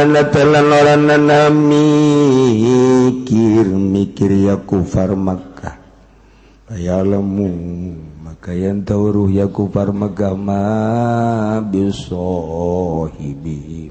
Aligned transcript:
na 0.07 1.51
mikir 1.51 3.67
mikir 3.69 4.33
ya 4.33 4.57
kufar 4.57 5.13
Makkah. 5.13 5.77
Ayamu 6.71 7.51
maka 8.23 8.55
yang 8.55 8.87
tauruh 8.87 9.27
ya 9.29 9.51
kufar 9.51 9.93
Makkah 9.93 10.39
ma 10.39 11.61
bisohibi. 11.67 13.91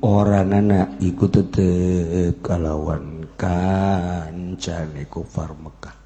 Orang 0.00 0.52
anak 0.52 1.00
ikut 1.00 1.32
tetep 1.32 2.44
kalawan 2.44 3.24
kancane 3.36 5.04
kufar 5.08 5.56
Makkah. 5.56 5.96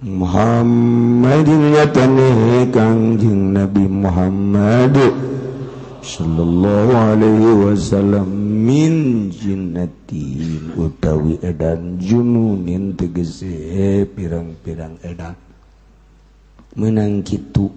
Muhammadin 0.00 1.76
yatane 1.76 2.64
kangjeng 2.72 3.52
Nabi 3.52 3.84
Muhammad 3.84 4.96
sallallahu 6.20 6.92
Alaihi 6.92 7.48
Wasallam 7.64 8.28
min 8.68 8.94
jinnati 9.32 10.60
utawi 10.76 11.40
edan 11.40 11.96
jununin 11.96 12.92
tegese 12.92 14.04
pirang-pirang 14.04 15.00
edan. 15.00 15.32
Menang 16.76 17.24
kitu 17.24 17.69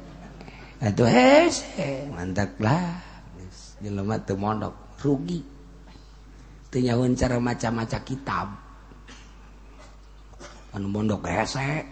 atuh 0.79 1.11
hese 1.11 2.07
mantap 2.15 2.55
lah. 2.63 2.95
Jelema 3.83 4.23
teu 4.23 4.39
mondok 4.39 5.03
rugi. 5.03 5.43
Teu 6.71 6.79
nyahoeun 6.79 7.19
cara 7.19 7.43
maca-maca 7.43 7.99
kitab. 8.07 8.55
Anu 10.79 10.87
mondok 10.87 11.27
hese 11.27 11.83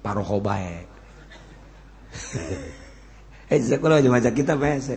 parohobae 0.00 0.88
eh 3.52 3.58
sekolah 3.60 4.00
aja 4.00 4.08
maca 4.08 4.30
kitab 4.32 4.64
eh 4.64 4.80
se 4.80 4.96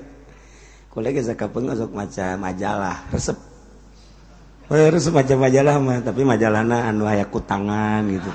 sakapeung 0.95 1.75
sok 1.75 1.91
maca 1.91 2.39
majalah 2.39 3.03
resep. 3.11 3.35
Oleh 4.71 4.87
resep 4.89 5.11
maca 5.11 5.35
majalah 5.35 5.75
mah 5.77 5.99
tapi 5.99 6.23
majalahna 6.23 6.87
anu 6.87 7.03
aya 7.03 7.27
kutangan 7.27 8.07
gitu. 8.07 8.31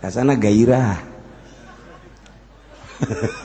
Kasana 0.00 0.32
gairah. 0.40 0.96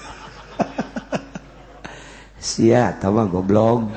Sia 2.42 2.96
tawa 2.98 3.28
goblok. 3.28 3.92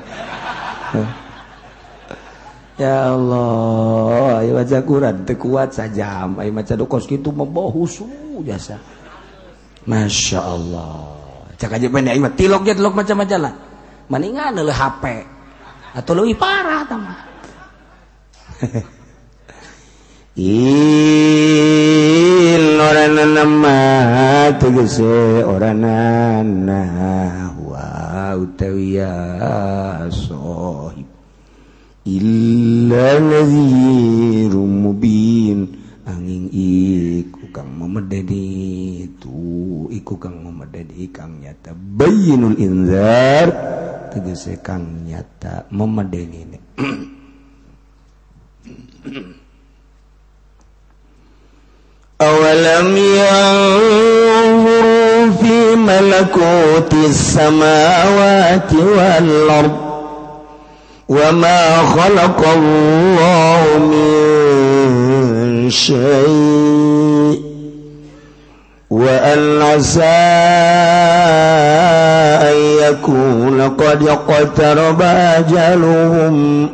ya 2.84 3.16
Allah 3.16 4.44
wajaguran 4.44 5.24
tekuat 5.24 5.72
saja 5.72 6.28
maca 6.28 6.74
dokos 6.76 7.08
gitu 7.08 7.32
membahu 7.32 7.88
suhu 7.88 8.44
jasa. 8.44 8.76
Masya 9.88 10.40
Allah. 10.40 11.16
Cak 11.56 11.80
aja 11.80 11.88
pendek 11.88 12.16
ayo 12.16 12.28
tilok 12.36 12.62
ya 12.68 12.74
tilok 12.76 12.92
macam-macam 12.92 13.38
lah. 13.48 13.54
Mendingan 14.12 14.60
leh 14.60 14.76
HP 14.76 15.04
atau 15.94 16.12
lebih 16.18 16.36
parah 16.36 16.82
tama 16.90 17.14
Il 20.34 21.14
orang 22.74 23.14
nama 23.34 23.78
tegese 24.58 25.46
orang 25.46 25.78
nana 25.78 26.82
wa 27.62 28.34
utawiya 28.34 29.14
soh. 30.10 30.93
illa 32.08 33.20
nadhirun 33.20 34.72
mubin. 34.84 35.60
Angin 36.04 36.52
iku 36.52 37.48
kang 37.48 37.80
memedeni 37.80 39.08
tu 39.16 39.88
iku 39.88 40.20
kang 40.20 40.36
memedeni 40.44 41.08
kang 41.08 41.40
nyata 41.40 41.72
bayinul 41.72 42.60
inzar. 42.60 43.48
Tegese 44.12 44.60
kang 44.60 45.08
nyata 45.08 45.64
memedeni 45.72 46.60
awalam 52.24 52.88
yanzuru 53.18 55.04
fi 55.40 55.54
malakuti 55.76 57.02
samawati 57.12 58.80
wal 58.96 59.30
ardh 59.58 59.83
وما 61.08 61.78
خلق 61.78 62.44
الله 62.56 63.78
من 63.78 65.70
شيء 65.70 67.44
وأن 68.90 69.62
عسى 69.62 70.02
أن 72.42 72.56
يكون 72.82 73.60
قد 73.60 74.08
اقترب 74.08 75.02
أجلهم 75.02 76.68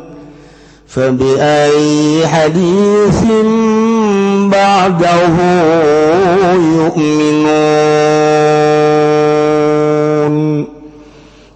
فبأي 0.87 2.27
حديث 2.27 3.23
بعده 4.51 5.27
يؤمنون 6.75 7.51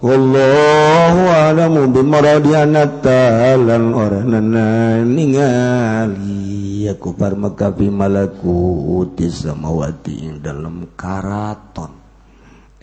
wallahu 0.06 1.20
a'lamu 1.26 1.90
bimaradiana 1.90 2.86
talan 3.02 3.90
oranana 3.90 5.02
ningali. 5.02 6.86
Aku 6.86 7.18
parmaka 7.18 7.74
fi 7.74 7.90
malakuti 7.90 9.26
samawati 9.26 10.14
ing 10.22 10.34
dalam 10.38 10.94
karaton. 10.94 11.90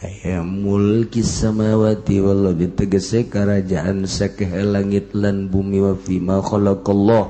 Aya 0.04 0.44
mulki 0.44 1.24
samawati 1.24 2.20
wal 2.20 2.52
tegese 2.76 3.32
kerajaan 3.32 4.04
sakeh 4.04 4.60
langit 4.68 5.16
lan 5.16 5.48
bumi 5.48 5.80
wa 5.80 5.96
fi 5.96 6.20
ma 6.20 6.44
khalaqallah. 6.44 7.24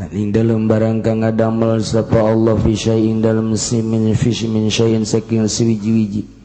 Lan 0.00 0.08
ing 0.16 0.32
dalam 0.32 0.64
barang 0.64 1.04
kang 1.04 1.20
ngadamel 1.20 1.84
sapa 1.84 2.24
Allah 2.24 2.56
fi 2.56 2.72
syai'in 2.72 3.20
dalam 3.20 3.52
simin 3.60 4.16
fi 4.16 4.32
min 4.48 4.72
syai'in 4.72 5.04
saking 5.04 5.44
siwiji-wiji 5.44 6.39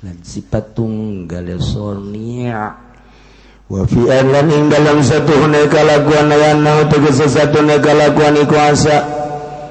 lan 0.00 0.16
sifat 0.24 0.72
tunggal 0.72 1.60
sonia 1.60 2.83
Wafi 3.64 3.96
ing 3.96 4.68
dalam 4.68 5.00
satu 5.00 5.32
hunai 5.40 5.64
kalakuan 5.72 6.28
wana 6.28 6.84
tegese 6.84 7.32
satu 7.32 7.64
hunai 7.64 7.80
kuasa 7.80 8.36
iku 8.44 9.24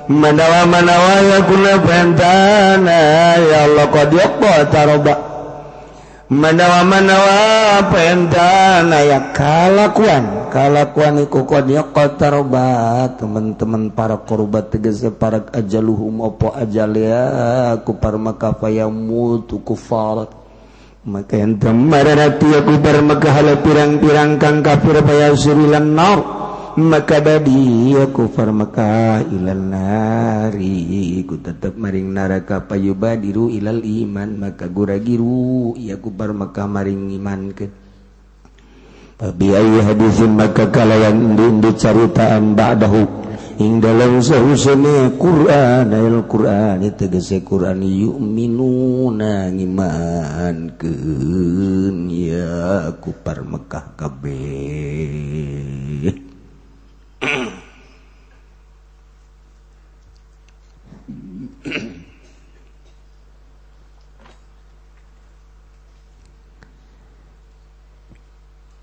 Manawa 0.04 0.68
manawa 0.68 1.16
ya 1.24 1.40
kuna 1.48 1.80
pentana 1.80 3.00
ya 3.40 3.60
Allah 3.64 3.88
qad 3.88 4.12
yaqba 4.12 4.68
taroba. 4.68 5.16
Manawa 6.28 6.84
manawa 6.84 7.40
pentana 7.88 9.00
ya 9.00 9.32
kalakuan 9.32 10.52
kalakuan 10.52 11.24
iku 11.24 11.48
qad 11.48 11.72
yaqba 11.72 12.20
taroba. 12.20 12.66
Teman-teman 13.16 13.96
para 13.96 14.20
korbat 14.20 14.76
tegese 14.76 15.08
para 15.08 15.40
ajaluhum 15.56 16.20
opo 16.20 16.52
ajalia 16.52 17.80
ku 17.88 17.96
parmakafaya 17.96 18.92
mutu 18.92 19.64
kufarat. 19.64 20.43
maka 21.04 21.36
yang 21.36 21.60
mararati 21.60 22.48
aku 22.48 22.80
bermegahlah 22.80 23.60
pirang-pirang 23.60 24.40
kang 24.40 24.64
kafir 24.64 25.04
bayar 25.04 25.36
surilan 25.36 25.92
nar. 25.92 26.20
Maka 26.74 27.22
badi 27.22 27.94
aku 27.94 28.34
farmaka 28.34 29.22
ilal 29.30 29.62
nari. 29.62 31.22
Ku 31.22 31.38
tetap 31.38 31.78
maring 31.78 32.10
naraka 32.10 32.66
payuba 32.66 33.14
diru 33.14 33.54
ilal 33.54 33.84
iman. 33.86 34.42
Maka 34.42 34.66
gura 34.74 34.98
giru 34.98 35.78
iya 35.78 36.02
ku 36.02 36.10
maka 36.10 36.66
maring 36.66 37.14
iman 37.14 37.54
ke. 37.54 37.70
Babi 39.22 39.54
ayu 39.54 39.86
hadisin 39.86 40.34
maka 40.34 40.74
kalayan 40.74 41.14
indu-indu 41.14 41.78
caritaan 41.78 42.58
ba'dahu. 42.58 43.33
ing 43.60 43.78
dalam 43.82 44.22
sahusane 44.24 45.14
Quran 45.20 45.94
ayat 45.94 46.26
Quran 46.26 46.82
tegese 46.98 47.46
Quran 47.46 47.86
yu'minuna 47.86 49.50
ngimankeun 49.54 50.80
ya 52.10 52.90
kupar 52.98 53.46
Mekah 53.46 53.94
kabeh 54.00 55.64
Mm-hmm. 61.64 62.00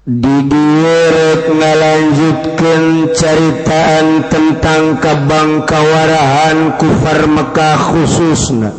Didirik 0.00 1.52
melanjutkan 1.52 3.12
ceritaan 3.12 4.32
tentang 4.32 4.96
kabangkawarahan 4.96 6.80
kufar 6.80 7.28
Mekah 7.28 7.76
khususna. 7.92 8.72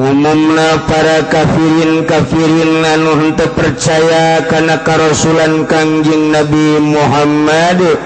Umumna 0.00 0.88
para 0.88 1.28
kafirin 1.28 2.08
kafirin 2.08 2.80
anu 2.80 3.12
henteu 3.20 3.52
percaya 3.52 4.48
kana 4.48 4.80
karosulan 4.80 5.68
Kangjeng 5.68 6.32
Nabi 6.32 6.80
Muhammad 6.80 8.00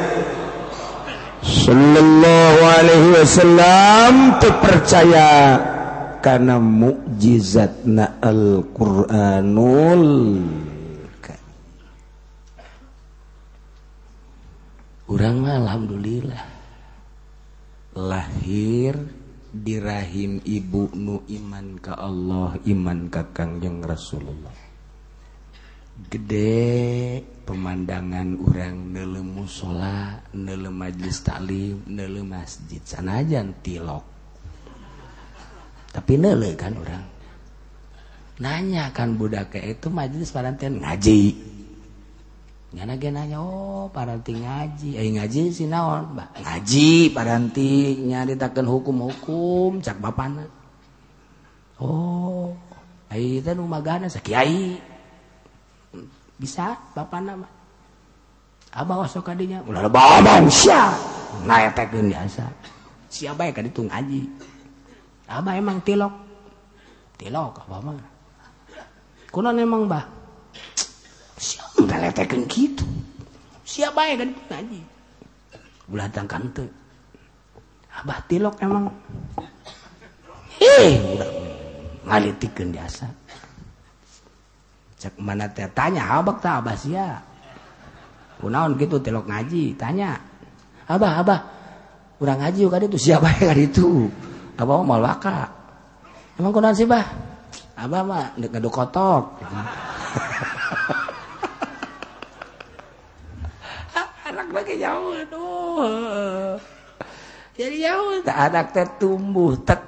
sallallahu 1.46 2.60
alaihi 2.66 3.14
wasallam 3.14 4.42
teu 4.42 4.58
percaya 4.58 5.62
kana 6.18 6.58
mukjizatna 6.58 8.18
Al-Qur'anul 8.18 10.02
Urang 15.06 15.46
alhamdulillah 15.46 16.42
lahir 17.94 18.98
di 19.54 19.78
rahim 19.78 20.42
ibu 20.42 20.90
nu 20.98 21.22
iman 21.30 21.78
ka 21.78 21.94
Allah 21.94 22.58
iman 22.66 23.06
ka 23.06 23.30
Kangjeng 23.30 23.86
Rasulullah. 23.86 24.50
Gede 26.10 27.22
pemandangan 27.46 28.34
urang 28.34 28.90
nelemu 28.90 29.46
sholat, 29.46 30.26
nele 30.34 30.74
majlis 30.74 31.22
taklim, 31.22 31.86
nele 31.86 32.26
masjid 32.26 32.82
sanajan 32.82 33.54
tilok. 33.62 34.02
Tapi 35.94 36.14
nele 36.18 36.50
kan 36.58 36.74
orang. 36.74 37.04
Nanya 38.42 38.90
kan 38.90 39.14
budak 39.14 39.54
itu 39.54 39.86
eh, 39.86 39.94
majlis 39.94 40.34
parantian 40.34 40.82
ngaji. 40.82 41.54
oh 42.74 43.86
paranti 43.94 44.32
ngaji. 44.34 44.98
Eh, 44.98 45.08
ngaji 45.14 45.54
sinaon 45.54 46.18
bah, 46.18 46.28
ngaji 46.34 47.14
paranti 47.14 48.02
nyaritakan 48.02 48.66
hukum-hukum 48.66 49.78
cak 49.78 50.02
bapana. 50.02 50.42
Oh 51.78 52.56
eh, 53.12 53.38
itu 53.38 53.52
magana 53.62 54.10
sakiai 54.10 54.82
bisa 56.36 56.76
bapana 56.92 57.38
mah. 57.38 57.52
Abah 58.76 59.06
wasok 59.06 59.32
kadinya 59.32 59.64
ulah 59.64 59.88
bawa 59.88 60.20
sia. 60.52 60.92
Naetekeun 61.48 62.12
biasa. 62.12 62.44
Siapa 63.08 63.48
ya 63.48 63.52
ka 63.56 63.64
ditung 63.64 63.88
ngaji. 63.88 64.28
Abah 65.32 65.56
emang 65.56 65.80
tilok. 65.80 66.12
Tilok 67.16 67.64
apa 67.64 67.76
mah. 67.80 67.96
Kunon 69.32 69.56
emang 69.56 69.88
bah? 69.88 70.15
meletekan 71.84 72.48
gitu 72.48 72.86
siapa 73.66 74.00
ya 74.06 74.14
kan 74.22 74.30
ngaji. 74.30 74.80
Ulah 75.90 76.06
tangkan 76.14 76.42
tuh 76.54 76.70
abah 77.90 78.22
tilok 78.30 78.54
emang. 78.62 78.86
Eh 80.62 80.96
ngalitikan 82.06 82.70
biasa. 82.70 83.06
Cek 84.96 85.20
mana 85.20 85.50
teh 85.50 85.66
tanya 85.74 86.06
abah 86.08 86.38
tak 86.38 86.62
abah 86.62 86.76
sia? 86.78 87.20
Kunaon 88.40 88.78
gitu 88.78 89.02
tilok 89.02 89.26
ngaji 89.26 89.74
tanya. 89.74 90.16
Abah 90.86 91.12
abah 91.20 91.40
urang 92.22 92.40
ngaji 92.40 92.70
kali 92.70 92.86
itu 92.88 93.10
siapa 93.10 93.28
yang 93.42 93.52
kali 93.52 93.64
itu 93.68 94.08
abah 94.56 94.80
mau 94.80 94.96
waka 95.02 95.52
emang 96.40 96.54
kunaon 96.54 96.72
sih 96.72 96.88
bah? 96.88 97.04
Abah 97.76 98.00
mah 98.06 98.24
dek 98.40 98.56
kotok. 98.72 99.36
lagi 104.54 104.74
jauh 104.78 105.14
aduh 105.14 106.58
jadi 107.56 107.76
jauh 107.90 108.22
tak 108.22 108.38
ada 108.50 108.60
teh 108.68 108.86
tumbuh 109.00 109.56
tak 109.64 109.80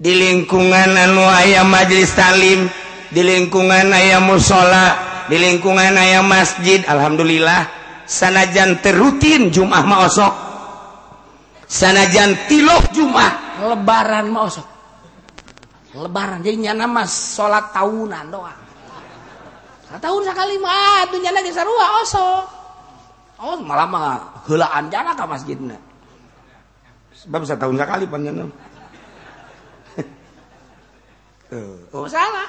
di 0.00 0.16
lingkungan 0.16 0.96
anu 0.96 1.28
ayam 1.28 1.68
majelis 1.68 2.16
talim 2.16 2.64
di 3.12 3.20
lingkungan 3.20 3.92
ayam 3.92 4.24
musola 4.24 4.96
di 5.28 5.36
lingkungan 5.36 5.94
ayam 5.94 6.26
masjid 6.26 6.82
alhamdulillah. 6.88 7.78
Sanajan 8.10 8.82
terutin 8.82 9.54
jumah 9.54 9.86
maosok 9.86 10.34
sanajan 11.70 12.34
tilok 12.50 12.90
jumah. 12.90 13.62
Lebaran 13.62 14.26
maosok 14.26 14.66
lebaran 15.94 16.42
jadi 16.42 16.70
nyana 16.70 16.90
mas 16.90 17.38
sholat 17.38 17.70
tahunan 17.70 18.24
doang. 18.34 18.60
Tahun 19.90 20.22
sekali 20.22 20.58
mah 20.58 21.06
tuh 21.10 21.18
nyana 21.22 21.38
geus 21.42 21.54
sarua 21.54 21.86
osok. 22.02 22.59
Oh, 23.40 23.56
malah 23.64 23.88
mah 23.88 24.44
helaan 24.44 24.92
jana 24.92 25.16
ka 25.16 25.24
masjidna. 25.24 25.80
Sebab 27.16 27.48
setahun 27.48 27.80
sekali 27.80 28.04
panjang. 28.04 28.44
oh, 31.96 32.04
salah. 32.04 32.48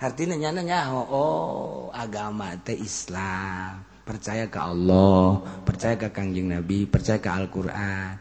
Artinya 0.00 0.32
nyana 0.34 0.66
nyaho, 0.66 1.00
oh 1.12 1.92
agama 1.94 2.58
teh 2.58 2.74
Islam. 2.74 3.86
Percaya 4.02 4.50
ke 4.50 4.58
Allah, 4.58 5.38
percaya 5.62 5.94
ke 5.94 6.10
Kangjeng 6.10 6.50
Nabi, 6.50 6.90
percaya 6.90 7.22
ke 7.22 7.30
Al-Quran. 7.30 8.18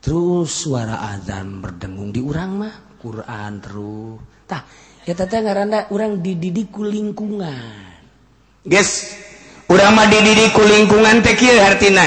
Terus 0.00 0.48
suara 0.50 1.14
azan 1.14 1.62
berdengung 1.62 2.10
di 2.10 2.24
urang 2.24 2.64
mah, 2.64 2.74
Quran 2.98 3.52
terus. 3.62 4.18
Tah, 4.48 4.64
ya 5.06 5.14
tete 5.14 5.38
ngaranda 5.38 5.86
urang 5.94 6.18
dididik 6.18 6.74
ku 6.74 6.82
lingkungan. 6.82 7.86
Guys, 8.64 9.14
urama 9.70 10.10
dididi 10.10 10.50
ku 10.50 10.66
lingkungan 10.66 11.22
tekir 11.22 11.56
hartina. 11.62 12.04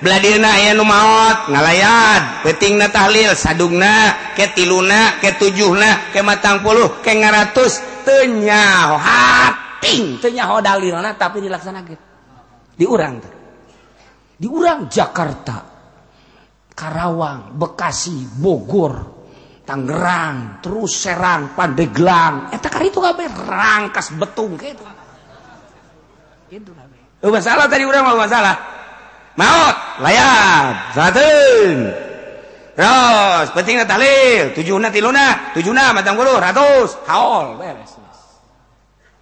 Bladirna 0.00 0.56
aya 0.56 0.72
nu 0.72 0.80
maot 0.88 1.52
ngalayat 1.52 2.40
petingna 2.40 2.88
tahlil 2.88 3.36
sadungna 3.36 4.32
ke 4.32 4.48
tiluna 4.56 5.20
ke 5.20 5.36
tujuhna 5.36 6.08
ke 6.08 6.24
matang 6.24 6.64
puluh 6.64 7.04
ke 7.04 7.12
ngaratus 7.12 8.04
tenyaho 8.08 8.96
hating. 8.96 10.16
Tenyaho 10.24 10.64
dalilna 10.64 11.12
tapi 11.20 11.44
dilaksanakan 11.44 12.00
diurang 12.80 13.20
tuh 13.20 13.34
diurang 14.40 14.88
Jakarta 14.88 15.68
Karawang 16.72 17.60
Bekasi 17.60 18.40
Bogor 18.40 19.20
Tangerang 19.68 20.64
terus 20.64 20.96
Serang 20.96 21.52
Pandeglang. 21.52 22.48
Eta 22.56 22.72
kari 22.72 22.88
itu 22.88 23.04
kabeh 23.04 23.28
rangkas 23.28 24.16
betung 24.16 24.56
kitu 24.56 24.80
gitu 26.50 26.74
masalah 27.30 27.70
tadi 27.70 27.86
udah 27.86 28.02
mau 28.02 28.18
masalah. 28.18 28.58
Maut 29.38 29.76
layar 30.02 30.90
satu 30.90 31.30
terus 32.74 33.46
penting 33.54 33.78
talil 33.86 34.50
tujuh 34.58 34.76
na 34.82 34.90
tiluna 34.90 35.54
tujuh 35.54 35.70
na 35.70 35.94
matang 35.94 36.18
bulu 36.18 36.34
ratus. 36.34 36.98
Haul 37.06 37.54
beres. 37.54 37.94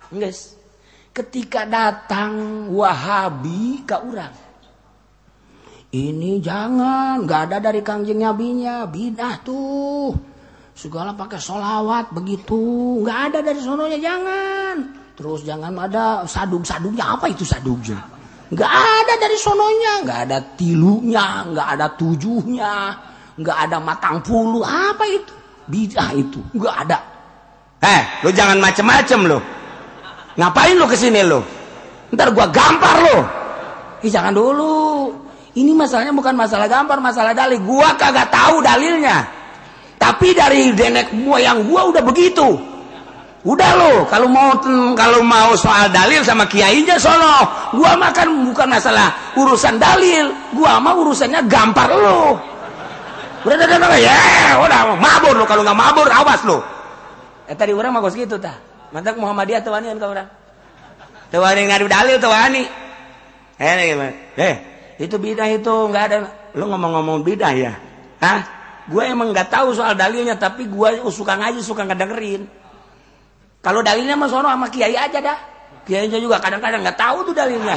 Guys 0.09 0.57
ketika 1.13 1.69
datang 1.69 2.67
wahabi 2.73 3.85
ke 3.85 3.99
orang 3.99 4.33
ini 5.93 6.41
jangan 6.41 7.29
nggak 7.29 7.41
ada 7.53 7.59
dari 7.61 7.85
kangjeng 7.85 8.25
nabinya 8.25 8.89
bidah 8.89 9.41
tuh. 9.45 10.13
Segala 10.79 11.13
pakai 11.13 11.43
solawat 11.43 12.15
begitu 12.15 13.03
nggak 13.05 13.19
ada 13.33 13.39
dari 13.43 13.61
sononya 13.61 13.99
jangan 13.99 15.08
terus 15.19 15.43
jangan 15.43 15.75
ada 15.75 16.23
sadung-sadungnya. 16.23 17.19
Apa 17.19 17.27
itu 17.27 17.43
sadungnya? 17.43 17.99
Nggak 18.55 18.73
ada 18.73 19.15
dari 19.19 19.37
sononya. 19.37 19.93
Nggak 20.07 20.21
ada 20.31 20.39
tilunya. 20.55 21.27
Nggak 21.51 21.69
ada 21.75 21.87
tujuhnya. 21.99 22.75
Nggak 23.35 23.59
ada 23.67 23.77
matang 23.83 24.23
puluh. 24.23 24.63
Apa 24.63 25.03
itu? 25.11 25.35
Bidah 25.67 26.15
itu. 26.15 26.39
Nggak 26.55 26.77
ada. 26.87 26.99
Eh 27.79 28.03
lo 28.27 28.31
jangan 28.35 28.59
macem-macem 28.59 29.23
lo 29.31 29.39
ngapain 30.35 30.75
lo 30.75 30.87
ke 30.91 30.99
sini 30.99 31.23
lo 31.23 31.43
ntar 32.11 32.35
gua 32.35 32.51
gampar 32.51 32.97
lo 33.07 33.19
Ih, 33.99 34.15
jangan 34.15 34.31
dulu. 34.31 35.11
Ini 35.59 35.75
masalahnya 35.75 36.15
bukan 36.15 36.39
masalah 36.39 36.71
gampar 36.71 37.03
masalah 37.03 37.35
dalil. 37.35 37.59
Gua 37.67 37.99
kagak 37.99 38.31
tahu 38.31 38.63
dalilnya. 38.63 39.27
Tapi 39.99 40.39
dari 40.39 40.71
denek 40.71 41.11
moyang 41.11 41.67
gua 41.67 41.91
udah 41.91 41.99
begitu 42.07 42.78
udah 43.47 43.71
lo 43.79 43.93
kalau 44.11 44.27
mau 44.27 44.51
kalau 44.99 45.23
mau 45.23 45.55
soal 45.55 45.91
dalil 45.95 46.23
sama 46.27 46.47
kiainya 46.51 46.99
sono. 46.99 47.47
Gua 47.75 47.95
makan 47.95 48.51
bukan 48.51 48.67
masalah 48.67 49.35
urusan 49.39 49.79
dalil. 49.79 50.35
Gua 50.55 50.83
mah 50.83 50.95
urusannya 50.99 51.47
gampar 51.47 51.91
lo 51.93 52.39
udah 53.47 53.55
udah 53.55 53.79
udah 53.79 54.01
ya 54.01 54.21
udah. 54.59 54.81
Mabur 54.99 55.35
lo 55.39 55.45
kalau 55.47 55.63
nggak 55.63 55.79
mabur 55.79 56.09
awas 56.11 56.43
lo 56.43 56.59
eh 57.49 57.57
tadi 57.57 57.73
orang 57.73 57.95
mah 57.95 58.03
gitu 58.11 58.37
tah. 58.37 58.57
Mantap 58.89 59.21
Muhammadiyah 59.21 59.61
tuh 59.61 59.73
wani 59.73 59.93
kan 59.93 60.01
orang? 60.01 60.29
Tuh 61.29 61.41
wani 61.45 61.61
ngadu 61.69 61.87
dalil 61.89 62.17
tuh 62.17 62.33
wani. 62.33 62.65
Eh 63.61 63.73
gimana? 63.93 64.13
Eh 64.37 64.55
itu 64.99 65.17
bidah 65.17 65.49
itu 65.49 65.75
nggak 65.89 66.05
ada. 66.11 66.17
Lo 66.57 66.67
ngomong-ngomong 66.69 67.21
bidah 67.23 67.53
ya? 67.55 67.73
Hah? 68.19 68.59
gue 68.89 69.05
emang 69.05 69.37
nggak 69.37 69.53
tahu 69.53 69.77
soal 69.77 69.93
dalilnya 69.93 70.35
tapi 70.41 70.65
gue 70.65 70.89
suka 71.13 71.37
ngaji 71.37 71.61
suka 71.61 71.85
ngedengerin 71.85 72.49
kalau 73.69 73.85
dalilnya 73.85 74.17
mah 74.17 74.33
sono 74.33 74.49
sama 74.49 74.73
kiai 74.73 74.97
aja 74.97 75.21
dah. 75.21 75.37
Kiainya 75.85 76.17
juga 76.17 76.41
kadang-kadang 76.41 76.81
nggak 76.89 76.97
tahu 76.97 77.21
tuh 77.29 77.37
dalilnya. 77.37 77.77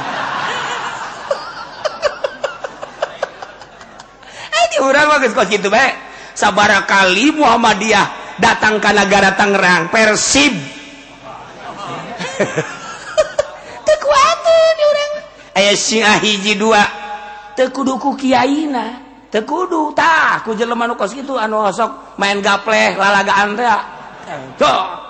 Ini 4.72 4.80
orang 4.80 5.20
bagus 5.20 5.36
kok 5.36 5.52
gitu 5.52 5.68
baik 5.68 5.92
sabara 6.32 6.88
kali 6.88 7.28
Muhammadiyah 7.36 8.40
datang 8.40 8.80
ke 8.80 8.88
negara 8.88 9.36
Tangerang 9.36 9.92
Persib. 9.92 10.56
Kekuatan 13.92 14.76
orang. 14.80 15.12
Ayah 15.60 15.76
si 15.76 16.00
hiji 16.00 16.56
dua. 16.56 16.88
Tekuduku 17.52 18.16
kiaina 18.16 18.96
tekudu. 19.28 19.92
Tak 19.92 20.48
ku 20.48 20.56
jelema 20.56 20.88
nu 20.88 20.96
kos 20.96 21.12
kitu 21.12 21.36
anu 21.36 21.68
sok 21.68 22.16
main 22.16 22.40
gapleh 22.40 22.96
lalagaan 22.96 23.60
teh 23.60 23.68
cok 24.56 25.01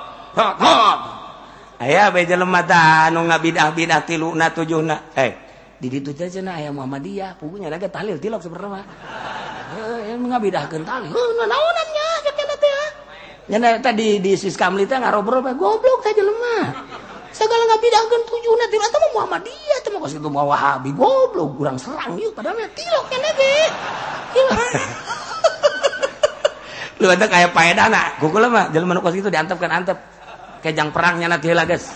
aya 1.82 2.08
beja 2.08 2.34
lemata 2.38 3.10
anu 3.10 3.28
ngabidah 3.28 3.74
bidah 3.76 4.00
tilu 4.08 4.32
na 4.32 4.48
tujuh 4.48 4.80
na. 4.80 5.12
Eh 5.12 5.32
di 5.82 5.90
ditu 5.90 6.14
aja 6.14 6.40
na 6.40 6.62
ayah 6.62 6.70
Muhammadiyah. 6.70 7.36
Pugunya 7.36 7.66
lagi 7.66 7.90
talil 7.90 8.16
tilok 8.16 8.40
sebenarnya 8.40 8.86
eh 10.08 10.16
ngabidah 10.16 10.64
kental 10.68 11.02
naonannya 11.08 12.06
katanya 12.24 12.56
teh 12.60 12.88
nyana 13.50 13.68
tadi 13.82 14.20
di 14.20 14.32
sis 14.36 14.54
kamli 14.54 14.84
teh 14.86 14.96
ngarobrol 15.00 15.42
goblok 15.56 16.00
teh 16.04 16.12
jelema. 16.14 16.70
segala 17.32 17.64
ngabidahkeun 17.64 18.12
kan 18.12 18.22
tujuh 18.28 18.52
na 18.60 18.66
tilu 18.68 18.84
atau 18.84 19.00
Muhammadiyah 19.16 19.78
teh 19.80 19.90
mau 19.90 20.04
kasih 20.04 20.20
tuh 20.20 20.28
mau 20.28 20.44
Wahabi 20.52 20.92
goblok 20.92 21.56
kurang 21.56 21.80
serang 21.80 22.20
yuk 22.20 22.36
padahal 22.36 22.60
tilok 22.76 23.04
kan 23.08 23.20
nabi 23.24 23.52
lu 27.02 27.10
ada 27.10 27.26
kayak 27.26 27.50
paedah 27.50 27.90
nak 27.90 28.22
kukul 28.22 28.46
mah 28.46 28.70
jalan 28.70 28.94
manukos 28.94 29.18
itu 29.18 29.26
diantepkeun 29.26 29.74
antep. 29.74 30.11
kejang 30.62 30.94
perangnya 30.94 31.26
na 31.26 31.38
guys. 31.42 31.90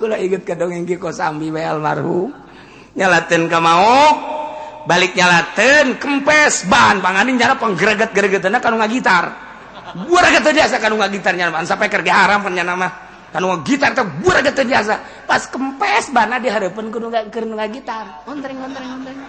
Kula 0.00 0.16
inget 0.16 0.48
ke 0.48 0.56
dongeng 0.56 0.88
ki 0.88 0.96
kosambi 0.96 1.52
bae 1.52 1.68
almarhum. 1.68 2.32
Nyalaten 2.96 3.46
ka 3.52 3.60
mau 3.60 4.00
balik 4.88 5.12
nyalaten 5.12 6.00
kempes 6.00 6.64
ban. 6.64 7.04
Panganin 7.04 7.36
cara 7.36 7.60
penggreget-gregetna 7.60 8.64
kanu 8.64 8.80
ngagitar 8.80 9.52
buaraget 9.90 10.42
teu 10.46 10.54
biasa 10.54 10.78
kanu 10.80 10.96
ngagitar 11.02 11.34
nyana 11.36 11.52
bahan 11.52 11.68
sampai 11.68 11.92
keur 11.92 12.00
haram 12.08 12.40
kan 12.48 12.56
nama. 12.56 12.88
Kanu 13.28 13.52
ngagitar 13.52 13.92
teh 13.92 14.06
buaraget 14.24 14.56
teu 14.56 14.64
biasa. 14.64 15.28
Pas 15.28 15.44
kempes 15.44 16.08
bana 16.16 16.40
di 16.40 16.48
hareupeun 16.48 16.88
kudu 16.88 17.12
keur 17.28 17.44
ngagitar 17.44 18.24
ontring 18.24 18.56
ontring 18.56 18.88
ontring 18.88 19.20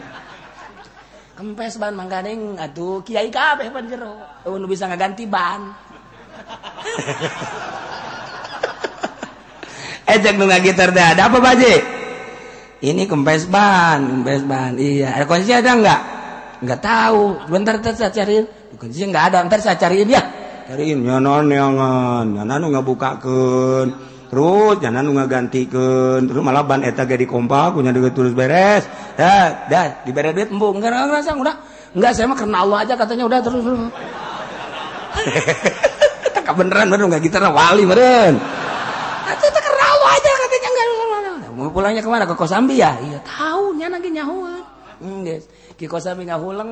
kempes 1.36 1.80
ban 1.80 1.96
manggadeng 1.96 2.60
atuh 2.60 3.02
kiai 3.04 3.32
kabeh 3.32 3.72
pan 3.72 3.88
jero. 3.88 4.16
Nu 4.46 4.68
bisa 4.68 4.88
ngaganti 4.88 5.26
ban. 5.28 5.72
Ejek 10.12 10.36
nu 10.36 10.46
gitar 10.60 10.92
dah 10.92 11.16
ada 11.16 11.32
apa 11.32 11.40
baje 11.40 12.02
ini 12.82 13.06
kempes 13.06 13.46
ban 13.46 14.02
kempes 14.02 14.42
ban. 14.50 14.74
Iya 14.76 15.14
ada 15.16 15.26
kunci 15.30 15.54
ada 15.54 15.72
nggak? 15.78 16.02
Nggak 16.66 16.82
tahu. 16.82 17.24
Bentar 17.50 17.78
saya 17.94 18.10
cariin. 18.10 18.46
Kunci 18.76 19.06
nggak 19.06 19.26
ada. 19.32 19.46
Ntar 19.46 19.62
saya 19.62 19.78
cariin 19.78 20.10
ya. 20.10 20.22
Nyanon 20.72 21.52
ngabukaken 22.72 23.88
terus 24.32 24.80
jangan 24.80 25.04
nu 25.04 25.20
ngagantikan. 25.20 26.24
Terus 26.24 26.40
laban 26.40 26.88
eta 26.88 27.04
ge 27.04 27.20
dikompak 27.20 27.76
punya 27.76 27.92
duit 27.92 28.16
terus 28.16 28.32
beres. 28.32 28.88
Ya 29.20 29.68
dah 29.68 30.08
dibere 30.08 30.32
duit 30.32 30.48
embung. 30.48 30.80
Enggak 30.80 31.12
ngerasa 31.12 31.36
udah. 31.36 31.56
Enggak 31.92 32.12
saya 32.16 32.32
mah 32.32 32.40
karena 32.40 32.58
Allah 32.64 32.78
aja 32.88 32.94
katanya. 32.96 33.28
Udah 33.28 33.40
terus 33.44 33.64
tak 36.32 36.56
beneran 36.58 36.88
bener 36.88 37.06
enggak 37.12 37.24
gitar 37.28 37.44
wali 37.52 37.84
beren 37.84 38.40
itu 39.42 39.48
tak 39.50 39.64
karena 39.64 39.86
Allah 39.86 40.10
aja 40.18 40.30
katanya. 40.30 40.70
Enggak 40.70 40.88
mau 41.56 41.70
pulangnya 41.72 42.02
kemana? 42.04 42.24
Ke 42.30 42.36
Kosambi 42.36 42.76
ya? 42.80 42.96
Iya 43.00 43.20
tahu 43.26 43.76
nya 43.76 43.88
lagi 43.90 44.10
nyahuan. 44.14 44.64
Hmm, 45.02 45.26
enggak 45.26 45.48
ke 45.76 45.86
Kosambi 45.90 46.28
ngahuleng. 46.30 46.72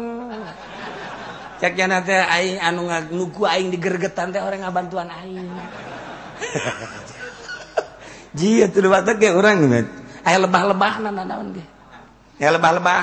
Ceknya 1.60 1.86
nanti 1.92 2.16
aing 2.16 2.58
anu 2.64 2.88
nuku 3.12 3.44
aing 3.44 3.68
digergetan 3.74 4.32
teh 4.32 4.40
orang 4.40 4.64
ngabantuan 4.64 5.12
aing. 5.12 5.50
lebah-lebah 10.38 10.94
lebah-lebah 12.54 13.02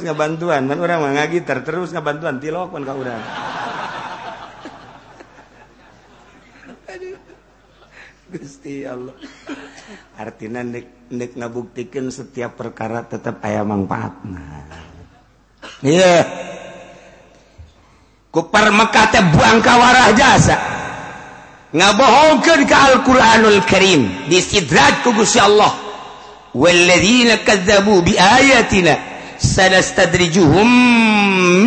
nggak 0.00 0.16
bantuan 0.16 0.64
kan 0.64 0.78
orang 0.80 0.98
mah 1.04 1.28
gitar 1.28 1.60
terus 1.60 1.92
nggak 1.92 2.06
bantuan 2.08 2.40
tilok 2.40 2.72
pun 2.72 2.82
kau 2.88 2.96
orang 2.96 3.20
Gusti 8.32 8.80
Allah. 8.88 9.12
Artinya 10.16 10.64
nek, 10.64 11.12
nek 11.12 11.36
ngabuktikan 11.36 12.08
setiap 12.08 12.56
perkara 12.56 13.04
tetap 13.04 13.44
ayam 13.44 13.68
manfaatna. 13.68 14.64
yeah. 15.82 16.22
kupar 18.32 18.72
Mekate 18.72 19.20
buangkawarah 19.30 20.10
jasa. 20.16 20.56
Ngabohongkan 21.72 22.60
ke 22.68 22.76
Alquranul 22.76 23.60
Karim. 23.68 24.28
Disidrat 24.28 25.04
ku 25.04 25.12
Gusti 25.12 25.40
Allah. 25.40 25.72
Walladzina 26.52 27.40
kadzabu 27.40 28.04
biayatina 28.04 28.92
sanastadrijuhum 29.40 30.68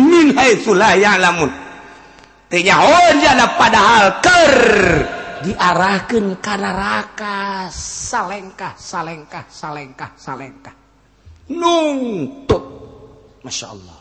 min 0.06 0.26
haitsu 0.38 0.78
la 0.78 0.94
ya'lamun. 0.94 1.50
Tanya 2.46 2.78
hojana 2.78 3.58
padahal 3.58 4.22
ker 4.22 4.54
diarahkan 5.42 6.38
ka 6.38 6.54
neraka. 6.54 7.66
Salengkah 7.74 8.78
salengkah 8.78 9.42
salengkah 9.50 10.14
salengkah. 10.14 10.74
Nungtut 11.50 12.75
Masya 13.46 13.66
Allah. 13.70 13.98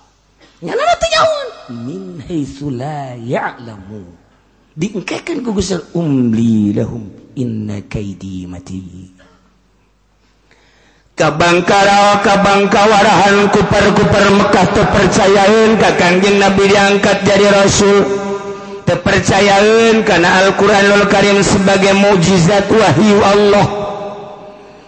Ku 4.75 4.99
gugusan 5.45 5.81
umli 5.93 6.73
lahum 6.73 7.05
inna 7.37 7.85
kaidi 7.85 8.49
mati. 8.49 9.13
Kabangkara 11.15 12.19
kabangkawarahan 12.25 13.47
kupar 13.53 13.85
kupar 13.95 14.25
Mekah 14.35 14.67
terpercayain 14.73 15.77
ka 15.79 15.95
kanjeng 15.95 16.41
Nabi 16.41 16.65
diangkat 16.65 17.21
jadi 17.23 17.47
rasul. 17.53 18.03
Terpercayain 18.89 20.01
karena 20.01 20.41
Al-Quranul 20.41 21.05
Karim 21.07 21.39
sebagai 21.45 21.93
mukjizat 21.93 22.65
wahyu 22.73 23.21
Allah. 23.21 23.84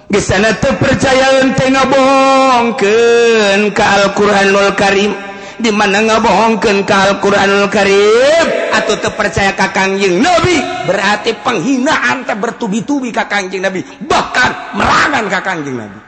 di 0.07 0.19
sana 0.23 0.55
percayaan 0.55 1.51
teh 1.51 1.67
ngabohongkeun 1.67 3.61
ka 3.75 3.83
Al-Qur'anul 4.01 4.71
Karim. 4.79 5.11
Di 5.57 5.73
mana 5.73 5.99
ngabohongkeun 5.99 6.87
ka 6.87 7.11
Al-Qur'anul 7.11 7.67
Karim? 7.67 8.71
Atau 8.71 8.95
teu 9.03 9.11
percaya 9.11 9.51
ka 9.51 9.75
Kangjeng 9.75 10.23
Nabi. 10.23 10.57
Berarti 10.87 11.35
penghinaan 11.43 12.23
teh 12.23 12.37
bertubi-tubi 12.39 13.11
ka 13.11 13.27
Kangjeng 13.27 13.67
Nabi. 13.67 13.83
Bahkan 13.83 14.79
merangan 14.79 15.25
ka 15.27 15.39
Kangjeng 15.43 15.75
Nabi. 15.75 15.99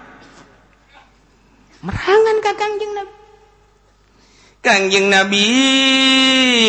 Merangan 1.84 2.38
ka 2.39 2.51
Kangjeng 2.56 2.94
Nabi. 2.96 3.13
Kangjeng 4.60 5.08
Nabi 5.08 5.48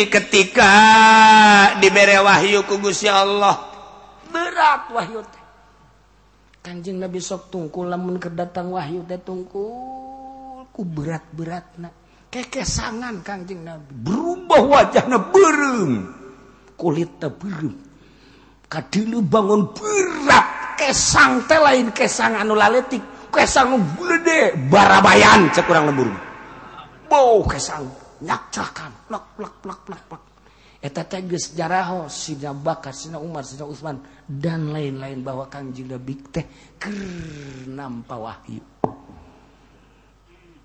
ketika 0.07 0.71
diberi 1.83 2.15
wahyu 2.19 2.63
ku 2.63 2.79
Gusti 2.79 3.11
Allah. 3.11 3.55
Berat 4.31 4.87
wahyu 4.95 5.19
teh. 5.27 5.40
Kanjing 6.61 7.01
Nabi 7.01 7.17
sok 7.17 7.49
tungkul 7.49 7.89
lamun 7.89 8.21
kedatang 8.21 8.69
Wahyu 8.69 9.01
teh 9.09 9.17
tungkul 9.17 10.61
ku 10.69 10.81
berat-berat 10.85 11.65
nak 11.81 11.93
kekesangan 12.29 13.25
Kanjing 13.25 13.65
Nabi. 13.65 13.89
Berubah 13.97 14.61
wajahnya 14.61 15.17
beureum 15.33 16.05
kulit 16.77 17.17
teh 17.17 17.33
beureum 17.33 17.73
kadilu 18.69 19.25
bangun 19.25 19.73
berat. 19.73 20.47
Kesang 20.77 21.45
teh 21.45 21.61
lain 21.61 21.93
kesang 21.93 22.33
anu 22.37 22.57
laletik. 22.57 23.29
Kesang 23.29 23.77
anu 23.77 23.85
gede. 24.01 24.57
Barabayan 24.69 25.49
cek 25.53 25.65
kurang 25.69 25.89
lembur 25.89 26.09
boh 27.11 27.43
kesang. 27.43 27.83
Nyakcakan. 28.23 29.11
Plak 29.11 29.35
plak 29.35 29.53
plak 29.59 29.79
plak 29.83 30.01
plak. 30.07 30.23
eta 30.81 31.05
teges 31.05 31.53
jaraho 31.53 32.09
Sina 32.09 32.57
Bakar 32.57 32.91
Sina 32.91 33.21
Umar 33.21 33.45
Sina 33.45 33.69
Utsman 33.69 34.01
dan 34.25 34.73
lain-lain 34.73 35.21
bahwa 35.21 35.45
kanjeng 35.45 35.93
Nabi 35.93 36.17
teh 36.33 36.45
keur 36.81 37.69
nampa 37.69 38.17
wahyu. 38.17 38.65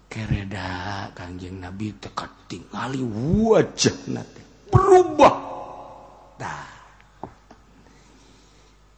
Kereda 0.09 1.13
kanjeng 1.13 1.61
Nabi 1.61 1.93
teh 2.01 2.09
katingali 2.17 3.05
wajahna 3.45 4.25
teh 4.25 4.45
berubah. 4.73 5.37
Dah. 6.41 6.69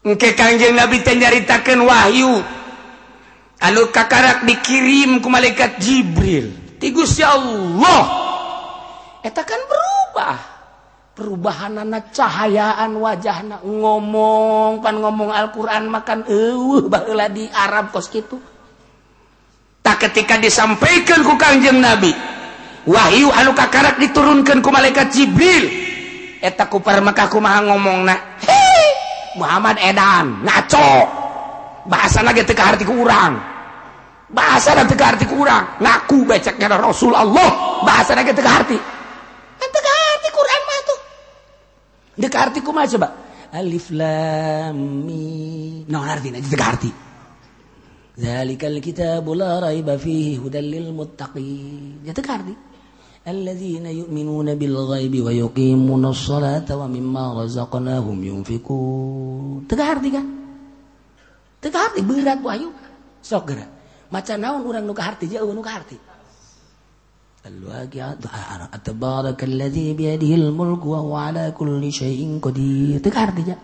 Engke 0.06 0.38
kanjeng 0.38 0.78
Nabi 0.78 1.02
teh 1.02 1.18
nyaritakeun 1.18 1.82
wahyu 1.82 2.30
anu 3.58 3.90
kakarak 3.90 4.46
dikirim 4.46 5.18
ku 5.18 5.26
malaikat 5.26 5.82
Jibril. 5.82 6.78
Ti 6.78 6.94
ya 6.94 7.34
Allah. 7.34 8.02
Eta 9.26 9.42
kan 9.42 9.58
berubah. 9.66 10.57
perubahan 11.18 11.82
anak 11.82 12.14
cahayaan 12.14 12.94
wajah 12.94 13.42
na 13.42 13.56
ngomong 13.66 14.78
pan 14.78 15.02
ngomong 15.02 15.34
Alquran 15.34 15.90
makan 15.90 16.22
uh 16.30 16.86
baheula 16.86 17.26
di 17.26 17.50
Arab 17.50 17.90
kos 17.90 18.06
kitu. 18.06 18.38
Tak 19.82 19.98
ketika 19.98 20.38
disampaikan 20.38 21.26
ku 21.26 21.34
kangjeng 21.34 21.82
Nabi 21.82 22.14
Wahyu 22.86 23.34
anu 23.34 23.50
kakarak 23.52 23.98
diturunkan 23.98 24.62
ku 24.62 24.70
malaikat 24.70 25.10
Jibril. 25.10 25.66
Eta 26.38 26.70
ku 26.70 26.78
maha 27.42 27.66
ngomong 27.66 28.06
na 28.06 28.38
hei 28.38 28.86
Muhammad 29.34 29.82
edan 29.82 30.46
ngaco. 30.46 31.18
Bahasa 31.90 32.22
lagi 32.22 32.46
teka 32.46 32.62
arti 32.78 32.86
kurang 32.86 33.58
bahasa 34.28 34.76
lagi 34.76 34.92
teka 34.92 35.16
arti 35.16 35.24
kurang 35.24 35.80
ngaku 35.80 36.28
becaknya 36.28 36.76
Rasul 36.76 37.16
Allah 37.16 37.80
bahasa 37.82 38.12
lagi 38.14 38.36
teka 38.36 38.50
harti. 38.54 38.78
Deka 42.18 42.50
arti 42.50 42.60
kumaha 42.60 42.90
coba? 42.90 43.08
Alif 43.54 43.94
lam 43.94 44.76
mim. 45.06 45.86
Naon 45.86 46.08
artina? 46.10 46.42
Deka 46.42 46.66
arti. 46.66 46.90
Zalikal 48.18 48.82
kitabu 48.82 49.38
la 49.38 49.62
raiba 49.62 49.94
fihi 49.94 50.34
hudal 50.42 50.66
lil 50.66 50.90
muttaqin. 50.90 52.02
Ya 52.02 52.12
teka 52.12 52.42
arti. 52.42 52.54
Alladzina 53.22 53.94
yu'minuna 53.94 54.58
bil 54.58 54.74
ghaibi 54.74 55.22
wa 55.22 55.30
yuqimuna 55.30 56.10
as-salata 56.10 56.74
wa 56.74 56.90
mimma 56.90 57.38
razaqnahum 57.38 58.18
yunfikun. 58.18 59.70
Teka 59.70 59.84
arti 59.86 60.08
kan? 60.10 60.26
Teka 61.62 61.78
arti 61.78 62.02
berat 62.02 62.42
wahyu. 62.42 62.74
Sok 63.22 63.46
geura. 63.46 63.66
Maca 64.10 64.34
naon 64.34 64.66
urang 64.66 64.82
nu 64.82 64.94
kaharti 64.96 65.30
jeung 65.30 65.54
nu 65.54 65.62
kaharti. 65.62 65.94
Harti 67.44 68.78
تبارك 68.84 69.44
الذي 69.44 69.94
بيده 69.94 70.34
الملك 70.34 70.84
وهو 70.84 71.16
على 71.16 71.54
كل 71.58 71.92
شيء 71.92 72.38
قدير. 72.42 73.00
تكارتي 73.00 73.54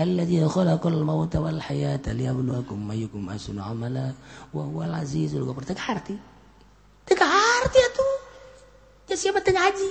الذي 0.00 0.48
خلق 0.48 0.86
الموت 0.86 1.36
والحياة 1.36 2.00
ليبلوكم 2.06 2.90
أيكم 2.90 3.30
أحسن 3.30 3.60
عملا 3.60 4.12
وهو 4.54 4.82
العزيز 4.82 5.34
الغفور. 5.34 5.62
تكارتي 5.62 6.18
تكارتي 7.06 7.78
itu 7.78 8.08
ya 9.08 9.16
siapa 9.20 9.40
tengah 9.44 9.62
haji 9.62 9.90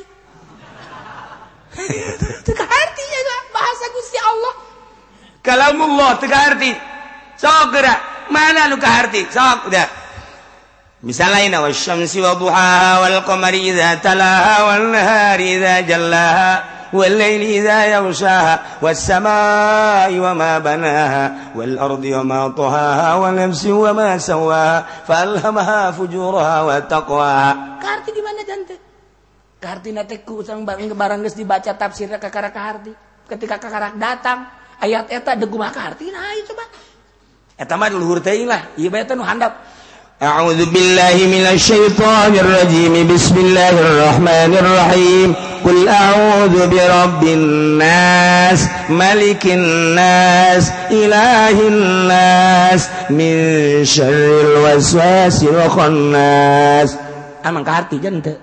tekarti 2.44 3.04
ya 3.14 3.22
bahasa 3.54 3.86
Gusti 3.94 4.18
Allah 4.20 4.56
kalamullah 5.46 6.18
tekarti 6.18 6.74
sok 7.38 7.72
gerak 7.72 8.00
mana 8.34 8.68
lu 8.68 8.78
misalnya 11.04 11.60
wasyamsi 11.60 12.24
wa 12.24 12.40
duhaha 12.40 13.04
wal 13.04 13.20
qamari 13.28 13.70
idza 13.70 14.00
talaha 14.00 14.56
wal 14.72 14.86
nahari 14.90 15.60
idza 15.60 15.84
jallaha 15.84 16.52
wal 16.94 17.18
ardi 17.20 17.60
wa 18.80 18.90
ma 19.28 19.52
وما 20.14 20.52
wa 20.62 21.26
والأرض 21.58 22.06
وما 22.06 22.42
طهاها 22.54 23.10
ونفس 23.18 23.66
وما 23.66 24.18
سواها 24.18 24.86
فألهمها 25.10 25.92
فجورها 25.92 26.58
وتقواها 26.62 27.52
كارتي 27.82 28.12
gimana 28.14 28.46
jante 28.46 28.78
Kaharti 29.64 29.96
nate 29.96 30.28
ku 30.28 30.44
sang 30.44 30.68
bang 30.68 30.92
barang 30.92 31.24
geus 31.24 31.40
dibaca 31.40 31.72
tafsirna 31.72 32.20
ka 32.20 32.28
karaka 32.28 32.60
harti. 32.60 32.92
Ketika 33.32 33.56
kakara 33.56 33.96
datang 33.96 34.44
ayat 34.84 35.08
eta 35.08 35.40
degumah 35.40 35.72
ka 35.72 35.88
harti 35.88 36.12
nah 36.12 36.36
coba. 36.44 36.68
Eta 37.56 37.80
mah 37.80 37.88
luhur 37.88 38.20
teuing 38.20 38.44
lah, 38.44 38.76
ieu 38.76 38.92
bae 38.92 39.08
teh 39.08 39.16
nu 39.16 39.24
handap. 39.24 39.64
أعوذ 40.22 40.66
بالله 40.70 41.16
من 41.26 41.46
الشيطان 41.58 42.36
الرجيم 42.36 43.08
بسم 43.08 43.38
الله 43.38 43.70
الرحمن 43.70 44.52
الرحيم 44.54 45.30
قل 45.66 45.88
أعوذ 45.88 46.68
برب 46.70 47.24
الناس 47.24 48.60
ملك 48.90 49.44
الناس 49.46 50.72
إله 50.92 51.68
الناس 51.68 52.82
من 53.10 53.36
شر 53.86 54.42
الوسواس 54.46 55.44
الخناس 55.44 56.90
Emang 57.44 57.68
ah, 57.68 57.84
ente? 57.84 58.40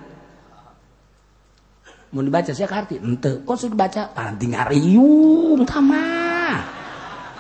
Mau 2.12 2.20
dibaca 2.20 2.52
sia 2.52 2.68
kearti? 2.68 3.00
henteu. 3.00 3.40
Kok 3.48 3.56
sudah 3.56 3.78
baca? 3.78 4.02
Paranti 4.12 4.52
ngariung, 4.52 5.64
tamah. 5.64 6.60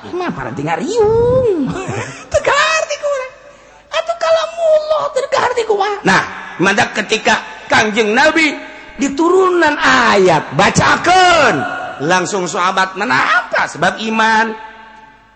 Emang 0.08 0.32
paranti 0.32 0.64
ngariung. 0.64 1.68
Nah, 6.04 6.22
manda 6.58 6.90
ketika 6.96 7.66
kanjeng 7.70 8.12
Nabi 8.12 8.52
diturunan 9.00 9.76
ayat 9.80 10.54
bacakan. 10.54 11.54
Langsung 12.00 12.48
sahabat 12.48 12.96
mana 12.96 13.44
apa 13.44 13.68
sebab 13.68 14.00
iman. 14.00 14.56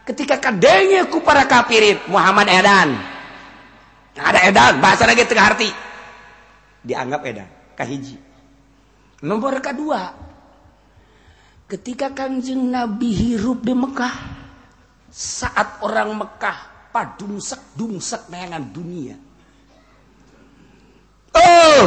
Ketika 0.05 0.41
kadenya 0.41 1.09
ku 1.09 1.21
para 1.21 1.45
kafirin 1.45 2.01
Muhammad 2.09 2.49
Edan. 2.49 2.97
Ada 4.15 4.49
Edan 4.49 4.81
bahasa 4.81 5.05
lagi 5.05 5.25
tengah 5.29 5.49
arti. 5.53 5.71
Dianggap 6.85 7.21
Edan 7.25 7.49
kahiji. 7.77 8.17
Nomor 9.25 9.61
kedua 9.65 10.13
ketika 11.65 12.13
kanjeng 12.13 12.69
Nabi 12.69 13.09
hirup 13.13 13.65
di 13.65 13.73
Mekah 13.73 14.15
saat 15.09 15.81
orang 15.81 16.13
Mekah 16.21 16.91
padungsek 16.93 17.75
dungsek 17.75 18.29
neangan 18.29 18.65
dunia. 18.71 19.17
oh 21.39 21.83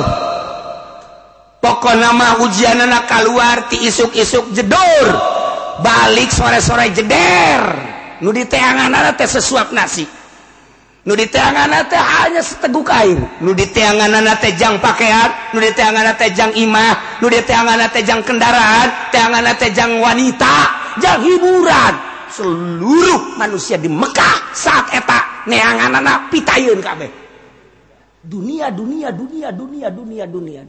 pokok 1.64 1.96
nama 2.00 2.40
ujian 2.44 2.80
anak 2.80 3.10
keluar 3.10 3.68
ti 3.68 3.88
isuk-isuk 3.88 4.52
jedor 4.56 5.08
balik 5.82 6.30
sore-sore 6.34 6.90
jeder. 6.94 7.62
Nu 8.18 8.34
di 8.34 8.50
teangan 8.50 8.90
anak 8.90 9.22
teh 9.22 9.30
sesuap 9.30 9.70
nasi. 9.74 10.06
Nu 11.06 11.16
di 11.16 11.30
teangan 11.30 11.70
anak 11.70 11.88
teh 11.88 12.02
hanya 12.02 12.42
seteguk 12.44 12.84
kain 12.84 13.16
nu 13.40 13.56
di 13.56 13.64
teangan 13.70 14.12
anak 14.12 14.44
teh 14.44 14.52
jang 14.58 14.82
pakaian 14.82 15.54
nu 15.54 15.62
di 15.62 15.72
teangan 15.72 16.04
anak 16.04 16.18
teh 16.18 16.34
jang 16.34 16.52
imah. 16.52 17.22
Nu 17.22 17.30
di 17.30 17.40
teangan 17.46 17.78
anak 17.78 17.94
teh 17.94 18.04
jang 18.04 18.22
kendaraan. 18.26 19.14
Teangan 19.14 19.46
anak 19.46 19.56
teh 19.62 19.72
jang 19.72 20.02
wanita. 20.02 20.58
Jang 20.98 21.22
hiburan. 21.22 21.94
Seluruh 22.28 23.40
manusia 23.40 23.80
di 23.80 23.88
Mekah 23.88 24.52
saat 24.52 24.92
eta 24.92 25.46
neangan 25.48 25.94
anak 26.02 26.34
pitayun 26.34 26.82
kabeh. 26.82 27.27
Dunia 28.28 28.68
dunia 28.70 29.10
dunia 29.16 29.50
dunia 29.56 29.88
dunia 29.88 30.26
dunia. 30.28 30.62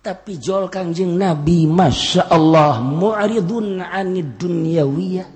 Tapi 0.00 0.40
jol 0.40 0.72
kanjeng 0.72 1.20
Nabi 1.20 1.68
Masya 1.68 2.32
Allah 2.32 2.80
mu'ridun 2.80 3.84
anid 3.84 4.40
dunyawiyah 4.40 5.28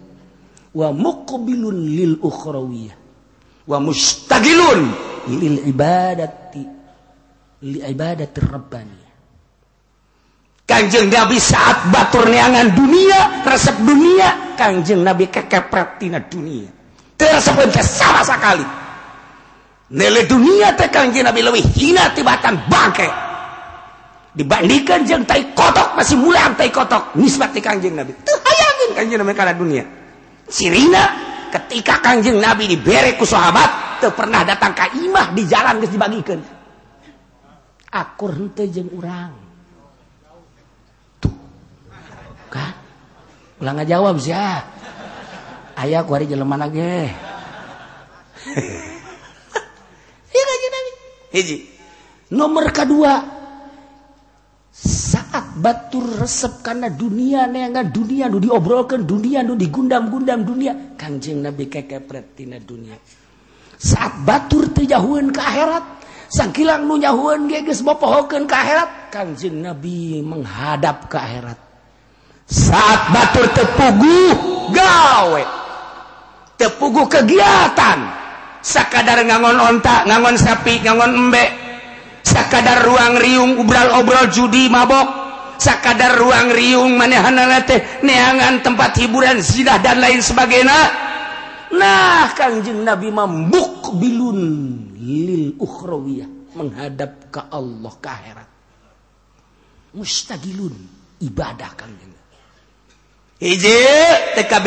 wa 0.72 0.88
muqbilun 0.88 1.76
lil 1.76 2.16
ukhrawiyah 2.16 2.96
wa 3.68 3.78
mustagilun 3.78 4.80
lil 5.28 5.56
ibadati 5.68 6.64
li 7.68 7.78
ibadati 7.78 8.38
rabbani 8.40 9.02
Kanjeng 10.62 11.12
Nabi 11.12 11.36
saat 11.36 11.92
batur 11.92 12.32
neangan 12.32 12.72
dunia 12.72 13.44
resep 13.44 13.76
dunia 13.82 14.56
Kanjeng 14.56 15.04
Nabi 15.04 15.28
kekepret 15.28 16.00
tina 16.00 16.22
dunia. 16.22 16.70
Teresep 17.18 17.54
sama 17.84 18.24
sekali 18.24 18.81
nilai 19.92 20.24
dunia 20.24 20.72
tekan 20.72 21.12
Nabi 21.12 21.40
lebih 21.44 21.64
hina 21.76 22.16
tibatan 22.16 22.64
bangke. 22.66 23.08
Dibandingkan 24.32 25.04
jeng 25.04 25.28
tai 25.28 25.52
kotok 25.52 25.92
masih 25.92 26.16
mulang 26.16 26.56
tai 26.56 26.72
kotok. 26.72 27.12
Nisbat 27.20 27.52
kanjeng 27.60 27.92
Nabi. 27.92 28.16
Tuh 28.24 28.38
hayangin 28.40 28.90
kanjeng 28.96 29.20
Nabi 29.20 29.36
karena 29.36 29.52
dunia. 29.52 29.84
Sirina 30.48 31.04
ketika 31.52 32.00
kanjeng 32.00 32.40
Nabi 32.40 32.64
diberi 32.64 33.12
ku 33.20 33.28
sahabat 33.28 34.00
tuh 34.00 34.16
pernah 34.16 34.40
datang 34.40 34.72
ke 34.72 35.04
imah 35.04 35.36
di 35.36 35.44
jalan 35.44 35.84
geus 35.84 35.92
dibagikan. 35.92 36.40
Akur 37.92 38.32
henteu 38.32 38.64
jeng 38.72 38.88
urang. 38.96 39.36
Tuh. 41.20 41.36
Kan? 42.48 42.72
Ulah 43.60 43.76
ngajawab 43.76 44.16
sih 44.16 44.32
ayah 44.32 44.64
aya 45.76 46.00
ku 46.08 46.16
hari 46.16 46.24
jelema 46.24 46.56
ge 46.72 47.12
hiji. 51.32 51.64
Nomor 52.32 52.72
kedua 52.72 53.12
saat 54.72 55.60
batur 55.60 56.16
resep 56.16 56.64
karena 56.64 56.88
dunia 56.88 57.44
nega 57.44 57.84
dunia 57.84 58.24
nu 58.32 58.40
diobrolkan 58.40 59.04
dunia 59.04 59.44
nu 59.44 59.52
digundam-gundam 59.52 60.48
dunia 60.48 60.96
kangjeng 60.96 61.44
nabi 61.44 61.68
kekepret 61.68 62.32
tina 62.32 62.56
dunia. 62.56 62.96
Saat 63.76 64.24
batur 64.24 64.72
terjauhan 64.72 65.28
ke 65.28 65.40
akhirat 65.44 65.84
sang 66.32 66.56
kilang 66.56 66.88
nu 66.88 66.96
nyahuan 66.96 67.50
geges 67.52 67.84
bopohokan 67.84 68.48
ke 68.48 68.54
akhirat 68.56 69.12
kangjeng 69.12 69.60
nabi 69.60 70.24
menghadap 70.24 71.12
ke 71.12 71.20
akhirat. 71.20 71.58
Saat 72.48 73.00
batur 73.12 73.46
tepugu 73.52 74.20
gawe. 74.72 75.44
Tepugu 76.56 77.04
kegiatan. 77.12 78.21
sakadar 78.62 79.26
ngangon 79.26 79.58
ontak 79.58 80.06
ngangon 80.06 80.38
sapi 80.38 80.80
ngangon 80.80 81.12
embek 81.12 81.50
sakadar 82.22 82.86
ruang 82.86 83.18
riung 83.20 83.52
ubral-obrol 83.60 84.30
judi 84.32 84.70
mabok. 84.72 85.20
Sakadar 85.62 86.18
ruang 86.18 86.50
riung 86.50 86.98
manehanana 86.98 87.62
teh 87.62 88.02
neangan 88.02 88.66
tempat 88.66 88.98
hiburan 88.98 89.38
zidah 89.38 89.78
dan 89.78 90.02
lain 90.02 90.18
sebagainya. 90.18 90.80
Nah 91.78 92.34
kanjeng 92.34 92.82
Nabi 92.82 93.14
mambuk 93.14 93.94
bilun 93.94 94.40
lil 94.98 95.54
ukhrawiyah 95.62 96.58
menghadap 96.58 97.30
ke 97.30 97.40
Allah 97.46 97.94
ke 97.94 98.08
akhirat. 98.10 98.48
Mustagilun 99.94 100.74
ibadah 101.22 101.78
kanjeng. 101.78 102.10
Hiji 103.38 103.78
teka 104.34 104.58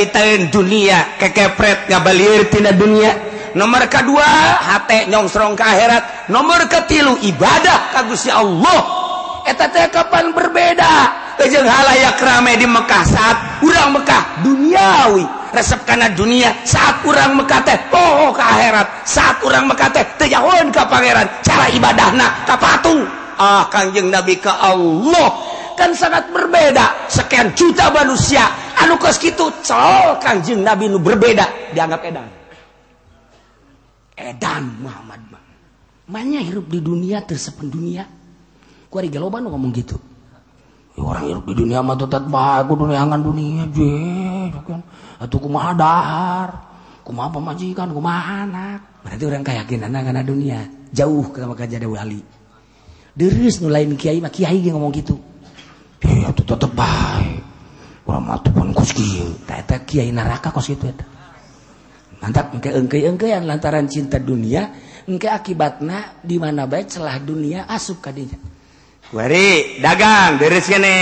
dunia 0.48 1.20
kekepret 1.20 1.92
ngabalir 1.92 2.48
tina 2.48 2.72
dunia. 2.72 3.35
nomor 3.56 3.88
kedua 3.88 4.28
hati 4.60 5.10
nyongsrong 5.10 5.56
akhirat. 5.56 6.30
Nomor 6.30 6.68
ketilu 6.68 7.18
ibadah 7.24 7.96
kagusi 7.96 8.30
Allah. 8.30 9.04
Eta 9.46 9.70
teh 9.70 9.88
kapan 9.90 10.34
berbeda? 10.36 11.24
Jeung 11.46 11.68
halayak 11.68 12.18
rame 12.18 12.58
di 12.58 12.66
Mekah 12.66 13.04
saat 13.06 13.38
urang 13.62 13.94
Mekah 13.94 14.42
duniawi. 14.42 15.26
Resep 15.56 15.88
karena 15.88 16.12
dunia 16.12 16.52
saat 16.66 17.06
urang 17.06 17.38
Mekah 17.38 17.62
teh 17.64 17.78
oh 17.94 18.34
ke 18.34 18.44
akhirat. 18.44 19.06
Saat 19.06 19.46
urang 19.46 19.70
Mekah 19.70 19.90
teh 19.94 20.06
tejauhan 20.18 20.74
ke 20.74 20.82
pangeran. 20.90 21.30
Cara 21.46 21.70
ibadahna 21.70 22.46
ka 22.50 22.58
patung 22.58 23.06
ah 23.38 23.70
kanjeng 23.70 24.10
Nabi 24.10 24.42
ke 24.42 24.50
Allah. 24.50 25.30
Kan 25.78 25.94
sangat 25.94 26.32
berbeda. 26.34 27.12
Sekian 27.12 27.54
juta 27.54 27.92
manusia. 27.94 28.50
Anu 28.82 28.98
kos 28.98 29.22
gitu 29.22 29.52
col 29.62 30.18
kanjeng 30.24 30.66
Nabi 30.66 30.90
nu 30.90 30.98
berbeda. 30.98 31.46
Dianggap 31.76 32.02
edan. 32.02 32.45
edan 34.16 34.80
Muhammad 34.82 35.22
mah 35.32 35.46
Manya 36.06 36.38
hirup 36.38 36.70
di 36.70 36.86
dunia 36.86 37.26
tersepen 37.26 37.66
dunia. 37.74 38.06
Kuari 38.94 39.10
galoban 39.10 39.50
ngomong 39.50 39.74
gitu. 39.74 39.98
Ya, 40.94 41.02
orang 41.02 41.26
hirup 41.26 41.46
di 41.50 41.54
dunia 41.66 41.82
mah 41.82 41.98
tetap 41.98 42.30
bagus 42.30 42.78
dunia 42.78 43.02
angan 43.02 43.26
dunia 43.26 43.66
je. 43.74 43.94
Kan. 44.70 44.86
Atau 45.18 45.42
kumaha 45.42 45.74
dahar. 45.74 46.50
Kumaha 47.02 47.34
pemajikan, 47.34 47.90
kumaha 47.90 48.46
anak. 48.46 48.80
Berarti 49.02 49.24
orang 49.26 49.42
keyakinan 49.46 49.94
anak 49.94 50.26
dunia. 50.30 50.62
Jauh 50.94 51.26
ke 51.34 51.42
maka 51.42 51.66
jadi 51.66 51.90
wali. 51.90 52.22
Deris 53.18 53.58
nulain 53.66 53.90
kiai 53.98 54.22
mah 54.22 54.30
kiai 54.30 54.62
ge 54.62 54.70
ngomong 54.70 54.94
gitu. 54.94 55.18
Ya 56.06 56.30
tetep 56.30 56.70
baik. 56.78 57.42
Orang 58.06 58.30
mah 58.30 58.38
pun 58.46 58.78
kos 58.78 58.94
kieu. 58.94 59.34
Eta 59.50 59.82
kiai 59.82 60.14
neraka 60.14 60.54
kos 60.54 60.70
gitu 60.70 60.86
eta. 60.86 61.15
mantap 62.26 62.58
engke 62.58 62.74
engke 62.74 63.06
engkean 63.06 63.46
lantaran 63.46 63.86
cinta 63.86 64.18
dunia 64.18 64.74
engke 65.06 65.30
akibatnya 65.30 66.18
di 66.26 66.42
mana 66.42 66.66
baik 66.66 66.90
celah 66.90 67.22
dunia 67.22 67.70
asup 67.70 68.02
kadinya 68.02 68.56
kuari 69.14 69.80
dagang 69.80 70.42
deres 70.42 70.66
kene. 70.66 70.98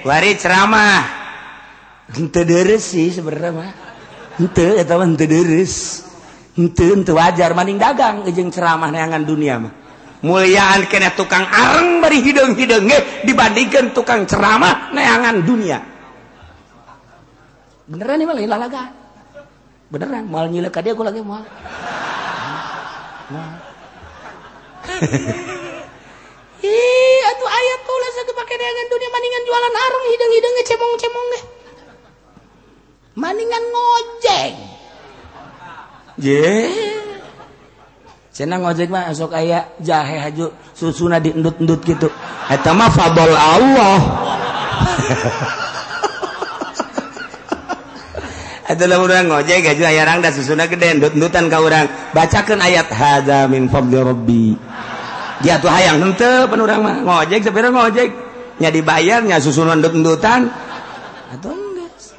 Kuari 0.00 0.38
ceramah. 0.38 1.02
Ente 2.10 2.42
deres 2.48 2.82
sih 2.88 3.12
sebenarnya 3.12 3.50
mah. 3.52 3.70
Ente 4.40 4.80
eta 4.80 4.96
mah 4.96 5.06
ente 5.06 5.26
deres 5.28 6.02
ente 6.56 6.84
ente 6.88 7.12
wajar 7.12 7.52
maning 7.54 7.76
dagang 7.78 8.26
jeung 8.32 8.50
ceramah 8.50 8.88
neangan 8.88 9.22
dunia 9.22 9.54
mah. 9.60 9.72
Muliaan 10.20 10.84
kena 10.88 11.16
tukang 11.16 11.48
areng 11.48 12.04
bari 12.04 12.20
hidung-hidung 12.20 12.88
dibandingkan 13.24 13.96
tukang 13.96 14.28
ceramah 14.28 14.92
neangan 14.92 15.36
dunia. 15.44 15.78
Beneran 17.88 18.20
ini 18.20 18.26
malah 18.28 18.44
lalagaan 18.56 18.99
beneran 19.90 20.26
mal 20.30 20.46
nyilek 20.46 20.78
dia 20.80 20.94
gue 20.94 21.06
lagi 21.06 21.20
mal. 21.20 21.42
Mal 23.30 23.70
ih 26.60 27.20
atuh 27.24 27.48
ayat 27.48 27.80
tuh 27.84 27.96
lah 27.96 28.10
satu 28.20 28.32
pakai 28.36 28.56
dengan 28.58 28.86
dunia 28.92 29.08
maningan 29.08 29.42
jualan 29.48 29.74
arung 29.74 30.04
hidung 30.12 30.32
hidung 30.36 30.54
cemong 30.66 30.92
cemong 31.00 31.26
deh. 31.32 31.44
Maningan 33.16 33.64
ngojek. 33.64 34.52
Je 36.20 36.36
eh. 36.36 36.68
Cina 38.30 38.60
ngojek 38.60 38.88
mah 38.92 39.10
sok 39.16 39.34
ayah 39.36 39.66
jahe 39.82 40.16
haju 40.20 40.52
susuna 40.76 41.18
diendut 41.18 41.56
endut 41.58 41.80
gitu. 41.82 42.08
Eta 42.48 42.72
mah 42.76 42.90
fadol 42.92 43.32
Allah. 43.34 43.98
adalah 48.70 49.02
orang 49.02 49.26
ngojek 49.26 49.66
gaji 49.66 49.82
aya 49.82 50.06
rang 50.06 50.22
da 50.22 50.30
susuna 50.30 50.70
gede 50.70 50.94
endut-endutan 50.94 51.50
ka 51.50 51.58
urang. 51.58 51.90
Bacakeun 52.14 52.62
ayat 52.62 52.86
hadza 52.94 53.50
min 53.50 53.66
fadli 53.66 53.98
rabbi. 53.98 54.54
Dia 55.42 55.58
tuh 55.58 55.72
hayang 55.72 55.98
henteu 55.98 56.46
pan 56.46 56.58
urang 56.62 56.80
mah. 56.86 56.96
Ngojek 57.02 57.42
sapira 57.42 57.74
ngojek. 57.74 58.08
Nya 58.62 58.70
dibayar 58.70 59.24
nya 59.26 59.42
susuna 59.42 59.74
endut-endutan 59.74 60.46
atuh 61.30 61.54
geus 61.54 62.12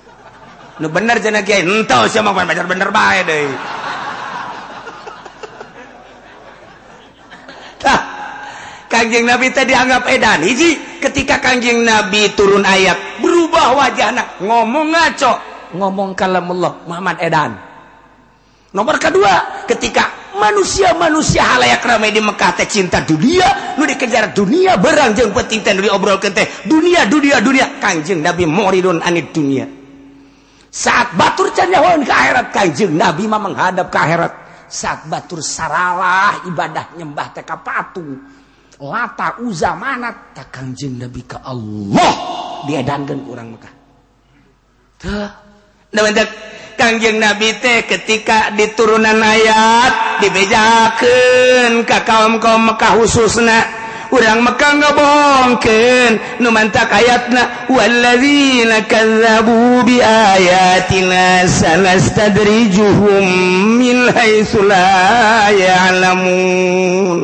nu 0.81 0.87
bener 0.89 1.21
cenah 1.21 1.45
kiai 1.45 1.61
henteu 1.61 2.09
sia 2.09 2.25
mah 2.25 2.33
bener 2.33 2.65
bener 2.65 2.89
bae 2.89 3.21
deui. 3.23 3.55
Kanjeng 8.91 9.23
Nabi 9.23 9.55
tadi 9.55 9.71
dianggap 9.71 10.03
edan. 10.11 10.43
Hiji 10.43 10.99
ketika 10.99 11.39
Kanjeng 11.39 11.87
Nabi 11.87 12.27
turun 12.35 12.67
ayat 12.67 13.23
berubah 13.23 13.71
wajahnya 13.73 14.43
ngomong 14.43 14.91
ngaco 14.91 15.50
ngomong 15.75 16.15
kalamullah 16.15 16.85
Muhammad 16.87 17.17
Edan. 17.23 17.51
Nomor 18.71 18.95
kedua 19.03 19.67
ketika 19.67 20.31
manusia-manusia 20.39 21.43
halayak 21.43 21.83
ramai 21.83 22.15
di 22.15 22.23
Mekah 22.23 22.55
teh 22.55 22.67
cinta 22.71 23.03
dunia 23.03 23.75
nu 23.75 23.83
dikejar 23.83 24.31
dunia 24.31 24.79
berang 24.79 25.11
jeung 25.11 25.35
penting 25.35 25.59
teh 25.59 25.75
nu 25.75 25.83
diobrolkeun 25.83 26.31
teh 26.31 26.47
dunia 26.63 27.03
dunia 27.03 27.43
dunia. 27.43 27.83
Kanjeng 27.83 28.23
Nabi 28.23 28.47
Moridun 28.47 29.03
anid 29.03 29.35
dunia. 29.35 29.67
Saat 30.71 31.19
batur 31.19 31.51
can 31.51 31.67
ke 31.67 32.07
akhirat 32.07 32.47
kanjeng 32.55 32.95
Nabi 32.95 33.27
mah 33.27 33.43
menghadap 33.43 33.91
ke 33.91 33.97
akhirat. 33.99 34.33
Saat 34.71 35.11
batur 35.11 35.43
saralah 35.43 36.47
ibadah 36.47 36.95
nyembah 36.95 37.27
teh 37.35 37.43
ka 37.43 37.59
patung. 37.59 38.23
Lata 38.79 39.35
uza 39.43 39.75
manat 39.75 40.31
tak 40.31 40.47
kanjeng 40.47 40.95
Nabi 40.95 41.27
ke 41.27 41.43
Allah. 41.43 42.15
Diadangkan 42.71 43.19
kurang 43.27 43.51
Mekah. 43.59 43.73
Tuh, 45.01 45.29
Kangjeng 46.81 47.19
Nabi 47.21 47.51
teh 47.61 47.85
ketika 47.85 48.49
diturunan 48.57 49.21
ayat 49.21 50.23
dibejaken 50.23 51.85
ka 51.85 52.01
kaum 52.07 52.41
kaum 52.41 52.73
Mekkah 52.73 52.97
khususna 52.97 53.53
urang 54.09 54.41
Mekkah 54.41 54.81
ngabongkeun. 54.81 56.41
Nu 56.41 56.49
mantak 56.49 56.89
ayatna 56.89 57.69
walladzina 57.69 58.87
kadzabu 58.89 59.85
biayatina 59.85 61.45
sanastadrijuhum 61.45 63.25
min 63.77 64.09
haitsu 64.09 64.65
la 64.65 65.53
ya'lamun. 65.53 67.19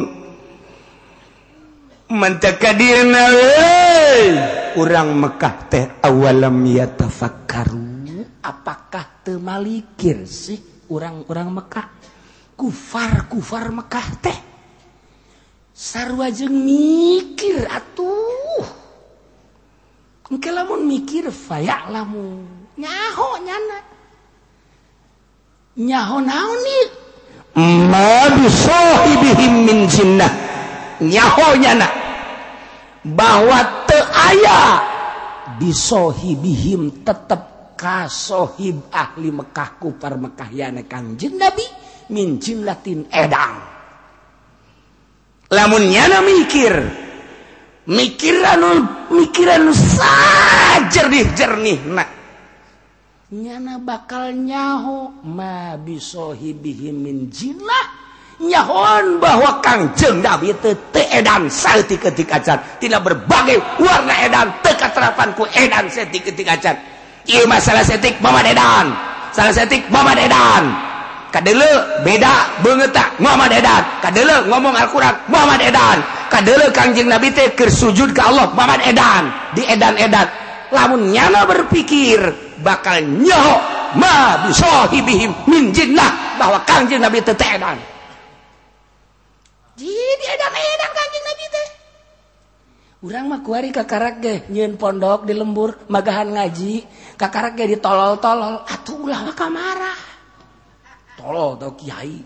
Mantak 2.14 2.62
dirna 2.78 3.26
urang 4.78 5.18
Mekkah 5.18 5.56
teh 5.66 5.88
awalam 6.06 6.62
yatafakkaru. 6.62 7.87
Apakah 8.48 9.28
temalikir 9.28 10.24
sih 10.24 10.88
orang-orang 10.88 11.52
Mekah? 11.52 11.88
Kufar 12.56 13.28
kufar 13.28 13.76
Mekah 13.76 14.08
teh. 14.24 14.40
Sarwa 15.76 16.32
jeung 16.32 16.56
mikir 16.56 17.68
atuh. 17.68 18.64
Engke 20.32 20.48
lamun 20.48 20.88
mikir 20.88 21.28
fayak 21.28 21.92
lamu. 21.92 22.48
Nyaho 22.80 23.30
nyana. 23.44 23.80
Nyaho 25.78 26.18
naon 26.24 26.60
nih 26.64 26.88
ma 27.92 28.30
bisahibihim 28.38 29.54
min 29.66 29.80
jinnah 29.92 30.32
nyaho 31.04 31.58
nyana. 31.60 31.88
Bahwa 33.04 33.60
teu 33.92 34.04
aya. 34.08 34.62
Bisohibihim 35.58 37.02
tetap 37.02 37.57
Mekah 37.78 38.10
sohib 38.10 38.90
ahli 38.90 39.30
Mekah 39.30 39.78
kupar 39.78 40.18
Mekah 40.18 40.50
yana 40.50 40.82
kanjeng 40.90 41.38
Nabi 41.38 41.62
min 42.10 42.42
jimlatin 42.42 43.06
edang. 43.14 43.54
Lamun 45.54 45.86
nyana 45.86 46.26
mikir, 46.26 46.74
mikiran 47.86 48.66
mikiran 49.14 49.70
mikir 49.70 49.78
sajernih 49.78 51.30
jernih 51.38 51.78
nak. 51.86 52.10
Nyana 53.38 53.78
bakal 53.78 54.34
nyaho 54.34 55.22
ma 55.30 55.78
bisohibihi 55.78 56.90
min 56.98 57.30
jilah 57.30 57.86
nyahon 58.42 59.22
bahwa 59.22 59.62
kangjeng 59.62 60.26
Nabi 60.26 60.50
itu 60.50 60.74
edan 61.14 61.46
salti 61.54 62.02
ketika 62.02 62.42
can 62.42 62.58
tidak 62.82 63.06
berbagai 63.06 63.62
warna 63.78 64.18
edan 64.26 64.66
teka 64.66 64.90
terapanku 64.90 65.46
edan 65.54 65.94
salti 65.94 66.26
ketika 66.26 66.58
can 66.58 66.97
Ima 67.28 67.60
salah 67.60 67.84
setik 67.84 68.24
mama 68.24 68.40
dedan. 68.40 68.96
Salah 69.36 69.52
setik 69.52 69.92
mama 69.92 70.16
dedan. 70.16 70.72
Kadele 71.28 72.00
beda 72.08 72.64
banget 72.64 72.96
tak? 72.96 73.20
Mama 73.20 73.52
dedan. 73.52 73.84
Kadele 74.00 74.48
ngomong 74.48 74.72
Al-Quran 74.72 75.16
mama 75.28 75.60
dedan. 75.60 76.00
Kadele 76.32 76.72
kangjeng 76.72 77.12
Nabi 77.12 77.36
teh 77.36 77.52
kersujud 77.52 78.16
ke 78.16 78.22
Allah 78.24 78.48
mama 78.56 78.80
dedan. 78.80 79.28
Di 79.52 79.68
edan-edan. 79.68 80.28
Lamun 80.72 81.12
nyana 81.12 81.44
berpikir 81.44 82.20
bakal 82.64 83.04
nyaho 83.04 83.56
ma 84.00 84.48
bisahibihim 84.48 85.32
min 85.52 85.76
jinnah 85.76 86.40
bahwa 86.40 86.64
kangjeng 86.64 87.04
Nabi 87.04 87.20
teh 87.20 87.36
edan. 87.36 87.76
Jadi 89.76 90.26
edan-edan 90.32 90.92
kangjeng 90.96 91.26
Nabi 91.28 91.46
teh. 91.52 91.68
urang 93.06 93.30
makuari 93.30 93.70
kakarak 93.70 94.16
ge 94.18 94.36
nyeun 94.50 94.74
pondok 94.74 95.30
di 95.30 95.38
lembur 95.38 95.86
magahan 95.86 96.34
ngaji 96.34 96.82
kakarak 97.14 97.54
ge 97.54 97.78
ditolol-tolol 97.78 98.66
atuh 98.66 98.98
ulah 98.98 99.22
kamarah. 99.38 100.00
Tolol 101.14 101.62
tau 101.62 101.78
kiai. 101.78 102.18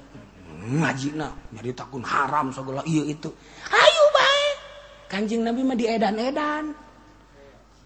Ngaji 0.61 1.17
na 1.17 1.27
nyari 1.51 1.73
takun 1.73 2.05
haram 2.05 2.53
segala 2.53 2.85
iya 2.85 3.03
itu. 3.03 3.27
Ayo 3.67 4.03
bae 4.15 4.47
kanjing 5.11 5.41
nabi 5.41 5.65
mah 5.65 5.75
diedan 5.75 6.21
edan 6.21 6.65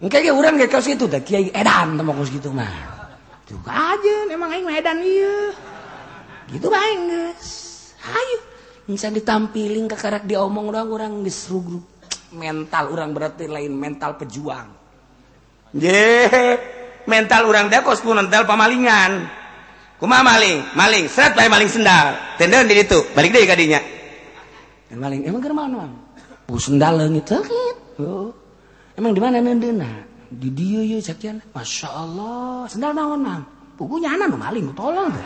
engke 0.04 0.20
ge 0.20 0.30
urang 0.30 0.60
ge 0.60 0.68
kaos 0.68 0.86
itu 0.92 1.08
teh 1.08 1.24
kiai 1.24 1.50
edan 1.56 1.98
teu 1.98 2.06
kaos 2.06 2.30
gitu 2.30 2.52
mah. 2.52 2.70
Tuh 3.48 3.58
aja 3.66 4.16
emang 4.30 4.52
aing 4.54 4.68
mah 4.68 4.76
edan 4.78 5.00
iya. 5.02 5.56
Gitu 6.52 6.68
bae 6.70 6.94
geus. 7.10 7.50
Ayo 8.06 8.38
misalnya 8.86 9.24
ditampiling 9.24 9.90
kakarak 9.90 10.30
diomong 10.30 10.70
doang 10.70 10.90
urang 10.92 11.14
geus 11.26 11.50
grup 11.50 11.95
mental 12.36 12.92
orang 12.92 13.16
berarti 13.16 13.48
lain 13.48 13.72
mental 13.72 14.20
pejuang. 14.20 14.68
Je 15.72 16.28
mental 17.08 17.48
orang 17.48 17.72
dekos 17.72 18.04
pun 18.04 18.20
mental 18.20 18.44
pamalingan. 18.44 19.26
Kuma 19.96 20.20
maling? 20.22 20.76
Maling. 20.76 21.08
Seret 21.08 21.34
bae 21.34 21.48
maling 21.48 21.72
sendal. 21.72 22.36
Tendeun 22.36 22.68
di 22.68 22.76
ditu. 22.76 23.00
Balik 23.16 23.32
deui 23.32 23.48
ka 23.48 23.56
dinya 23.56 23.96
maling 24.94 25.28
emang 25.28 25.42
keur 25.44 25.56
mana 25.58 25.90
bu 26.48 26.56
sendal 26.62 27.02
leungit 27.02 27.28
sakit 27.28 28.00
oh. 28.00 28.32
emang 28.96 29.12
di 29.12 29.22
mana 29.22 29.44
neundeuna 29.44 29.92
di 30.32 30.50
dieu 30.54 30.82
ye 30.82 31.02
sakian 31.04 31.42
Masya 31.54 31.90
Allah 31.90 32.66
sendal 32.66 32.94
naon 32.94 33.22
mang? 33.22 33.44
Pugunya 33.76 34.16
anak 34.16 34.32
nu 34.32 34.38
maling 34.40 34.72
tolong 34.72 35.12
deh 35.12 35.26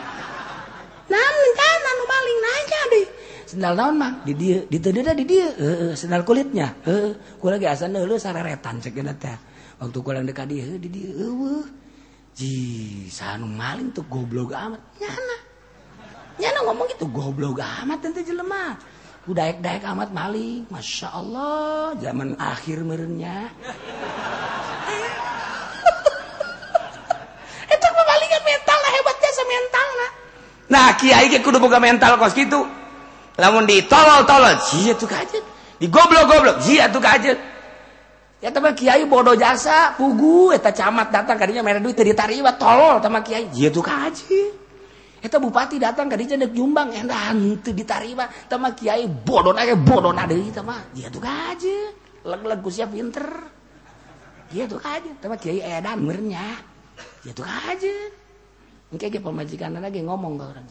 nah, 1.06 1.30
nah, 1.30 1.74
nah, 1.84 1.94
maling 2.08 2.38
nanya 2.42 2.80
deh 2.90 3.06
sendal 3.50 3.74
naon 3.74 3.98
mah? 3.98 4.12
Di 4.22 4.32
dia 4.38 4.62
di 4.70 4.78
teu 4.78 4.94
di 4.94 5.24
dia. 5.26 5.50
Heeh 5.50 5.92
sendal 5.98 6.22
kulitnya. 6.22 6.70
Heeh 6.86 7.38
ku 7.42 7.50
lagi 7.50 7.66
asa 7.66 7.90
neuleuh 7.90 8.22
sareretan 8.22 8.78
cek 8.78 8.94
teh. 9.18 9.36
Waktu 9.82 9.98
ku 9.98 10.10
lang 10.14 10.24
dekat 10.24 10.46
dia 10.46 10.66
di 10.78 10.86
dia. 10.86 11.10
Eueuh 11.10 11.66
ji 12.38 12.54
sanu 13.10 13.50
maling 13.50 13.90
tuh 13.90 14.06
goblok 14.06 14.54
amat. 14.54 14.78
Nyana. 15.02 15.36
Nyana 16.38 16.58
ngomong 16.70 16.86
gitu 16.94 17.10
goblok 17.10 17.58
amat 17.58 17.98
teh 18.06 18.22
jelema. 18.22 18.78
Daek-daek 19.30 19.86
amat 19.94 20.10
maling. 20.10 20.66
Masya 20.70 21.08
Allah 21.10 21.94
zaman 21.98 22.34
akhir 22.34 22.82
merenya 22.82 23.46
itu 27.70 27.86
pemalingan 27.94 28.42
mental 28.42 28.78
lah 28.78 28.92
hebatnya 28.98 29.30
semental 29.30 29.88
nah 29.94 30.10
nah 30.70 30.88
kiai 30.98 31.26
kudu 31.42 31.58
boga 31.62 31.78
mental 31.78 32.18
kos 32.18 32.34
gitu 32.34 32.79
namun 33.40 33.64
ditolol-tolol 33.64 34.60
digoblok-goblok. 35.80 36.56
Kyai 38.76 39.04
bodoh 39.08 39.36
jasa. 39.36 39.96
Pugu 39.96 40.52
eta 40.52 40.72
camat 40.72 41.08
datang 41.12 41.36
tadinya 41.36 41.64
merah 41.64 41.80
duit 41.80 41.96
ditariwa 41.96 42.56
tolol 42.56 43.00
sama 43.00 43.20
Kyai 43.20 43.52
itu 43.52 43.80
kaji 43.80 44.60
eta 45.20 45.36
bupati 45.36 45.76
datang 45.76 46.08
tadinya 46.08 46.48
dek 46.48 46.56
jumbang 46.56 46.96
enak 46.96 47.36
eh, 47.36 47.36
eh, 47.36 47.56
tuh 47.60 47.72
ditariwa. 47.76 48.24
Sama 48.48 48.72
Kyai 48.72 49.04
bodoh 49.08 49.52
nake 49.52 49.76
bodoh 49.76 50.12
nade 50.12 50.36
itu 50.36 50.60
mah. 50.64 50.80
Dia 50.96 51.12
tuh 51.12 51.20
kaji 51.20 51.76
leg-leg 52.24 52.60
usia 52.64 52.88
pinter. 52.88 53.28
Dia 54.52 54.64
tuh 54.64 54.80
kaji 54.80 55.20
sama 55.20 55.36
Kyai 55.36 55.60
edan 55.60 56.00
mernya 56.04 56.70
dia 57.20 57.32
tuh 57.36 57.44
kaji 57.44 57.94
mungkin 58.88 59.08
kayak 59.12 59.22
pemajikan 59.22 59.76
lagi 59.76 60.00
ngomong 60.02 60.40
ke 60.40 60.44
orang 60.44 60.66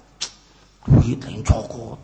duit 0.89 1.19
lain 1.21 1.41
cokot. 1.45 1.99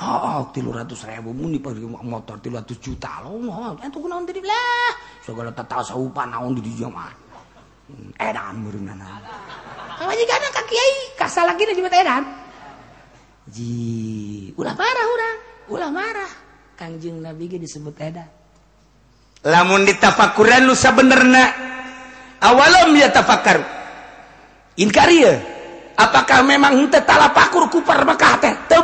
Oh, 0.00 0.16
oh, 0.16 0.40
tilu 0.48 0.72
ratus 0.72 1.04
ribu 1.04 1.36
muni 1.36 1.60
motor 1.60 2.40
300 2.40 2.72
juta. 2.80 3.20
lo 3.20 3.36
Lah, 3.36 3.76
itu 3.84 4.00
kunaon 4.00 4.24
tadi 4.24 4.40
lah. 4.40 4.96
Segala 5.20 5.52
tatasawupan 5.52 6.32
naon 6.32 6.56
di 6.56 6.64
dieu 6.64 6.88
burung 6.88 6.96
ah. 6.96 7.12
hmm, 7.92 8.10
Edan 8.16 8.54
meureunna. 8.64 8.96
Ah. 8.96 9.20
Kawajikan 10.00 10.40
kaki 10.56 10.76
ay 10.80 10.92
kasar 11.20 11.44
lagi 11.44 11.68
nih 11.68 11.76
jemput 11.76 11.92
edan. 11.92 12.24
Ji, 13.52 14.56
ulah 14.56 14.72
marah 14.72 15.06
udah 15.12 15.34
ulah 15.68 15.90
marah. 15.92 16.32
Kangjeng 16.80 17.20
Nabi 17.20 17.52
gini 17.52 17.68
disebut 17.68 17.92
edan. 18.00 18.28
Lamun 19.44 19.84
ditafakuran 19.84 20.64
nu 20.64 20.72
sabenerna 20.72 21.44
awalom 22.40 22.96
ya 22.96 23.12
tafakar. 23.12 23.60
Inkar 24.80 25.12
Apakah 26.00 26.40
memang 26.40 26.88
tetap 26.88 27.20
lapakur 27.20 27.68
kupar 27.68 28.00
makate 28.08 28.56
teh? 28.64 28.80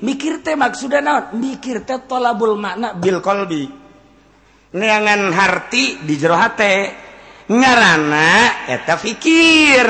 mikir 0.00 0.40
teh 0.44 0.56
maksudnya 0.56 1.00
naon? 1.00 1.24
Mikir 1.40 1.84
teh 1.84 2.00
tolabul 2.04 2.56
makna 2.56 2.96
bil 2.96 3.20
kolbi. 3.20 3.68
Neangan 4.70 5.34
harti 5.34 5.98
di 6.04 6.14
jero 6.14 6.36
hate. 6.36 6.74
Ngarana 7.50 8.66
eta 8.70 8.94
fikir. 8.94 9.88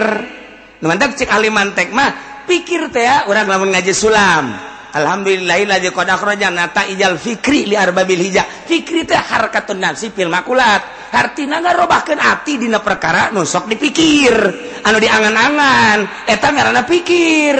Mantap 0.80 1.12
cek 1.12 1.28
ahli 1.28 1.52
mantek 1.52 1.92
mah 1.92 2.42
pikir 2.48 2.88
teh 2.88 3.04
ya 3.04 3.28
urang 3.28 3.44
lamun 3.44 3.68
ngaji 3.76 3.92
sulam. 3.92 4.46
Alhamdulillahillazi 4.90 5.94
qad 5.94 6.08
akhrajana 6.10 6.74
ta'ijal 6.74 7.14
fikri 7.14 7.68
li 7.68 7.76
arbabil 7.78 8.26
hijab 8.26 8.66
fikri 8.66 9.06
teh 9.06 9.20
harkatun 9.20 9.78
nafsi 9.78 10.10
fil 10.10 10.32
makulat. 10.32 11.12
Hartina 11.12 11.60
ngarobahkeun 11.60 12.18
ati 12.18 12.58
dina 12.58 12.80
perkara 12.80 13.28
nu 13.30 13.44
sok 13.44 13.68
dipikir. 13.68 14.34
Anu 14.80 14.96
diangan-angan 14.96 16.26
eta 16.26 16.46
ngaranna 16.48 16.82
pikir. 16.88 17.58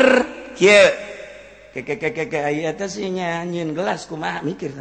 Kieu 0.57 1.10
nyanyiin 3.11 3.71
gelas 3.75 4.07
kuma 4.11 4.43
mikir 4.43 4.75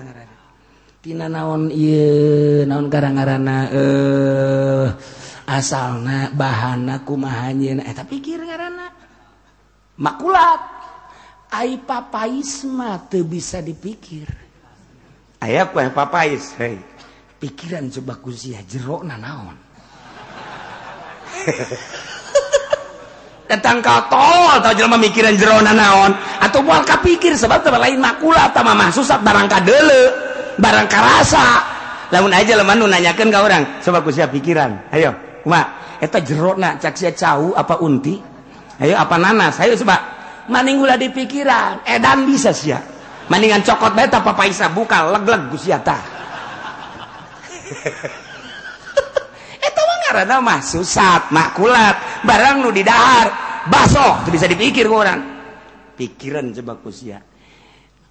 Tina 0.99 1.31
naon 1.31 1.71
iye, 1.71 2.67
naon 2.67 2.91
karangarana 2.91 3.71
eh 3.71 4.87
asalna 5.49 6.29
bahana 6.35 7.01
kumahanyin 7.07 7.79
eta 7.81 8.03
eh, 8.03 8.07
pikir 8.07 8.43
ngaranna. 8.43 8.87
Makulat. 9.99 10.61
Ai 11.49 11.81
papais 11.81 12.61
mah 12.69 13.09
teu 13.09 13.25
bisa 13.25 13.57
dipikir. 13.57 14.29
Aya 15.41 15.65
ku 15.71 15.81
papais 15.89 16.53
hei. 16.61 16.77
Pikiran 17.39 17.89
coba 17.89 18.19
ku 18.21 18.29
sia 18.29 18.61
na 19.07 19.15
naon? 19.17 19.57
datang 23.49 23.81
ka 23.81 24.05
tol 24.05 24.61
atau 24.61 24.69
jelma 24.77 25.01
mikiran 25.01 25.33
jerona 25.33 25.73
naon. 25.73 26.13
Atau 26.45 26.61
bual 26.61 26.85
kapikir 26.85 27.33
sebab 27.33 27.65
tempat 27.65 27.81
lain 27.81 27.97
makula 27.97 28.53
atau 28.53 28.61
mama 28.61 28.93
susah 28.93 29.17
barang 29.17 29.49
kadele 29.49 30.03
barang 30.61 30.85
karasa. 30.85 31.65
Lamun 32.13 32.33
aja 32.33 32.53
lemah 32.57 32.75
nu 32.77 32.85
nanyakan 32.85 33.27
ka 33.33 33.39
orang 33.41 33.63
sebab 33.81 34.05
kusia 34.05 34.29
pikiran. 34.29 34.93
Ayo 34.93 35.41
kumaha? 35.41 35.97
Eta 35.99 36.23
jerona 36.23 36.77
cak 36.79 36.95
sia 36.95 37.11
cau 37.11 37.57
apa 37.57 37.81
unti? 37.81 38.15
Ayo 38.79 38.95
apa 38.95 39.17
nanas? 39.17 39.59
Ayo 39.59 39.75
sebab 39.75 39.99
maning 40.47 40.79
ulah 40.79 40.95
di 40.95 41.09
pikiran 41.09 41.83
edan 41.83 42.29
bisa 42.29 42.53
sia. 42.53 42.79
Maningan 43.29 43.61
cokot 43.61 43.93
bae 43.93 44.09
papa 44.09 44.41
isa 44.49 44.73
buka 44.73 45.05
leg-leg 45.09 45.53
kusia 45.53 45.77
karena 50.09 50.41
mah 50.41 50.65
susat 50.65 51.29
makulat. 51.29 52.25
Barang 52.25 52.65
nu 52.65 52.73
didahar 52.73 53.29
baso 53.69 54.25
itu 54.25 54.33
bisa 54.33 54.49
dipikir 54.49 54.89
orang. 54.89 55.21
Pikiran 55.93 56.49
coba 56.57 56.81
kusia. 56.81 57.21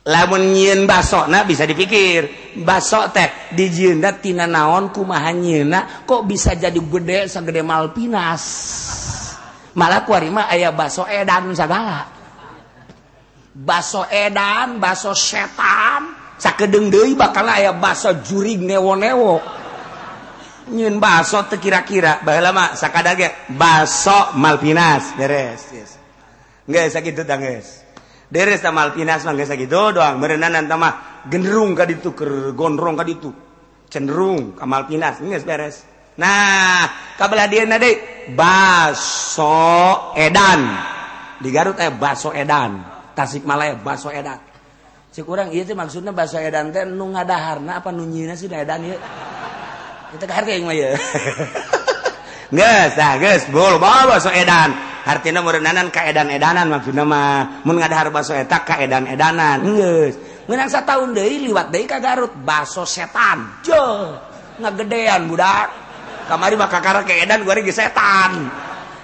Lamun 0.07 0.55
nyin 0.55 0.87
baso 0.87 1.27
nah 1.27 1.43
bisa 1.43 1.67
dipikir. 1.67 2.55
Baso 2.63 3.11
teh 3.11 3.51
dijinda 3.51 4.15
tina 4.23 4.47
naon 4.47 4.95
kumaha 4.95 5.35
nyina 5.35 6.07
kok 6.07 6.23
bisa 6.23 6.55
jadi 6.55 6.79
gede 6.79 7.27
sagede 7.27 7.67
malpinas? 7.67 8.45
Malah 9.75 10.07
kuari 10.07 10.31
mah 10.31 10.47
aya 10.47 10.71
baso 10.71 11.03
edan 11.03 11.51
sagala. 11.59 12.07
Baso 13.59 14.07
edan 14.07 14.79
baso 14.79 15.11
setan. 15.19 16.15
Sakedeng 16.39 16.87
deui 16.87 17.19
bakal 17.19 17.51
aya 17.51 17.75
baso 17.75 18.15
jurig 18.23 18.63
newo-newo. 18.63 19.58
nyun 20.71 21.01
baso 21.01 21.45
teu 21.49 21.59
kira-kira. 21.59 22.21
Bae 22.23 22.41
lama 22.41 22.77
sakada 22.77 23.17
ge 23.17 23.49
baso 23.53 24.37
malpinas. 24.39 25.17
Beres 25.17 25.63
yes. 25.73 25.91
geus 26.69 26.93
sakitu 26.93 27.25
tah 27.25 27.41
geus 27.41 27.85
deres 28.29 28.61
ta 28.61 28.69
malpinas 28.71 29.25
mah 29.25 29.35
geus 29.35 29.49
sakitu 29.49 29.97
doang. 29.97 30.21
Meureunana 30.21 30.61
tah 30.65 30.79
mah 30.79 30.95
genderung 31.27 31.73
ka 31.73 31.89
ditu 31.89 32.13
keur 32.13 32.53
gondrong 32.53 32.97
ka 32.97 33.05
ditu. 33.05 33.31
Cenderung 33.89 34.55
ka 34.55 34.69
malpinas 34.69 35.21
geus 35.25 35.45
beres. 35.45 35.85
Nah 36.19 37.15
kabelah 37.17 37.49
dieuna 37.49 37.81
deui 37.81 38.33
baso 38.37 40.13
edan. 40.15 40.63
Di 41.39 41.49
Garut 41.55 41.79
aya 41.79 41.91
eh, 41.91 41.95
baso 41.95 42.35
edan. 42.35 42.83
Tasikmalaya 43.15 43.79
baso 43.79 44.11
edan. 44.11 44.39
Si 45.09 45.25
urang 45.25 45.51
ieu 45.51 45.65
teh 45.65 45.75
maksudna 45.75 46.13
baso 46.13 46.39
edan 46.39 46.71
teh 46.71 46.85
nu 46.85 47.11
ngadaharna 47.15 47.81
apa 47.81 47.91
nu 47.91 48.05
nyieuna 48.05 48.37
sih 48.37 48.47
edan 48.51 48.87
ieu 48.87 48.99
edan. 54.33 54.71
Artinya 55.09 55.41
merenanan 55.41 55.89
keedan-edanan 55.89 56.69
maksud 56.69 56.97
nama. 56.97 57.45
Mengadahar 57.65 58.13
baso 58.13 58.33
eta 58.33 58.65
keedan-edanan 58.65 59.65
menang 60.49 60.73
sa 60.73 60.81
tahun 60.81 61.13
dari 61.13 61.45
liwat 61.45 61.69
dari 61.69 61.85
ka 61.85 62.01
Garut 62.01 62.33
baso 62.41 62.89
setan. 62.89 63.61
Jo 63.61 64.17
ngegedean 64.57 65.29
budak. 65.29 65.69
Kamari 66.25 66.57
maka 66.57 66.81
karena 66.81 67.05
keedan 67.05 67.45
gue 67.45 67.53
lagi 67.53 67.73
setan. 67.73 68.49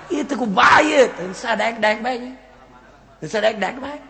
Itu 0.08 0.40
ku 0.40 0.48
bayet 0.48 1.12
sadek 1.36 1.80
daek 1.80 2.00
bayi 2.00 2.32
sadek 3.24 3.56
daek 3.56 3.80
bayi 3.80 4.00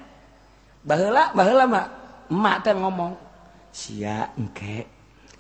bahula 0.83 1.31
bahula 1.33 1.65
mak 1.71 1.87
emak 2.29 2.57
teh 2.67 2.75
ngomong 2.75 3.15
sia 3.71 4.29
engke 4.37 4.85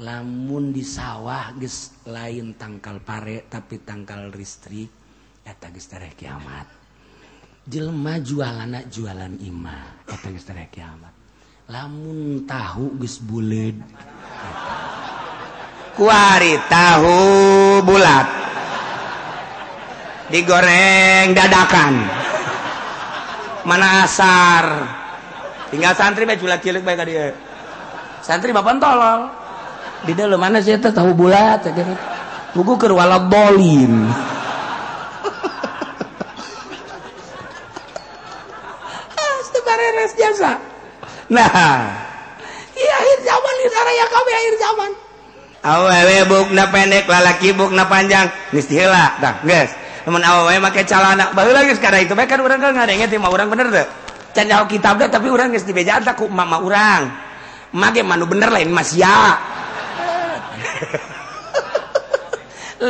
lamun 0.03 0.75
di 0.75 0.83
sawah 0.83 1.55
guys 1.55 1.95
lain 2.11 2.59
tangkal 2.59 2.99
pare 2.99 3.47
tapi 3.47 3.79
tangkal 3.87 4.35
listrik 4.35 4.91
eta 5.47 5.71
gestere 5.71 6.17
kiamat. 6.19 6.67
Jelma 7.65 8.21
jualan 8.21 8.91
jualan 8.91 9.35
Imah 9.39 10.07
eta 10.11 10.29
gestere 10.35 10.67
kiamat. 10.73 11.15
Lamun 11.71 12.43
tahu 12.49 12.99
guys 12.99 13.23
bulet 13.23 13.77
kuari 15.95 16.59
tahu 16.67 17.19
bulat 17.87 18.27
digoreng 20.35 21.31
dadakan. 21.37 21.95
Mana 23.65 24.05
asar. 24.05 24.67
Tinggal 25.71 25.95
santri 25.97 26.27
bae 26.29 26.37
culak-cilik 26.37 26.83
bae 26.83 26.99
ka 26.99 27.07
dieu 27.07 27.31
santri 28.25 28.57
bapak 28.57 28.81
tolol. 28.81 29.44
Di 30.05 30.13
dalam 30.13 30.37
mana 30.37 30.61
sih 30.61 30.77
tahu 30.77 31.17
bulat 31.17 31.65
buku 32.53 32.73
ke 32.77 32.87
walad 32.93 33.29
bolin 33.29 34.13
beres 40.05 40.13
jasa. 40.21 40.53
Nah. 41.33 42.05
Iya 42.75 42.95
akhir 43.01 43.19
zaman 43.23 43.55
di 43.63 43.67
ya 43.71 44.07
kami 44.11 44.31
akhir 44.35 44.55
zaman. 44.59 44.91
Awewe 45.65 46.19
bukna 46.29 46.65
pendek 46.69 47.09
lalaki 47.09 47.55
bukna 47.57 47.89
panjang. 47.89 48.29
Geus 48.53 48.69
heula 48.69 49.17
tah 49.23 49.41
geus 49.47 49.73
namun 50.05 50.21
awewe 50.21 50.61
make 50.61 50.85
calana 50.85 51.33
baheula 51.33 51.65
geus 51.65 51.81
karena 51.81 52.05
itu. 52.05 52.13
Bae 52.13 52.29
kan 52.29 52.43
kan 52.45 52.77
ngadenge 52.77 53.09
teh 53.09 53.17
mah 53.17 53.33
urang 53.33 53.49
bener 53.49 53.73
teh 53.73 53.87
can 54.37 54.51
kitab 54.69 55.01
teh 55.01 55.09
tapi 55.09 55.31
urang 55.33 55.55
geus 55.55 55.65
dibejaan 55.65 56.05
tak 56.05 56.19
ku 56.21 56.29
mama 56.29 56.61
urang 56.61 57.09
mage 57.73 58.03
manu 58.03 58.27
bener 58.29 58.51
lain 58.53 58.69
mas 58.75 58.93
ya 58.93 59.39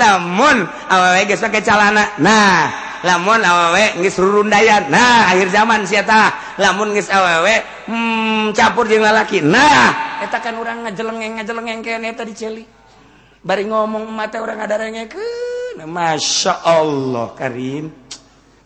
lamun 0.01 0.67
awewe 0.91 1.21
geus 1.29 1.43
pake 1.43 1.61
calana. 1.63 2.05
Nah 2.19 2.71
lamun 3.05 3.41
awewe 3.41 4.03
geus 4.03 4.19
rurundayan. 4.19 4.91
Nah 4.91 5.33
akhir 5.33 5.49
zaman 5.53 5.87
siata 5.87 6.33
lamun 6.59 6.97
geus 6.97 7.11
awewe 7.13 7.87
hmm, 7.91 8.53
campur 8.57 8.89
jeung 8.89 9.05
lalaki. 9.05 9.45
Nah. 9.45 10.21
Eta 10.25 10.41
kan 10.41 10.57
urang 10.57 10.89
ngajelengeng 10.89 11.41
ngajelengeng 11.41 11.81
kene 11.85 12.17
eta 12.17 12.25
celi 12.33 12.65
bari 13.45 13.69
ngomong 13.69 14.09
mate 14.09 14.41
urang 14.41 14.57
ngadarengekeun 14.57 15.85
masya 15.85 16.65
Allah 16.65 17.37
Karim. 17.37 17.93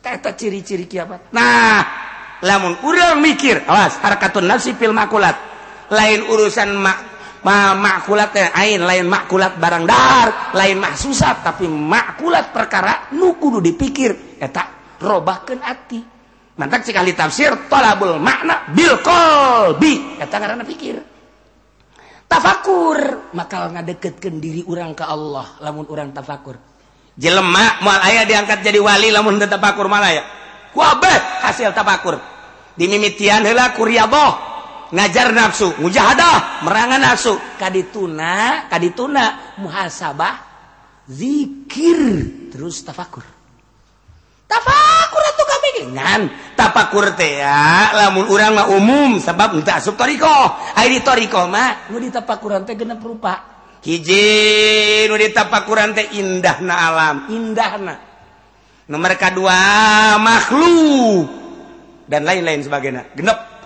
Eta 0.09 0.33
ciri-ciri 0.33 0.89
kiamat. 0.89 1.35
Nah 1.35 1.83
lamun 2.41 2.79
urang 2.87 3.19
mikir 3.19 3.67
awas 3.67 3.99
harakatun 3.99 4.47
nafsi 4.47 4.71
fil 4.79 4.95
makulat 4.95 5.35
lain 5.91 6.23
urusan 6.31 6.71
mak 6.79 7.18
makulatnya 7.45 8.51
air 8.55 8.83
lain 8.83 9.07
makulat 9.07 9.59
barang 9.59 9.85
dar 9.87 10.29
lain 10.55 10.77
mah 10.79 10.95
susah 10.99 11.39
tapi 11.43 11.71
makulat 11.71 12.51
perkara 12.51 13.13
nu 13.15 13.39
kudu 13.39 13.63
dipikir. 13.63 14.39
Eta 14.39 14.97
robahkan 14.99 15.59
hati 15.63 16.01
mantap 16.59 16.83
sekali 16.83 17.15
tafsir 17.15 17.71
tolabul 17.71 18.19
makna 18.19 18.67
bil 18.75 18.99
kolbi 19.03 20.19
eta 20.19 20.37
karena 20.39 20.65
pikir. 20.67 20.99
Tafakur 22.29 23.33
makal 23.33 23.73
ngadeketkan 23.73 24.37
diri 24.37 24.61
orang 24.69 24.93
ke 24.93 25.05
Allah 25.07 25.57
lamun 25.65 25.89
orang 25.89 26.13
tafakur. 26.13 26.61
Jelema 27.19 27.83
moal 27.83 27.99
ayah 28.05 28.29
diangkat 28.29 28.63
jadi 28.63 28.79
wali 28.79 29.09
lamun 29.11 29.41
teu 29.41 29.49
tafakur 29.49 29.89
malaya 29.89 30.23
kuabeh 30.77 31.43
hasil 31.43 31.73
tafakur. 31.73 32.21
Dimimitian 32.79 33.43
heula 33.43 33.75
ku 33.75 33.83
riyadhah 33.83 34.48
ngajar 34.93 35.33
nafsu 35.37 35.77
mujahadah 35.81 36.65
merangan 36.65 37.01
nafsu. 37.01 37.37
Kadituna 37.61 38.67
kadituna 38.73 39.57
muhasabah 39.61 40.35
zikir 41.09 42.01
terus 42.53 42.85
tafakur. 42.85 43.25
Tafakur 44.49 45.23
atau 45.23 45.45
kami. 45.45 45.69
Dengan 45.79 46.21
tafakur 46.57 47.13
teh 47.15 47.45
ya 47.45 47.93
lamun 47.93 48.33
urang 48.33 48.57
mah 48.57 48.67
umum 48.73 49.21
sebab 49.21 49.61
entah 49.61 49.77
asup 49.81 49.97
toriko. 49.97 50.33
Ai 50.77 50.89
di 50.89 51.01
toriko 51.05 51.45
mah 51.49 51.93
nu 51.93 52.01
di 52.01 52.09
tafakuran 52.09 52.65
teh 52.65 52.75
genep 52.77 53.01
rupa 53.05 53.59
hiji 53.85 55.07
nu 55.07 55.15
di 55.21 55.29
tafakuran 55.31 55.93
teh 55.93 56.17
indahna 56.17 56.75
alam 56.75 57.17
indahna. 57.29 57.95
Nomor 58.89 59.13
kedua 59.21 59.61
makhluk 60.17 61.29
dan 62.09 62.25
lain-lain 62.25 62.65
sebagainya. 62.65 63.13
Genep. 63.13 63.58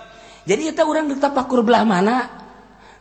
jadi 0.43 0.61
kita 0.75 0.83
orang 0.83 1.07
ditapakur 1.07 1.63
belah 1.63 1.83
mana? 1.87 2.27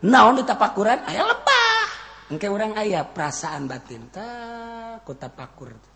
Naon 0.02 0.42
ditapakuran 0.42 1.02
ayah 1.10 1.26
lebah. 1.26 1.82
Engke 2.30 2.46
orang 2.50 2.74
ayah 2.78 3.06
perasaan 3.06 3.66
batin. 3.66 4.10
Tak 4.10 5.02
kota 5.02 5.26
pakur 5.30 5.92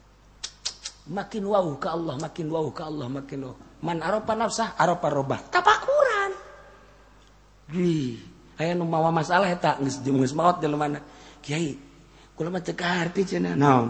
makin 1.06 1.42
wow 1.46 1.66
ke 1.78 1.86
Allah 1.86 2.14
makin 2.18 2.46
wow 2.50 2.66
ke 2.74 2.82
Allah 2.82 3.06
makin 3.06 3.38
wow 3.46 3.54
man 3.86 4.02
aropa 4.02 4.34
nafsah 4.34 4.74
aropa 4.74 5.06
robah. 5.06 5.40
Tapakuran. 5.46 6.30
Di 7.70 8.18
ayah 8.58 8.74
nu 8.74 8.86
mawa 8.86 9.14
masalah 9.14 9.50
eta 9.50 9.78
geus 9.78 10.02
geus 10.02 10.34
maot 10.34 10.58
di 10.58 10.66
mana? 10.70 10.98
Kiai 11.42 11.78
kula 12.34 12.50
mah 12.50 12.62
teu 12.62 12.74
cenah. 13.22 13.54
Naon? 13.54 13.86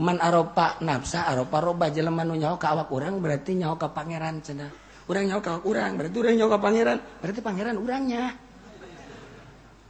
Man 0.00 0.20
aropa 0.20 0.80
nafsah 0.84 1.28
aropa 1.32 1.60
robah 1.64 1.88
jelema 1.88 2.24
nu 2.24 2.36
nyaho 2.36 2.60
ka 2.60 2.72
awak 2.76 2.92
urang 2.92 3.20
berarti 3.20 3.56
nyaho 3.56 3.80
ka 3.80 3.88
pangeran 3.92 4.44
cenah. 4.44 4.89
urang 5.10 5.26
nyawa 5.26 5.58
urang 5.66 5.92
berarti 5.98 6.16
orang 6.22 6.36
nyawa 6.38 6.56
pangeran. 6.62 6.98
Berarti 7.18 7.40
pangeran 7.42 7.74
orangnya 7.82 8.24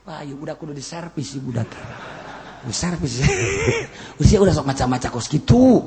Wahyu 0.08 0.34
budak 0.40 0.56
kudu 0.56 0.72
diservis 0.72 1.36
si 1.36 1.38
budak. 1.38 1.68
Diservis 2.64 3.20
usia 4.20 4.40
udah 4.40 4.56
sok 4.56 4.66
maca-maca 4.66 5.12
kos 5.12 5.28
gitu 5.28 5.84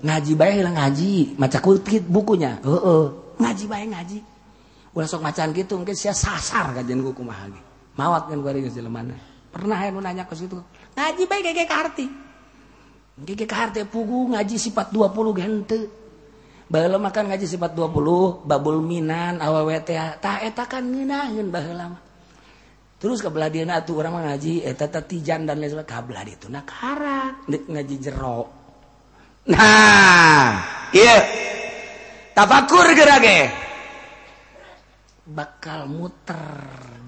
ngaji 0.00 0.32
bae 0.32 0.64
lah 0.64 0.72
ngaji 0.72 1.36
maca 1.36 1.60
kulit 1.60 2.08
bukunya. 2.08 2.56
Heeh. 2.64 3.04
Ngaji 3.36 3.64
bae 3.68 3.84
ngaji. 3.84 4.18
Ulah 4.96 5.06
sok 5.06 5.22
macan 5.22 5.52
gitu 5.52 5.76
mungkin 5.76 5.94
sia 5.94 6.16
sasar 6.16 6.72
kajian 6.72 7.04
kuku 7.04 7.20
mah 7.20 7.46
lagi. 7.46 7.60
Mawat 8.00 8.32
kan 8.32 8.40
gua 8.40 8.56
mana 8.88 9.14
pernah 9.50 9.82
yang 9.82 9.98
nanya 9.98 10.24
kos 10.24 10.40
situ 10.46 10.56
ngaji 10.94 11.22
bae 11.26 11.42
gege 11.42 11.66
ka 11.66 11.74
harti 11.82 12.06
gege 13.18 13.44
ka 13.50 13.66
harti 13.66 13.82
pugu 13.82 14.30
ngaji 14.30 14.56
sifat 14.56 14.94
20 14.94 15.36
gente. 15.36 15.99
baheula 16.70 17.02
makan 17.02 17.34
ngaji 17.34 17.46
sifat 17.50 17.74
20 17.74 18.46
babul 18.46 18.78
minan 18.78 19.42
awaweta 19.42 20.22
ta 20.22 20.38
etakan 20.38 20.86
ngenahin 20.86 21.50
bahula 21.50 21.98
terus 23.02 23.18
kebelah 23.18 23.50
dia 23.50 23.66
atuh 23.66 23.98
orang 23.98 24.22
ngaji 24.22 24.62
eta 24.62 24.86
tijan 25.02 25.48
dan 25.48 25.58
lain 25.58 25.74
sebagainya. 25.74 25.90
Kabelah 25.90 26.22
dia 26.22 26.36
tuh 26.38 26.50
nak 26.52 26.70
ngaji 27.50 27.96
jero. 27.98 28.40
Nah 29.50 30.62
iya. 30.94 31.18
Tafakur 32.30 32.94
gerage 32.94 33.50
bakal 35.26 35.90
muter 35.90 36.38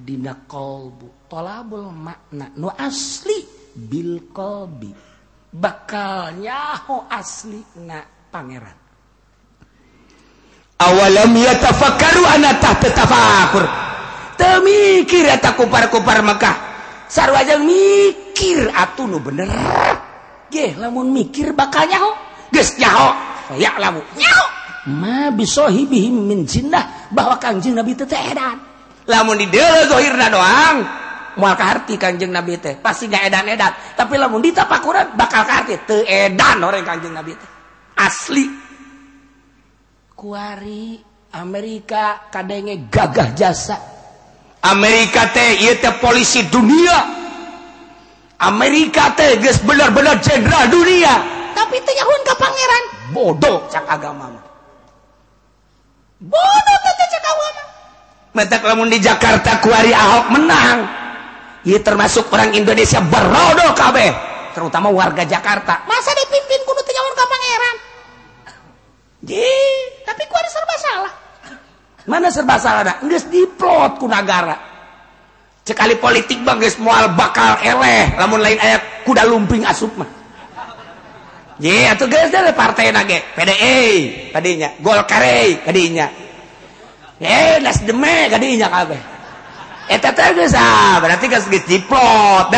dina 0.02 0.46
kolbu 0.46 1.30
tolabul 1.30 1.94
makna 1.94 2.50
nu 2.58 2.66
asli 2.66 3.46
bil 3.78 4.32
kolbi. 4.34 4.90
Bakal 5.52 6.40
nyaho 6.40 7.12
asli 7.12 7.60
na 7.84 8.00
pangeran. 8.02 8.81
awalam 10.80 11.32
yatafakkaru 11.36 12.22
anatah 12.24 12.74
tetafakur 12.80 13.64
temikir 14.42 15.24
eta 15.30 15.54
kupar-kupar 15.54 16.24
Mekah. 16.26 16.56
Sarua 17.06 17.44
jeung 17.44 17.68
mikir 17.68 18.72
atuh 18.72 19.06
nu 19.06 19.20
bener. 19.20 19.48
Ge 20.50 20.74
lamun 20.76 21.12
mikir 21.12 21.52
bakal 21.54 21.86
nyaho. 21.86 22.10
Geus 22.50 22.76
nyaho. 22.80 23.14
Ya 23.60 23.76
lamu 23.76 24.00
nyaho. 24.16 24.46
Ma 24.90 25.30
bisahibihi 25.30 26.10
min 26.10 26.42
jinnah 26.48 27.12
bahwa 27.14 27.38
kanjeng 27.38 27.76
nabi 27.76 27.94
teh 27.94 28.08
edan. 28.10 28.58
Lamun 29.06 29.38
di 29.38 29.46
dieu 29.50 29.78
zahirna 29.86 30.26
doang 30.30 30.78
moal 31.36 31.54
kaharti 31.54 32.00
kanjeng 32.00 32.32
nabi 32.32 32.56
teh. 32.58 32.80
Pasti 32.80 33.06
ga 33.12 33.22
edan-edan. 33.28 33.94
Tapi 33.94 34.16
lamun 34.16 34.40
ditapakuran 34.40 35.14
bakal 35.14 35.44
kaharti 35.44 35.84
teu 35.84 36.00
edan 36.02 36.64
orang 36.64 36.82
kanjeng 36.82 37.12
nabi 37.12 37.36
teh. 37.36 37.50
Asli. 38.00 38.71
Kuari 40.22 41.02
Amerika 41.34 42.30
kadenge 42.30 42.86
gagah 42.86 43.34
jasa. 43.34 43.74
Amerika 44.62 45.26
teh 45.34 45.66
ieu 45.66 45.74
teh 45.82 45.98
polisi 45.98 46.46
dunia. 46.46 47.10
Amerika 48.38 49.18
teges 49.18 49.58
benar-benar 49.66 50.22
jenderal 50.22 50.70
dunia. 50.70 51.10
Tapi 51.58 51.74
itu 51.74 51.90
nyahun 51.90 52.20
ke 52.22 52.34
pangeran. 52.38 52.84
Bodoh 53.10 53.66
cak 53.66 53.82
agama 53.90 54.30
bodoh 56.22 56.78
teh 56.86 57.06
cak 57.10 57.24
agama. 57.26 57.62
Mentak 58.38 58.62
lamun 58.62 58.94
di 58.94 59.02
Jakarta 59.02 59.58
kuari 59.58 59.90
Ahok 59.90 60.38
menang. 60.38 60.86
Iya 61.66 61.82
termasuk 61.82 62.30
orang 62.30 62.54
Indonesia 62.54 63.02
berodo 63.02 63.74
kabeh 63.74 64.14
terutama 64.54 64.86
warga 64.86 65.26
Jakarta. 65.26 65.82
Masa 65.90 66.14
dipimpin 66.14 66.21
tapi 70.02 70.22
serba 70.50 70.76
salah. 70.82 71.12
Mana 72.10 72.28
serba 72.28 72.56
salah 72.58 72.82
diplot 73.30 74.02
ku 74.02 74.10
negara. 74.10 74.72
sekali 75.62 75.94
politik 75.94 76.42
Bang 76.42 76.58
mual 76.82 77.14
bakal 77.14 77.54
eleh 77.62 78.18
Lamun 78.18 78.42
lain 78.42 78.58
ayat 78.58 79.06
kuda 79.06 79.22
lumping 79.22 79.62
asupma 79.62 80.02
partai 82.50 82.90
PDI 83.38 83.86
tadinya 84.34 84.74
gol 84.82 84.98
kare 85.06 85.62
tadinya 85.62 86.10
eh 87.22 87.62
nasdem 87.62 88.02
tadinya 88.02 88.66
eh, 88.66 88.72
kabeh 88.74 89.00
ah, 90.58 90.98
berarti 90.98 91.26
diplot 91.62 92.50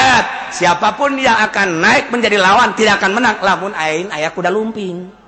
siapapun 0.49 1.21
yang 1.21 1.37
akan 1.45 1.85
naik 1.85 2.09
menjadi 2.09 2.41
lawan 2.41 2.73
tidak 2.73 3.03
akan 3.03 3.21
menang 3.21 3.37
lamun 3.43 3.73
ain 3.75 4.07
ayah 4.15 4.31
kuda 4.31 4.55
lumping. 4.55 5.24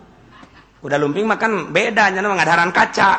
udah 0.86 0.98
lumping 1.02 1.26
makan 1.26 1.74
beda 1.74 2.14
nyana 2.14 2.30
mengadaran 2.30 2.70
kaca. 2.70 3.18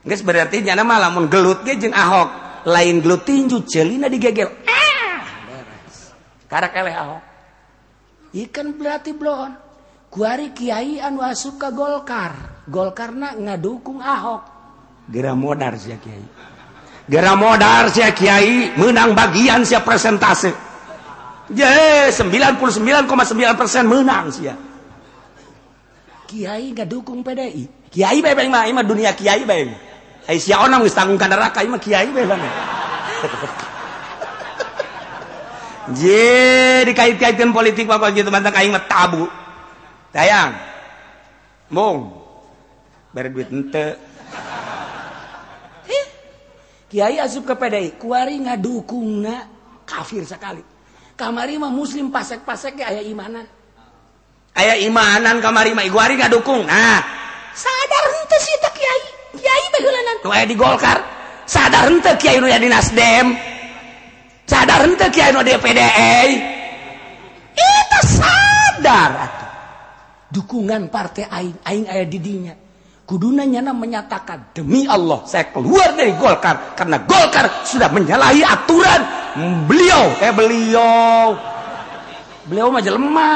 Guys 0.00 0.24
berarti 0.24 0.64
nyana 0.64 0.80
mah 0.80 0.96
lamun 0.96 1.28
gelut 1.28 1.60
ge 1.60 1.76
jeung 1.76 1.92
Ahok. 1.92 2.64
Lain 2.64 3.04
gelut 3.04 3.28
tinju 3.28 3.68
celina 3.68 4.08
digegel. 4.08 4.48
Ah! 4.64 5.20
Beres 5.44 6.16
karek 6.48 6.72
eleh 6.80 6.96
Ahok. 6.96 7.22
Ikan 8.32 8.72
berarti 8.72 9.12
blon. 9.12 9.52
Kuari 10.08 10.56
kiai 10.56 10.96
anu 10.96 11.20
asup 11.20 11.60
ka 11.60 11.68
Golkar. 11.68 12.64
Golkarna 12.64 13.36
ngadukung 13.36 14.00
Ahok. 14.00 14.42
Geura 15.12 15.36
modar 15.36 15.76
sia 15.76 16.00
kiai. 16.00 16.24
Geura 17.04 17.36
modar 17.36 17.92
sia 17.92 18.16
kiai 18.16 18.72
menang 18.80 19.12
bagian 19.12 19.60
sia 19.68 19.84
presentase 19.84 20.70
je 21.50 21.66
99,9 22.14 23.58
persen 23.58 23.84
menang 23.84 24.30
sia. 24.30 24.69
Kiai 26.30 26.70
nggak 26.70 26.86
dukung 26.86 27.26
PDI. 27.26 27.90
Kiai 27.90 28.22
bebeng 28.22 28.54
mah, 28.54 28.62
mah 28.70 28.86
dunia 28.86 29.10
Kiai 29.18 29.42
bebeng. 29.42 29.74
Hai 30.30 30.38
si 30.38 30.54
orang 30.54 30.86
geus 30.86 30.94
tanggung 30.94 31.18
kana 31.18 31.34
neraka 31.34 31.66
mah 31.66 31.82
Kiai 31.82 32.06
bebeng. 32.06 32.38
Je 35.98 36.86
dikait-kaitkan 36.86 37.50
politik 37.50 37.90
bapak 37.90 38.14
gitu 38.14 38.30
mantap 38.30 38.54
aing 38.54 38.70
mah 38.70 38.86
tabu. 38.86 39.26
Dayang. 40.14 40.54
Mong. 41.74 42.14
Bare 43.10 43.26
duit 43.34 43.50
ente. 43.50 43.98
Eh, 45.90 46.06
Kiai 46.86 47.18
asup 47.18 47.42
ke 47.42 47.58
PDI, 47.58 47.98
kuari 47.98 48.38
ngadukungna 48.38 49.50
kafir 49.82 50.22
sekali. 50.22 50.62
Kamari 51.18 51.58
mah 51.58 51.74
muslim 51.74 52.14
pasek-pasek 52.14 52.78
ge 52.78 52.86
aya 52.86 53.02
imanan. 53.02 53.50
Aya 54.60 54.76
imanan 54.76 55.40
kamari 55.40 55.72
mah 55.72 55.88
kuari 55.88 56.20
ngadukung. 56.20 56.68
Nah, 56.68 57.00
sadar 57.56 58.04
henteu 58.12 58.38
sih 58.44 58.56
kiai. 58.60 59.02
Kiai 59.40 59.64
baheulanan. 59.72 60.16
Nu 60.20 60.28
aya 60.28 60.44
di 60.44 60.52
Golkar. 60.52 60.98
Sadar 61.48 61.88
henteu 61.88 62.20
kiai 62.20 62.36
nu 62.44 62.52
di 62.52 62.68
Nasdem. 62.68 63.26
Sadar 64.44 64.84
henteu 64.84 65.08
kiai 65.08 65.32
nu 65.32 65.40
di 65.40 65.56
PDI. 65.56 66.28
Itu 67.56 67.98
sadar 68.04 69.10
atuh. 69.16 69.50
Dukungan 70.28 70.92
partai 70.92 71.24
aing 71.24 71.56
aing 71.64 71.86
aya 71.88 72.04
di 72.04 72.20
dinya. 72.20 72.54
Kuduna 73.08 73.48
nyana 73.48 73.72
menyatakan 73.72 74.52
demi 74.54 74.84
Allah 74.86 75.24
saya 75.24 75.48
keluar 75.50 75.96
dari 75.96 76.12
Golkar 76.20 76.76
karena 76.76 77.00
Golkar 77.02 77.66
sudah 77.66 77.90
menyalahi 77.90 78.44
aturan 78.46 79.02
beliau 79.66 80.14
eh 80.22 80.30
beliau 80.30 81.34
beliau 82.46 82.70
mah 82.70 82.78
jelema 82.78 83.34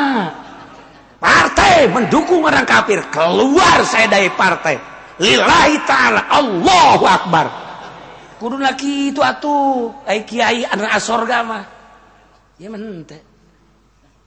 partai 1.19 1.91
mendukung 1.91 2.43
orang 2.45 2.67
kafir. 2.67 3.03
Keluar 3.11 3.83
saya 3.87 4.07
dari 4.09 4.31
partai. 4.33 4.79
Lillahi 5.19 5.77
ta'ala. 5.87 6.27
Allahu 6.31 7.05
Akbar. 7.07 7.47
Kudu 8.39 8.59
lagi 8.59 9.15
itu 9.15 9.21
atuh. 9.23 9.95
Ai 10.05 10.27
kiai 10.27 10.67
anak 10.67 10.99
asorga 10.99 11.43
mah. 11.47 11.65
Ya 12.59 12.71
mente. 12.71 13.19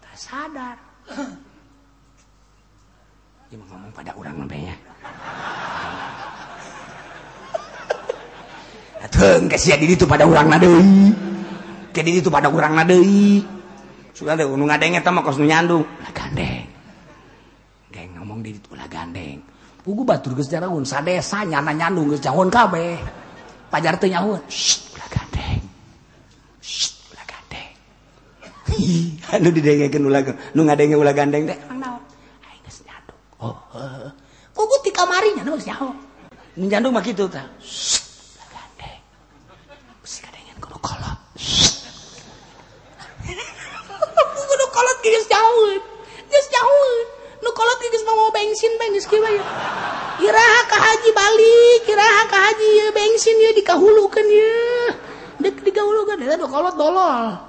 Tak 0.04 0.16
sadar. 0.16 0.78
Dia 3.48 3.56
mau 3.56 3.68
ngomong 3.72 3.92
pada 3.96 4.12
orang 4.20 4.44
namanya. 4.44 4.76
Atuh 9.08 9.48
geus 9.48 9.62
sia 9.64 9.80
di 9.80 9.88
ditu 9.88 10.04
pada 10.04 10.28
urang 10.28 10.52
deui 10.60 11.16
ke 11.96 12.04
di 12.04 12.20
ditu 12.20 12.28
pada 12.28 12.52
urang 12.52 12.76
deui 12.84 13.42
sudah 14.12 14.36
deh 14.36 14.44
nu 14.44 14.66
ngadeng 14.68 15.00
eta 15.00 15.10
mah 15.14 15.24
kos 15.24 15.40
nu 15.40 15.48
nyandung 15.48 15.86
lah 16.02 16.12
gandeng 16.12 16.67
ngomong 18.18 18.42
di 18.42 18.58
pula 18.58 18.90
gandeng. 18.90 19.38
Pugu 19.86 20.02
batur 20.04 20.36
geus 20.36 20.50
jarahun 20.50 20.84
sadesa 20.84 21.46
nyana 21.46 21.72
nyandung 21.72 22.10
geus 22.12 22.20
jahun 22.20 22.50
kabeh. 22.50 22.98
Pajar 23.70 23.96
teu 24.02 24.10
nyahun 24.10 24.42
ulah 24.98 25.10
gandeng. 25.14 25.62
Ulah 27.14 27.26
gandeng. 27.30 27.72
Anu 29.32 29.50
didengekeun 29.56 30.10
ulah 30.10 30.22
nu 30.58 30.66
ngadenge 30.66 30.98
ulah 30.98 31.14
gandeng 31.14 31.46
teh 31.48 31.58
mang 31.70 31.80
naon? 31.80 32.02
Aing 32.50 32.62
geus 32.66 32.82
nyandung. 32.84 33.22
Oh 33.40 33.56
uh. 33.78 34.10
pugu 34.52 34.76
ti 34.82 34.90
kamari 34.92 35.38
nyandung 35.38 35.62
geus 35.62 35.70
nyaho 35.70 35.94
nu 36.58 36.66
nyandung 36.66 36.94
mah 36.98 37.06
kitu 37.06 37.30
tah. 37.30 37.46
Ulah 37.46 38.48
gandeng. 38.50 39.00
Geus 40.04 40.16
kadengen 40.26 40.58
kudu 40.60 40.78
kolot. 40.82 41.20
Pugu 44.36 44.54
nu 44.58 44.66
kolot 44.74 44.98
geus 45.06 45.26
jauh 45.30 45.70
geus 46.28 46.48
jauh 46.52 47.17
kolot 47.54 47.78
geus 47.80 48.04
mau 48.08 48.32
bensin 48.34 48.74
bae 48.80 48.90
geus 48.96 49.08
kieu 49.08 49.22
bae. 49.22 49.36
Ya. 49.36 49.46
Kiraha 50.18 50.62
ka 50.66 50.78
haji 50.82 51.10
balik, 51.14 51.80
kiraha 51.86 52.24
ka 52.26 52.38
haji 52.42 52.68
ye 52.68 52.86
bensin 52.96 53.38
ya, 53.38 53.54
ye 53.54 53.58
dikahulukeun 53.62 54.28
ye. 54.28 54.56
Dek 55.38 55.62
digahulukeun 55.62 56.20
eta 56.26 56.36
do 56.42 56.48
kolot 56.50 56.74
dolol. 56.74 57.48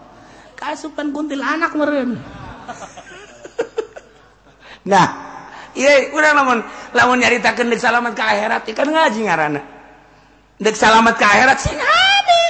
kasupan 0.59 1.15
kuntil 1.15 1.39
anak 1.39 1.71
meureun. 1.79 2.19
nah, 4.91 5.07
iya 5.79 6.11
udah 6.11 6.31
lamun 6.35 6.59
lamun 6.99 7.23
nyaritakeun 7.23 7.71
deuk 7.71 7.79
salamat 7.79 8.13
ka 8.19 8.35
akhirat 8.35 8.67
ikan 8.75 8.91
ngaji 8.91 9.21
ngaranna. 9.23 9.63
Deuk 10.59 10.75
salamat 10.75 11.15
ka 11.15 11.27
akhirat 11.31 11.59
sing 11.63 11.79
hade. 11.79 12.43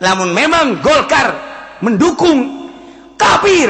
Lamun 0.00 0.32
memang 0.32 0.80
Golkar 0.80 1.36
mendukung 1.84 2.72
kafir. 3.20 3.68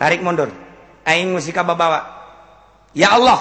Tarik 0.00 0.24
mundur 0.24 0.63
aing 1.04 1.36
musika 1.36 1.62
babawa 1.62 2.00
ya 2.96 3.14
Allah. 3.16 3.40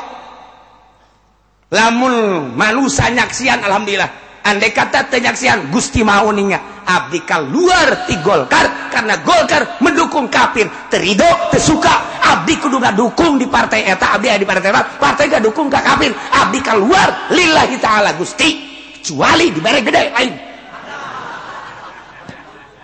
Lamun 1.73 2.53
manusia 2.53 3.09
nyaksian 3.09 3.63
alhamdulillah. 3.65 4.21
Andai 4.43 4.75
kata 4.75 5.07
tenyaksian 5.07 5.71
Gusti 5.71 6.03
mauninga 6.03 6.83
abdi 6.83 7.23
luar 7.47 8.03
ti 8.05 8.19
Golkar 8.19 8.91
karena 8.91 9.17
Golkar 9.23 9.79
mendukung 9.81 10.29
kafir. 10.29 10.69
Terido 10.91 11.25
tersuka. 11.49 12.21
Abdi 12.23 12.59
kudu 12.59 12.77
dukung 12.93 13.39
di 13.39 13.47
partai 13.47 13.87
eta 13.87 14.13
abdi 14.13 14.29
di 14.37 14.45
partai 14.45 14.69
eta. 14.69 14.83
Partai 14.99 15.31
gak 15.31 15.41
dukung 15.41 15.71
ke 15.71 15.79
kafir. 15.79 16.11
Abdi 16.13 16.59
keluar 16.61 17.31
lillahi 17.33 17.79
ta'ala 17.79 18.13
Gusti. 18.19 18.69
Kecuali 18.99 19.51
di 19.51 19.59
bare 19.59 19.79
gede 19.81 20.03
lain 20.11 20.53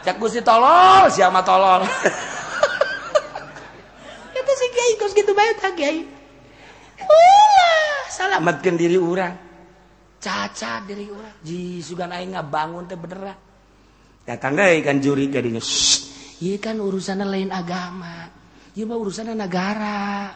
cak 0.09 0.15
Gusti 0.17 0.41
tolol 0.41 1.05
siapa 1.11 1.45
tolol 1.45 1.85
salamatkan 8.09 8.75
diri 8.75 8.97
orang 8.99 9.33
caca 10.19 10.83
diri 10.83 11.07
orang 11.07 11.35
ji 11.45 11.79
sugan 11.79 12.11
aing 12.11 12.35
ngabangun 12.35 12.85
teh 12.89 12.99
beneran 12.99 13.37
datang 14.27 14.59
deh 14.59 14.83
kan 14.83 14.99
juri 14.99 15.31
jadinya 15.31 15.63
iya 16.39 16.55
kan 16.57 16.79
urusanna 16.79 17.27
lain 17.27 17.51
agama. 17.51 18.31
Iya 18.71 18.87
mah 18.87 18.97
urusanna 18.97 19.35
negara 19.35 20.31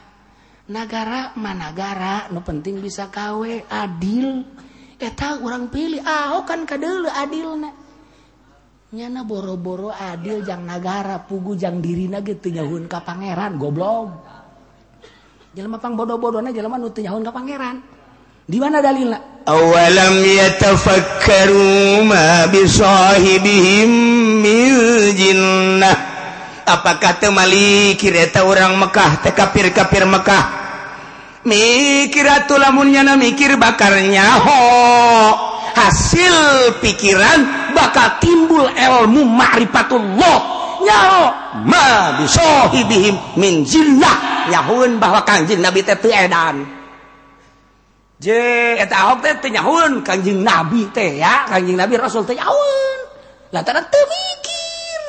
negara 0.68 1.36
mana 1.36 1.72
negara 1.72 2.28
nu 2.32 2.40
no 2.40 2.42
penting 2.44 2.80
bisa 2.84 3.08
kawe 3.08 3.54
adil. 3.72 4.44
Eh, 5.00 5.12
Eta 5.12 5.40
orang 5.44 5.68
pilih 5.68 6.00
ahok 6.00 6.44
kan 6.48 6.62
kadeule 6.64 7.12
adilna. 7.12 7.72
nyana 8.94 9.26
boro-boro 9.26 9.90
adil 9.90 10.46
jang 10.46 10.70
nagara 10.70 11.18
pugu 11.26 11.58
jang 11.58 11.82
dirina 11.82 12.22
ge 12.22 12.38
teu 12.38 12.54
nyahueun 12.54 12.86
ka 12.86 13.02
pangeran 13.02 13.58
goblok. 13.58 14.14
Jelema 15.58 15.82
pang 15.82 15.98
bodoh-bodohna 15.98 16.54
jelema 16.54 16.78
nu 16.78 16.94
teu 16.94 17.02
nyahueun 17.02 17.26
ka 17.26 17.34
pangeran. 17.34 17.82
Di 18.46 18.62
mana 18.62 18.86
dalilna? 18.86 19.50
Awalam 19.50 20.22
yatafakkaru 20.22 22.06
ma 22.06 22.46
bi 22.54 22.62
sahibihim 22.70 23.90
min 24.46 24.72
jinnah. 25.18 25.98
Apakah 26.70 27.18
teu 27.18 27.34
malikir 27.34 28.14
eta 28.14 28.46
urang 28.46 28.78
Mekah 28.78 29.26
teh 29.26 29.34
kafir-kafir 29.34 30.06
Mekah? 30.06 30.62
Mikiratul 31.50 32.62
lamun 32.62 32.94
nyana 32.94 33.18
mikir 33.18 33.58
bakarnya 33.58 34.38
ho 34.38 35.53
hasil 35.74 36.36
pikiran 36.80 37.74
bakal 37.74 38.22
timbul 38.22 38.70
ilmu 38.70 39.26
ma'rifatullah. 39.26 40.38
Nyao. 40.84 41.24
Ma 41.64 42.20
bisohibihim 42.20 43.16
min 43.40 43.64
jillah 43.64 44.48
nyahun 44.52 45.00
bahwa 45.00 45.24
kanjeng 45.24 45.64
nabi 45.64 45.86
teh 45.86 45.96
teu 45.96 46.12
edan. 46.12 46.66
Je 48.20 48.76
eta 48.80 49.08
ahok 49.08 49.24
teh 49.24 49.34
teu 49.40 49.50
nyahun. 49.54 50.04
Kanjeng 50.04 50.44
nabi 50.44 50.90
teh 50.92 51.20
ya 51.20 51.48
kanjeng 51.48 51.80
nabi 51.80 51.96
rasul 51.96 52.28
teh 52.28 52.36
nyahun. 52.36 52.98
Lantaran 53.56 53.86
teu 53.88 54.04
mikir. 54.04 55.02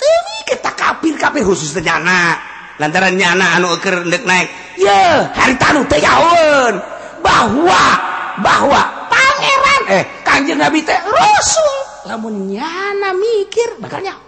Teu 0.00 0.16
mikir 0.32 0.58
tak 0.64 0.74
kapir 0.80 1.14
kapir 1.20 1.44
khusus 1.44 1.76
teh 1.76 1.84
nyana. 1.84 2.40
Lantaran 2.80 3.14
nyana 3.14 3.60
anu 3.60 3.76
keur 3.84 4.06
naik. 4.06 4.48
Ya 4.80 5.28
harita 5.34 5.76
nu 5.76 5.84
teh 5.84 6.00
nyahun. 6.00 6.74
Bahwa 7.20 8.13
bahwa 8.42 8.80
pangeran 9.06 9.82
eh 9.90 10.04
kanjing 10.26 10.58
nabi 10.58 10.82
teh 10.82 10.98
rasul 10.98 11.74
namun 12.08 12.50
nyana 12.50 13.14
mikir 13.14 13.78
bakalnya 13.78 14.18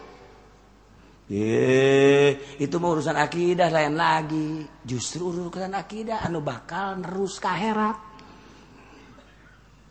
Ye, 1.26 2.38
itu 2.62 2.78
mau 2.78 2.94
urusan 2.94 3.18
akidah 3.18 3.66
lain 3.66 3.98
lagi. 3.98 4.62
Justru 4.86 5.34
urusan 5.34 5.74
akidah 5.74 6.22
anu 6.22 6.38
bakal 6.38 7.02
nerus 7.02 7.42
ke 7.42 7.50
akhirat. 7.50 7.98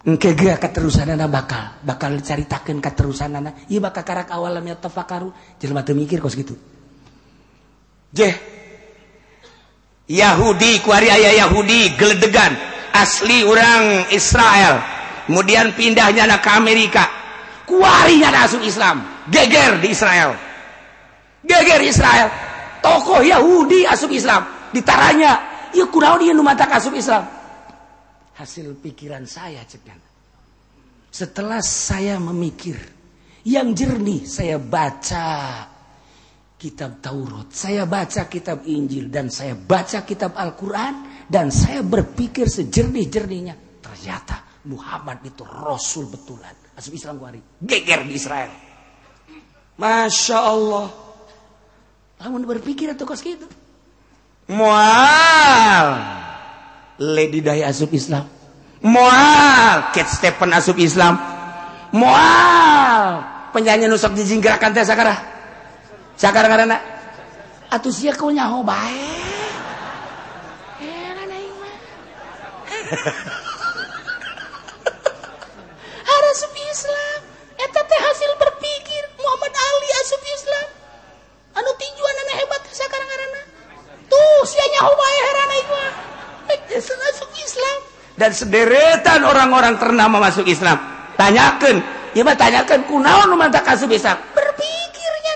Engke 0.08 0.32
ge 0.32 0.56
keterusan 0.56 1.12
anak 1.12 1.28
bakal, 1.28 1.66
bakal 1.84 2.16
caritakeun 2.24 2.80
keterusan 2.80 3.36
anak. 3.36 3.68
Ieu 3.68 3.84
bakal 3.84 4.08
karak 4.08 4.32
awalamnya 4.32 4.80
tafakaru, 4.80 5.36
jelema 5.60 5.84
teu 5.84 5.92
mikir 5.92 6.24
kos 6.24 6.40
gitu. 6.40 6.56
Jeh. 8.16 8.32
Yahudi 10.08 10.86
kuari 10.86 11.12
aya 11.12 11.36
Yahudi 11.36 12.00
geledegan 12.00 12.75
asli 12.96 13.44
orang 13.44 14.08
Israel. 14.16 14.80
Kemudian 15.28 15.74
pindahnya 15.76 16.30
ke 16.40 16.50
Amerika. 16.54 17.04
Kuarinya 17.66 18.30
asup 18.46 18.62
Islam, 18.62 19.02
geger 19.28 19.82
di 19.82 19.90
Israel. 19.90 20.38
Geger 21.42 21.82
Israel. 21.82 22.30
Tokoh 22.80 23.26
Yahudi 23.26 23.90
asup 23.90 24.14
Islam. 24.14 24.46
Ditaranya 24.70 25.32
ya 25.74 25.86
kurang 25.90 26.22
dia 26.22 26.32
numata 26.32 26.70
asup 26.70 26.94
Islam. 26.94 27.26
Hasil 28.38 28.78
pikiran 28.84 29.26
saya 29.26 29.66
cekan 29.66 29.98
setelah 31.16 31.64
saya 31.64 32.20
memikir 32.20 32.76
yang 33.48 33.72
jernih 33.72 34.28
saya 34.28 34.60
baca 34.60 35.64
kitab 36.60 37.00
Taurat 37.00 37.56
saya 37.56 37.88
baca 37.88 38.28
kitab 38.28 38.68
Injil 38.68 39.08
dan 39.08 39.32
saya 39.32 39.56
baca 39.56 40.04
kitab 40.04 40.36
Al-Quran 40.36 41.15
dan 41.26 41.50
saya 41.50 41.82
berpikir 41.82 42.46
sejernih-jernihnya 42.46 43.82
ternyata 43.82 44.46
Muhammad 44.66 45.22
itu 45.26 45.46
Rasul 45.46 46.10
betulan. 46.10 46.54
Asup 46.76 46.94
Islam 46.94 47.22
kuari 47.22 47.40
geger 47.62 48.04
di 48.04 48.14
Israel. 48.18 48.52
Masya 49.76 50.38
Allah. 50.40 50.88
Lamun 52.24 52.48
berpikir 52.48 52.92
atau 52.92 53.06
kos 53.06 53.22
gitu. 53.22 53.46
Mual. 54.52 55.88
Lady 57.02 57.44
Dai 57.44 57.66
asup 57.66 57.92
Islam. 57.92 58.28
Mual. 58.86 59.92
Kate 59.92 60.10
Stephen 60.10 60.52
asup 60.56 60.78
Islam. 60.80 61.20
Mual. 61.96 63.06
Penyanyi 63.56 63.88
nusok 63.88 64.16
dijinggerakan 64.20 64.76
teh 64.76 64.84
sakara 64.84 65.16
sakara 66.16 66.48
karena 66.48 66.80
atuh 67.72 67.92
sia 67.92 68.16
kau 68.16 68.32
nyaho 68.32 68.64
bae 68.64 69.35
harus 76.06 76.40
Islam. 76.54 77.20
Eta 77.56 77.80
teh 77.80 78.00
hasil 78.02 78.32
berpikir. 78.36 79.04
Muhammad 79.16 79.54
Ali 79.56 79.90
asup 80.04 80.22
Islam. 80.22 80.68
Anu 81.56 81.72
tinjuan 81.80 82.16
anak 82.28 82.36
hebat 82.44 82.62
sekarang 82.68 83.08
karena 83.08 83.42
tuh 84.12 84.44
sianya 84.44 84.84
hubae 84.84 85.18
heran 85.24 85.50
asup 87.08 87.32
eh, 87.32 87.46
Islam. 87.48 87.80
Dan 88.16 88.32
sederetan 88.36 89.24
orang-orang 89.24 89.80
ternama 89.80 90.20
masuk 90.20 90.48
Islam. 90.52 90.76
Tanyakan. 91.16 91.80
Ya 92.16 92.24
mah 92.24 92.36
tanyakan 92.36 92.88
kunaon 92.88 93.28
nu 93.32 93.36
mantak 93.40 93.68
asup 93.68 93.92
Islam? 93.92 94.20
Berpikirnya 94.36 95.34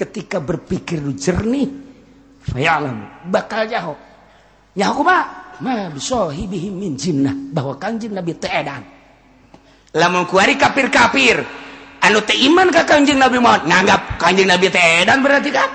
ketika 0.00 0.40
berpikir 0.40 1.00
lu 1.00 1.12
jernih 1.12 1.68
fayalam 2.48 3.28
bakal 3.28 3.68
jauh. 3.68 3.96
Nyaho 4.74 4.92
kumaha 5.00 5.43
bahwa 7.54 7.74
Kanjeng 7.78 8.14
Nabi 8.14 8.32
teedan 8.38 8.82
lamun 9.94 10.26
kuari 10.26 10.58
kafir 10.58 10.90
kafir 10.90 11.38
anu 12.02 12.20
teh 12.26 12.36
iman 12.50 12.68
ka 12.68 12.84
Kanjeng 12.84 13.16
Nabi 13.16 13.38
Muhammad 13.38 13.64
nganggap 13.70 14.00
Kanjeng 14.20 14.50
Nabi 14.50 14.68
teedan 14.68 15.22
berarti 15.22 15.50
kan? 15.54 15.70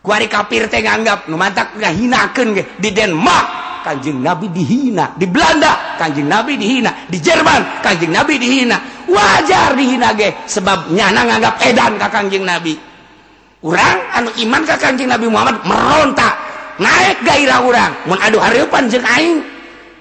Kuari 0.00 0.26
kafir 0.26 0.66
teh 0.72 0.80
nganggap 0.80 1.28
nu 1.28 1.36
mantak 1.36 1.76
ngahinakeun 1.76 2.48
ge 2.56 2.62
di 2.80 2.90
Denmark 2.90 3.46
Kanjeng 3.84 4.18
Nabi 4.24 4.48
dihina 4.50 5.14
di 5.14 5.26
Belanda 5.28 5.96
Kanjeng 6.00 6.26
Nabi 6.26 6.56
dihina 6.56 7.06
di 7.06 7.18
Jerman 7.20 7.84
Kanjeng 7.84 8.10
Nabi 8.10 8.34
dihina. 8.40 8.76
Wajar 9.08 9.76
dihina 9.76 10.16
ge 10.16 10.32
sebab 10.48 10.90
nyana 10.92 11.28
nganggap 11.28 11.54
edan 11.68 12.00
ka 12.00 12.08
Kanjeng 12.08 12.42
Nabi. 12.48 12.74
Urang 13.58 13.98
anu 14.14 14.30
iman 14.42 14.62
ka 14.64 14.78
Kanjeng 14.78 15.10
Nabi 15.10 15.26
Muhammad 15.28 15.66
merontak 15.66 16.34
naik 16.78 17.18
gairah 17.26 17.60
urang. 17.66 17.92
Mun 18.06 18.18
aduh 18.18 18.42
hareupan 18.42 18.90
jeung 18.90 19.04
aing. 19.04 19.42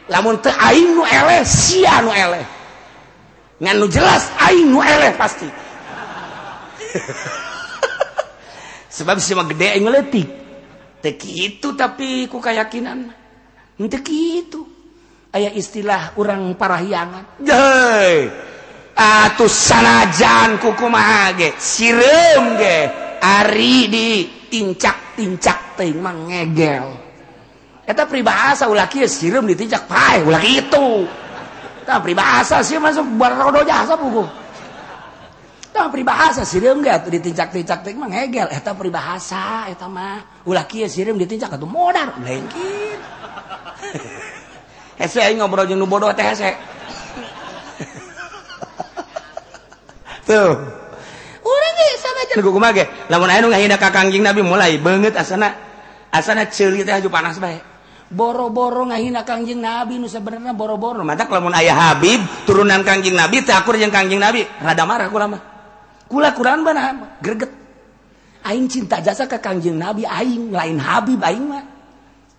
Lamun 0.07 0.39
teu 0.39 0.55
aing 0.55 0.95
nu 0.95 1.03
eleh 1.03 1.43
sia 1.43 2.01
nu 2.01 2.11
eleh. 2.13 2.45
Ngan 3.59 3.75
nu 3.75 3.87
jelas 3.91 4.31
aing 4.39 4.71
nu 4.71 4.79
eleh 4.79 5.11
pasti. 5.17 5.49
Sebab 8.97 9.19
si 9.19 9.35
gede 9.35 9.67
aing 9.75 9.83
ngeletik. 9.83 10.29
Teu 11.03 11.13
itu 11.21 11.77
tapi 11.77 12.25
ku 12.31 12.41
keyakinan 12.41 13.13
teu 13.77 14.01
itu 14.09 14.65
aya 15.29 15.53
istilah 15.53 16.17
orang 16.17 16.57
parahyangan. 16.57 17.37
Deui 17.37 18.25
atuh 18.97 19.45
sanajan 19.45 20.57
ku 20.57 20.73
kumaha 20.73 21.37
ge? 21.37 21.53
Sireum 21.61 22.57
ge? 22.57 22.89
Ari 23.21 23.85
diincak 23.89 25.06
tincak 25.17 25.73
teuing 25.73 25.97
mah 25.97 26.13
ngegel. 26.13 26.85
eta 27.87 28.05
peribahasa 28.05 28.69
ulah 28.69 28.85
kieu 28.85 29.09
sireum 29.09 29.49
ditinjak 29.49 29.89
pae 29.89 30.21
ulah 30.21 30.37
kitu. 30.37 31.09
Eta 31.81 31.97
peribahasa 32.03 32.61
sih 32.61 32.77
masuk 32.77 33.17
barodo 33.17 33.65
jasa 33.65 33.97
buku. 33.97 34.27
Tah 35.73 35.89
peribahasa 35.89 36.45
sireum 36.45 36.85
ge 36.85 36.91
atuh 36.93 37.09
ditinjak-tinjak 37.09 37.81
mah 37.97 38.09
ngegel. 38.13 38.47
eta 38.53 38.77
pribahasa 38.77 39.71
eta 39.73 39.89
mah 39.89 40.45
ulah 40.45 40.69
kieu 40.69 40.85
sireum 40.85 41.17
ditinjak 41.17 41.57
atuh 41.57 41.65
modar. 41.65 42.13
Lain 42.21 42.45
kieu 42.53 42.95
hese 44.97 45.21
aing 45.21 45.39
ngobrol 45.39 45.65
jeung 45.69 45.79
nu 45.79 45.87
bodoh 45.89 46.13
teh 46.13 46.25
hese. 46.25 46.51
Tuh. 50.27 50.86
lamunjing 53.09 54.23
nabi 54.23 54.41
mulai 54.45 54.77
banget 54.77 55.17
asana 55.17 55.53
asana 56.13 56.45
cerita 56.47 56.97
aju 56.97 57.09
panas 57.09 57.39
baik 57.41 57.77
boro-boro 58.07 58.87
ngahina 58.87 59.27
kangjing 59.27 59.59
nabi 59.59 59.99
nu 59.99 60.07
sebenarnya 60.07 60.55
boro-boro. 60.55 61.03
Mata 61.03 61.27
lamun 61.27 61.51
ayah 61.55 61.91
Habib 61.91 62.23
turunan 62.47 62.83
kangjing 62.83 63.15
nabi 63.15 63.43
takur 63.43 63.75
yang 63.75 63.91
kangjing 63.91 64.19
nabi. 64.19 64.47
Rada 64.63 64.83
marah 64.87 65.11
kula 65.11 65.27
mah 65.27 65.41
kula 66.07 66.31
kurang 66.31 66.63
mana 66.63 67.19
greget. 67.19 67.51
Aing 68.47 68.71
cinta 68.71 69.03
jasa 69.03 69.27
ke 69.27 69.43
kangjing 69.43 69.75
nabi 69.75 70.07
aing 70.07 70.55
lain 70.55 70.77
Habib 70.79 71.19
aing 71.19 71.45
mah. 71.47 71.65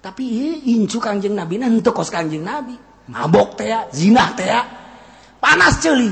Tapi 0.01 0.25
incu 0.73 0.97
kangjing 1.03 1.37
nabi 1.37 1.61
nanti 1.61 1.91
kos 1.93 2.09
kangjing 2.09 2.45
nabi. 2.45 2.75
Mabok 3.09 3.57
teh 3.61 3.73
zina 3.93 4.33
teh 4.37 4.49
panas 5.41 5.81
celi 5.81 6.09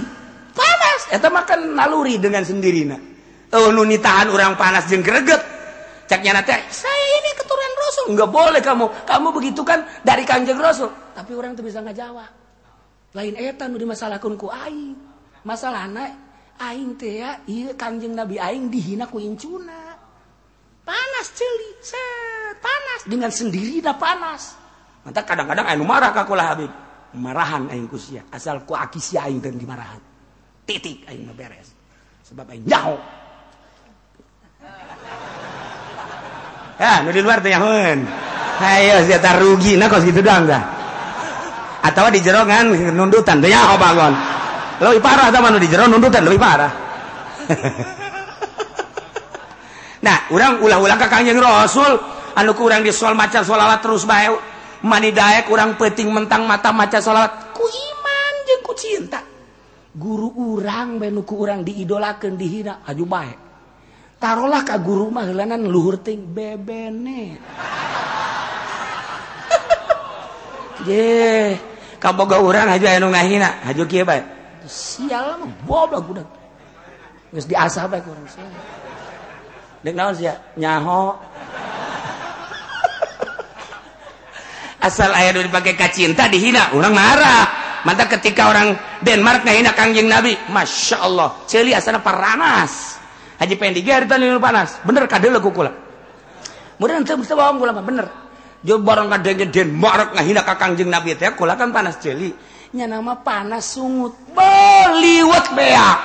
panas. 0.52 0.85
eta 1.10 1.28
makan 1.30 1.74
naluri 1.76 2.18
dengan 2.18 2.42
sendirinya 2.42 3.16
oh 3.52 3.70
euh, 3.70 3.74
nu 3.74 3.82
nitahan 3.86 4.28
orang 4.30 4.58
panas 4.58 4.90
jeung 4.90 5.04
greget. 5.04 5.42
Caknya 6.06 6.38
nanti 6.38 6.54
saya 6.70 7.06
ini 7.18 7.30
keturunan 7.34 7.74
rasul. 7.82 8.06
Nggak 8.14 8.30
boleh 8.30 8.62
kamu. 8.62 8.86
Kamu 9.06 9.28
begitu 9.34 9.62
kan 9.66 9.82
dari 10.06 10.22
kanjeng 10.22 10.58
rasul. 10.58 10.90
Tapi 11.14 11.34
orang 11.34 11.58
tuh 11.58 11.66
bisa 11.66 11.82
nggak 11.82 11.98
jawab 11.98 12.30
lain 13.16 13.32
etan 13.40 13.72
udah 13.72 13.88
masalah 13.88 14.18
kunku 14.22 14.46
aing. 14.50 14.94
Masalah 15.46 15.86
anak 15.86 16.10
aing 16.62 16.94
teh 16.98 17.22
ya 17.22 17.42
iya 17.46 17.74
kanjeng 17.74 18.14
nabi 18.14 18.38
aing 18.38 18.70
dihina 18.70 19.10
ku 19.10 19.18
incuna. 19.18 19.98
Panas 20.86 21.26
celi 21.34 21.70
set 21.82 22.54
panas. 22.62 23.00
Dengan 23.06 23.30
sendiri 23.34 23.82
dah 23.82 23.98
panas. 23.98 24.54
Mantap 25.02 25.26
kadang-kadang 25.26 25.66
aing 25.66 25.82
marah 25.82 26.14
kakulah 26.14 26.54
habib. 26.54 26.70
Marahan 27.16 27.66
aing 27.72 27.90
kusia 27.90 28.22
asal 28.30 28.62
ku 28.62 28.78
akisia 28.78 29.26
aing 29.26 29.42
dan 29.42 29.58
dimarahan 29.58 30.15
titik 30.66 31.06
aing 31.06 31.24
mah 31.24 31.36
beres. 31.38 31.70
Sebab 32.26 32.50
aing 32.50 32.66
nyaho. 32.66 32.98
Ya 36.76 37.00
nu 37.00 37.08
di 37.14 37.24
luar 37.24 37.40
teh 37.40 37.54
yaheun 37.54 38.04
ayo 38.60 39.00
sia 39.08 39.32
rugi 39.40 39.80
nah 39.80 39.88
kos 39.88 40.04
gitu 40.04 40.20
doang 40.20 40.44
dah. 40.44 40.62
Atau 41.86 42.10
di 42.10 42.20
jerongan 42.20 42.74
nundutan 42.92 43.38
teh 43.40 43.48
nyaho 43.48 43.78
bangun. 43.78 44.14
Lebih 44.82 45.00
parah 45.00 45.32
sama 45.32 45.54
nu 45.54 45.62
di 45.62 45.70
jero 45.70 45.88
nuntutan 45.88 46.26
lebih 46.26 46.42
parah. 46.42 46.72
Nah 49.96 50.30
orang 50.30 50.62
ulah-ulah 50.62 50.94
ke 51.02 51.10
kanjeng 51.10 51.34
rasul 51.42 51.98
anu 52.38 52.54
kurang 52.54 52.86
di 52.86 52.94
soal 52.94 53.18
maca 53.18 53.42
sholawat 53.42 53.82
terus 53.82 54.06
bae. 54.06 54.30
Mani 54.86 55.10
daek 55.10 55.50
kurang 55.50 55.74
peting 55.74 56.14
mentang 56.14 56.46
mata 56.46 56.70
maca 56.70 57.02
sholawat 57.02 57.50
ku 57.50 57.66
iman 57.66 58.32
jeung 58.46 58.62
ku 58.62 58.72
cinta 58.78 59.18
guru 59.96 60.28
urang 60.36 61.00
benuku 61.00 61.34
urang 61.34 61.64
diidolakan 61.64 62.36
dihina. 62.36 62.84
Aju 62.84 63.04
baik 63.08 63.46
taruhlah 64.16 64.64
ka 64.64 64.80
guru 64.80 65.12
mah 65.12 65.28
heulanan 65.28 65.68
luhur 65.68 66.00
ting 66.00 66.32
bebene. 66.32 67.36
Ye 70.88 71.52
kaboga 72.00 72.40
urang 72.40 72.72
haju 72.72 72.86
anu 72.88 73.12
ngahina. 73.12 73.60
Haju 73.64 73.84
kieu 73.88 74.04
bae. 74.04 74.20
Sial 74.66 75.38
mah 75.40 75.48
goblok 75.64 76.04
budak. 76.04 76.28
Geus 77.32 77.48
diasah 77.48 77.88
bae 77.88 78.04
urang 78.04 78.28
sial 78.28 78.44
dek 79.84 79.94
naon 79.94 80.14
sia? 80.18 80.34
Nyaho. 80.58 81.14
Asal 84.86 85.14
aya 85.14 85.30
nu 85.30 85.46
dipake 85.46 85.78
kacinta 85.78 86.26
dihina. 86.26 86.74
Urang 86.74 86.90
marah. 86.90 87.65
mantap 87.86 88.10
ketika 88.18 88.50
orang 88.50 88.74
Denmark 88.98 89.46
ngahina 89.46 89.70
kangjeng 89.70 90.10
Nabi. 90.10 90.34
Masya 90.50 91.06
Allah. 91.06 91.38
Celi 91.46 91.70
asana 91.70 92.02
panas 92.02 92.98
haji 93.38 93.54
pengen 93.54 93.78
digertan 93.78 94.18
ini 94.26 94.42
panas. 94.42 94.82
Bener 94.82 95.06
kadele 95.06 95.38
kukula 95.38 95.70
mudah 96.76 96.98
nanti 96.98 97.14
bisa 97.14 97.38
bawang 97.38 97.62
kula 97.62 97.72
bener. 97.78 98.10
Dia 98.66 98.74
barang 98.74 99.06
kadengnya 99.06 99.46
Denmark 99.46 100.18
ngahina 100.18 100.42
kangjeng 100.42 100.90
Nabi 100.90 101.14
teh 101.14 101.30
kula 101.38 101.54
kan 101.54 101.70
panas 101.70 102.02
celi. 102.02 102.34
Nya 102.74 102.90
nama 102.90 103.14
panas 103.22 103.78
sungut. 103.78 104.18
Beliwat 104.34 105.54
beak 105.54 105.98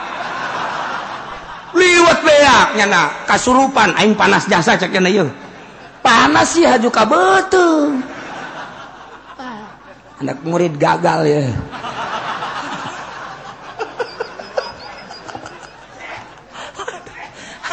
liwat 1.71 2.19
beak 2.21 2.67
nyana 2.77 3.25
kasurupan. 3.25 3.95
Aing 3.97 4.13
panas 4.13 4.45
jasa 4.45 4.77
cek 4.77 4.91
yeuh 4.91 5.31
panas 6.01 6.57
sih 6.57 6.65
haju 6.65 6.89
ka 6.89 7.05
beuteung 7.05 8.01
anak 10.21 10.45
murid 10.45 10.77
gagal 10.77 11.25
ya. 11.25 11.43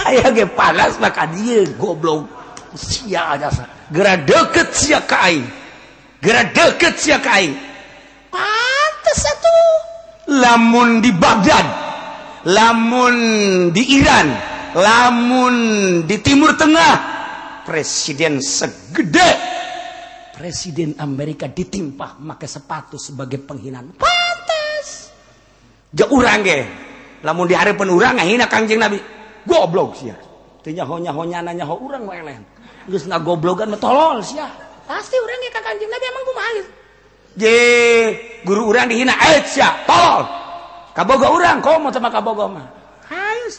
Aya 0.08 0.32
ge 0.32 0.48
panas 0.48 0.96
maka 0.96 1.28
dia 1.28 1.68
goblok. 1.76 2.24
Sia 2.72 3.36
jasa 3.36 3.68
gera 3.92 4.16
deket 4.16 4.72
sia 4.72 5.04
ka 5.04 5.28
aing. 5.28 5.44
Gera 6.24 6.48
deket 6.48 6.96
sia 6.96 7.20
ka 7.20 7.36
aing. 7.36 7.68
Satu 9.08 9.50
lamun 10.28 11.00
di 11.00 11.10
Baghdad 11.16 11.64
lamun 12.44 13.16
di 13.72 13.96
Iran 13.96 14.28
lamun 14.76 15.54
di 16.04 16.20
Timur 16.20 16.52
Tengah 16.54 16.94
presiden 17.64 18.38
segede 18.44 19.47
Presiden 20.38 20.94
Amerika 21.02 21.50
ditimpah 21.50 22.22
make 22.22 22.46
sepatu 22.46 22.94
sebagai 22.94 23.42
penghinaan. 23.42 23.90
Pantas. 23.98 25.10
Ja 25.90 26.06
urang 26.14 26.46
ge. 26.46 26.62
Lamun 27.26 27.50
diareupeun 27.50 27.90
urang 27.90 28.22
ngahina 28.22 28.46
Kangjeng 28.46 28.78
Nabi. 28.78 29.02
Goblok 29.42 29.98
sia. 29.98 30.14
Teu 30.62 30.70
nyaho-nyaho 30.70 31.26
nanya 31.26 31.66
nyaho 31.66 31.82
urang 31.82 32.06
we 32.06 32.22
eleh. 32.22 32.38
Geus 32.86 33.10
ngagoblogan 33.10 33.74
mah 33.74 33.82
tolol 33.82 34.22
sia. 34.22 34.46
Pasti 34.86 35.18
urang 35.18 35.42
ge 35.42 35.50
ka 35.50 35.58
Kangjeng 35.58 35.90
Nabi 35.90 36.04
emang 36.06 36.24
kumaha 36.30 36.50
Je 37.34 37.56
guru 38.46 38.70
urang 38.70 38.86
dihina 38.86 39.18
eh 39.18 39.42
sia, 39.42 39.74
tolol. 39.90 40.22
Kaboga 40.94 41.34
urang 41.34 41.58
komo 41.58 41.90
sama 41.90 42.14
kaboga 42.14 42.46
mah. 42.46 42.66
Hayus. 43.10 43.58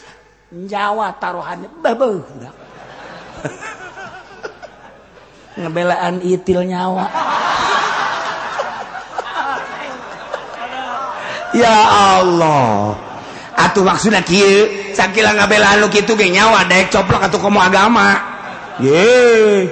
Jawa 0.64 1.12
taruhannya 1.20 1.68
babeuh. 1.84 2.24
ngebelaan 5.60 6.24
itil 6.24 6.64
nyawa. 6.64 7.06
Ya 11.52 11.76
Allah. 12.16 12.96
Atuh 13.60 13.84
maksudnya 13.84 14.24
kieu 14.24 14.94
sakila 14.96 15.36
ngabelaan 15.36 15.84
lu 15.84 15.92
kitu 15.92 16.16
ge 16.16 16.32
nyawa 16.32 16.64
daek 16.64 16.88
coplok 16.88 17.28
atuh 17.28 17.40
komo 17.42 17.60
agama. 17.60 18.16
Ye. 18.80 19.68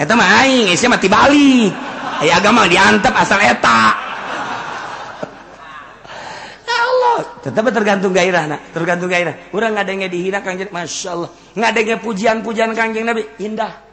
Eta 0.00 0.16
mah 0.16 0.44
aing 0.44 0.72
isi 0.72 0.88
mah 0.88 0.96
tibalik. 0.96 1.72
Ay 2.22 2.32
agama 2.32 2.64
diantep 2.64 3.12
asal 3.12 3.40
eta. 3.44 4.06
Ya 6.66 6.82
tetap 7.46 7.70
tergantung 7.70 8.10
gairah 8.10 8.44
nak, 8.50 8.74
tergantung 8.74 9.06
gairah. 9.06 9.54
Urang 9.54 9.78
ngadenge 9.78 10.10
dihina 10.10 10.42
kanjeng 10.42 10.68
Masya 10.74 11.08
Allah. 11.14 11.30
Ngadenge 11.54 11.94
pujian-pujian 12.02 12.74
kanjeng 12.74 13.06
Nabi. 13.06 13.22
Indah. 13.38 13.85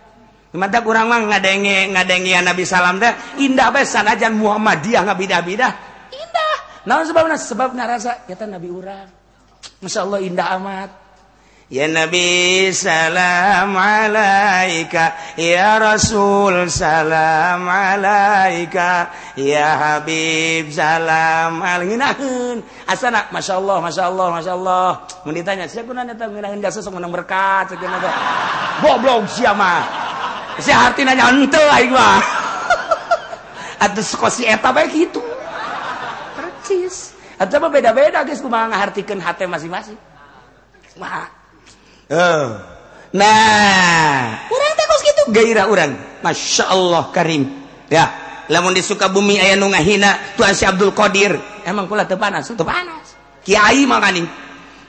mata 0.53 0.85
kurang 0.85 1.09
mah 1.09 1.21
ngadenge 1.33 1.89
ngadenge 1.89 2.37
Nabi 2.45 2.63
salam 2.63 3.01
teh 3.01 3.09
indah 3.41 3.73
bae 3.73 3.85
sanajan 3.85 4.37
Muhammadiyah 4.37 5.01
ngabidah-bidah. 5.09 5.71
Indah. 6.13 6.55
Naon 6.85 7.09
sebabna? 7.09 7.35
Sebab 7.41 7.73
ngarasa 7.73 8.29
eta 8.29 8.45
Nabi 8.45 8.69
urang. 8.69 9.09
Masya 9.81 9.99
Allah 10.05 10.19
indah 10.21 10.47
amat. 10.61 10.89
Ya 11.73 11.89
Nabi 11.89 12.69
salam 12.69 13.73
alaika. 13.73 15.17
Ya 15.41 15.81
Rasul 15.81 16.69
salam 16.69 17.65
alaika. 17.65 19.09
Ya 19.33 19.97
Habib 19.97 20.69
salam 20.69 21.65
alaika. 21.65 22.13
Asana 22.85 23.25
Masya 23.33 23.57
Allah 23.57 23.77
Masya 23.81 24.03
Allah 24.05 24.27
Masya 24.37 24.53
Allah. 24.53 24.89
Menditanya 25.25 25.65
Siapa 25.65 25.89
nanya 25.97 26.13
tahu 26.13 26.37
nginahin 26.37 26.61
Gak 26.61 26.77
sesok 26.77 26.93
menang 26.93 27.09
berkat? 27.09 27.73
Boblog 28.83 29.25
siapa 29.31 30.02
si 30.61 30.69
nya 30.69 31.25
henteu 31.31 31.65
aing 31.73 31.91
mah. 31.93 32.21
Atuh 33.83 34.05
sekosi 34.05 34.45
eta 34.45 34.69
bae 34.69 34.89
kitu 34.91 35.21
percis. 36.37 37.17
Atuh 37.41 37.57
mah 37.59 37.71
beda-beda 37.73 38.21
geus 38.23 38.39
kumaha 38.39 38.69
ngahartikeun 38.71 39.19
hate 39.19 39.49
masing-masing. 39.49 39.97
Kumaha 40.93 41.25
eh 42.13 42.47
nah. 43.13 44.49
Urang 44.49 44.73
teh 44.77 44.85
kos 44.85 45.01
kitu 45.01 45.23
gairah 45.33 45.65
urang. 45.69 45.93
Masya 46.21 46.65
Allah 46.69 47.03
Karim. 47.09 47.43
Ya 47.91 48.05
lamun 48.51 48.75
di 48.75 48.83
Sukabumi 48.83 49.39
aya 49.39 49.55
nu 49.55 49.71
ngahina 49.71 50.35
Tuan 50.35 50.53
si 50.53 50.63
Abdul 50.67 50.91
Qadir. 50.91 51.35
Emang 51.63 51.87
kula 51.87 52.05
teu 52.05 52.19
panas 52.19 52.47
teu 52.47 52.65
panas. 52.65 53.15
Kiai 53.43 53.83
mah 53.83 53.99
kaning 53.99 54.27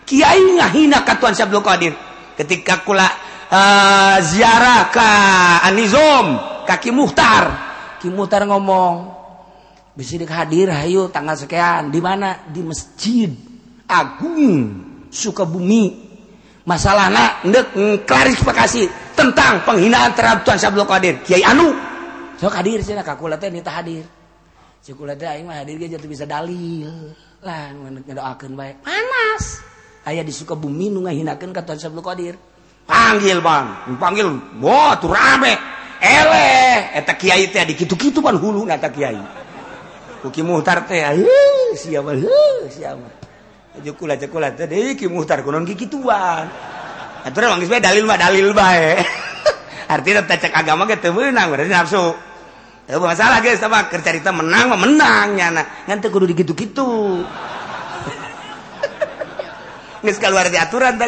kiai 0.06 0.60
ngahina 0.60 1.02
ka 1.02 1.18
Tuan 1.18 1.34
si 1.34 1.42
Abdul 1.42 1.64
Qadir. 1.64 1.94
Ketika 2.34 2.82
kula 2.82 3.06
uh, 3.50 4.16
ziarah 4.22 4.88
ke 4.88 5.10
Anizom 5.68 6.26
kaki 6.64 6.90
Muhtar. 6.92 7.44
Ki 8.00 8.08
Muhtar 8.12 8.44
ngomong 8.48 9.12
bisa 9.94 10.18
hadir 10.18 10.68
hayu 10.72 11.08
tanggal 11.08 11.38
sekian. 11.38 11.88
Di 11.92 12.00
mana? 12.02 12.44
Di 12.50 12.60
masjid 12.64 13.30
Agung 13.86 14.82
Sukabumi. 15.12 16.04
Masalah 16.64 17.12
nak 17.12 17.44
klarifikasi 18.08 18.88
tentang 19.12 19.60
penghinaan 19.68 20.16
terhadap 20.16 20.48
Tuhan 20.48 20.56
Sabdo 20.56 20.88
Qadir. 20.88 21.20
Kiai 21.20 21.44
Anu 21.44 21.76
so 22.40 22.48
hadir 22.48 22.80
sih 22.80 22.96
nak. 22.96 23.04
Aku 23.04 23.28
teh 23.36 23.52
nita 23.52 23.68
hadir. 23.68 24.08
Cukup 24.80 25.12
teh 25.16 25.28
aing 25.28 25.44
mah 25.44 25.60
hadir 25.60 25.76
jadi 25.76 26.06
bisa 26.08 26.24
dalil. 26.24 27.12
Lah 27.44 27.68
ngedoakeun 27.76 28.56
baik 28.56 28.80
panas. 28.80 29.60
Aya 30.08 30.24
di 30.24 30.32
Sukabumi 30.32 30.88
nu 30.88 31.04
ngahinakeun 31.04 31.52
ka 31.52 31.60
Tuhan 31.64 31.80
Sabdo 31.80 32.00
Qadir. 32.00 32.36
panggil 32.84 33.40
Bang 33.40 33.96
panggil 33.96 34.28
tuh 35.00 35.10
rame 35.10 35.52
eleta 36.04 37.12
eh, 37.12 37.16
kiai 37.16 37.48
teh 37.48 37.64
di 37.64 37.74
kitu 37.76 37.96
kitu 37.96 38.20
pan 38.20 38.36
hulu 38.36 38.64
nata 38.68 38.92
kiai 38.92 39.44
Uki 40.24 40.40
Muhtar 40.40 40.88
teh 40.88 41.04
siapa 41.76 42.16
siapa 42.72 43.06
eh, 43.76 43.80
Jukula 43.84 44.16
jukula 44.16 44.56
teh 44.56 44.96
Ki 44.96 45.04
Muhtar 45.04 45.44
kunon 45.44 45.68
gituan. 45.68 46.48
Atuh 47.24 47.48
manggis 47.48 47.68
bae 47.68 47.80
dalil 47.80 48.08
mah 48.08 48.16
dalil 48.16 48.56
bae. 48.56 49.00
Artinya 49.92 50.24
teh 50.24 50.36
cek 50.40 50.52
agama 50.52 50.88
ge 50.88 50.96
teu 50.96 51.12
meunang 51.12 51.52
berarti 51.52 51.72
nafsu. 51.72 52.16
Teu 52.88 53.00
masalah 53.00 53.40
geus 53.44 53.60
tah 53.60 53.68
keur 53.88 54.00
carita 54.00 54.32
menang 54.32 54.72
mah 54.72 54.80
menang 54.80 55.28
nya. 55.36 55.48
Ngan 55.88 55.98
teu 56.00 56.08
kudu 56.08 56.28
dikitu-kitu. 56.32 57.20
keluar 60.12 60.52
diaturan 60.52 61.00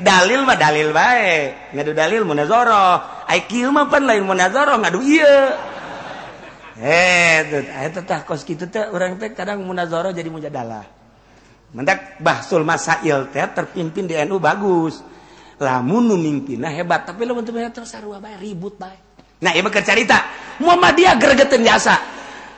dalil 0.00 0.40
mah 0.48 0.56
dalil 0.56 0.96
bae. 0.96 1.68
Ngadu 1.76 1.92
dalil 1.92 2.24
munazara 2.24 3.24
ai 3.28 3.44
kieu 3.44 3.68
mah 3.68 3.92
pan 3.92 4.08
lain 4.08 4.24
munazoro 4.24 4.80
ngadu 4.80 5.04
ieu. 5.04 5.38
Eh 6.80 7.44
eta 7.44 8.00
eh, 8.00 8.04
tah 8.06 8.24
kos 8.24 8.48
kitu 8.48 8.72
teh 8.72 8.88
urang 8.88 9.20
teh 9.20 9.36
kadang 9.36 9.60
munazoro 9.60 10.08
jadi 10.16 10.32
mujadalah. 10.32 10.86
Mendak 11.76 12.16
bahsul 12.24 12.64
masail 12.64 13.28
teh 13.28 13.44
terpimpin 13.52 14.08
di 14.08 14.16
NU 14.24 14.40
bagus. 14.40 15.04
Lamun 15.60 16.08
nu 16.08 16.16
mimpinna 16.16 16.72
hebat 16.72 17.04
tapi 17.04 17.28
lamun 17.28 17.44
teu 17.44 17.52
terus 17.52 17.92
sarua 17.92 18.16
bae 18.16 18.40
ribut 18.40 18.80
bae. 18.80 18.96
Nah 19.44 19.52
ieu 19.52 19.60
mah 19.60 19.74
cerita 19.84 20.18
Muhammadiyah 20.58 21.14
gregeteun 21.20 21.62
jasa 21.62 21.94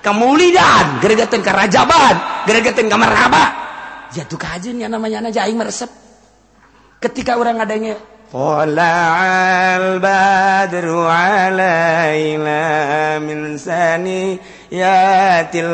kemuliaan 0.01 1.01
gregeteun 1.01 1.45
kerajaban 1.45 2.45
gregeteun 2.49 2.89
kamarhaba 2.89 3.70
jatuh 4.14 4.38
ka 4.40 4.58
nya 4.72 4.88
namanya 4.88 5.26
aja 5.30 5.44
aing 5.48 5.58
meresep 5.58 5.90
ketika 7.04 7.38
orang 7.38 7.60
adanya 7.62 7.96
Tala'al 8.36 10.02
badru 10.02 11.08
alaina 11.08 12.60
min 13.22 13.56
saniyatil 13.56 14.42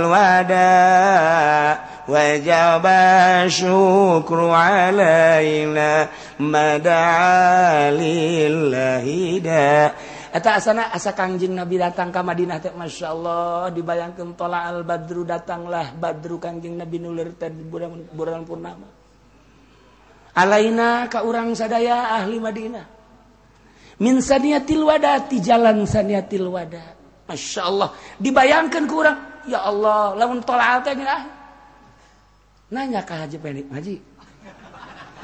wada' 0.06 1.92
وجب 2.12 2.86
الشكر 2.86 4.50
علينا 4.50 6.08
مدعا 6.40 7.92
لله 7.92 9.06
Eta 10.37 10.61
asana 10.61 10.93
asa 10.93 11.17
Kangjing 11.17 11.57
Nabi 11.57 11.81
datang 11.81 12.13
ke 12.13 12.21
Madinah 12.21 12.61
teh 12.61 12.69
Masya 12.69 13.09
Allah 13.09 13.73
dibayangkan 13.73 14.37
tola 14.37 14.69
al 14.69 14.85
Badru 14.85 15.25
datanglah 15.25 15.97
Badru 15.97 16.37
Kangjing 16.37 16.77
Nabi 16.77 17.01
nulir 17.01 17.33
teh 17.41 17.49
bulan, 17.49 18.13
bulan 18.13 18.45
purnama. 18.45 18.85
Alaina 20.37 21.09
ka 21.09 21.25
urang 21.25 21.57
sadaya 21.57 22.21
ahli 22.21 22.37
Madinah. 22.37 22.85
Min 24.05 24.21
saniyatil 24.21 24.85
wada 24.85 25.25
ti 25.25 25.41
jalan 25.41 25.89
saniyatil 25.89 26.53
wada. 26.53 26.85
Masya 27.33 27.61
Allah 27.65 27.97
dibayangkan 28.21 28.85
ke 28.85 28.93
urang 28.93 29.19
ya 29.49 29.65
Allah 29.65 30.21
lamun 30.21 30.45
tola 30.45 30.77
al 30.77 30.85
teh. 30.85 30.93
Nanya 32.77 33.01
ke 33.09 33.15
Haji 33.17 33.37
Penik 33.41 33.73
Haji. 33.73 33.97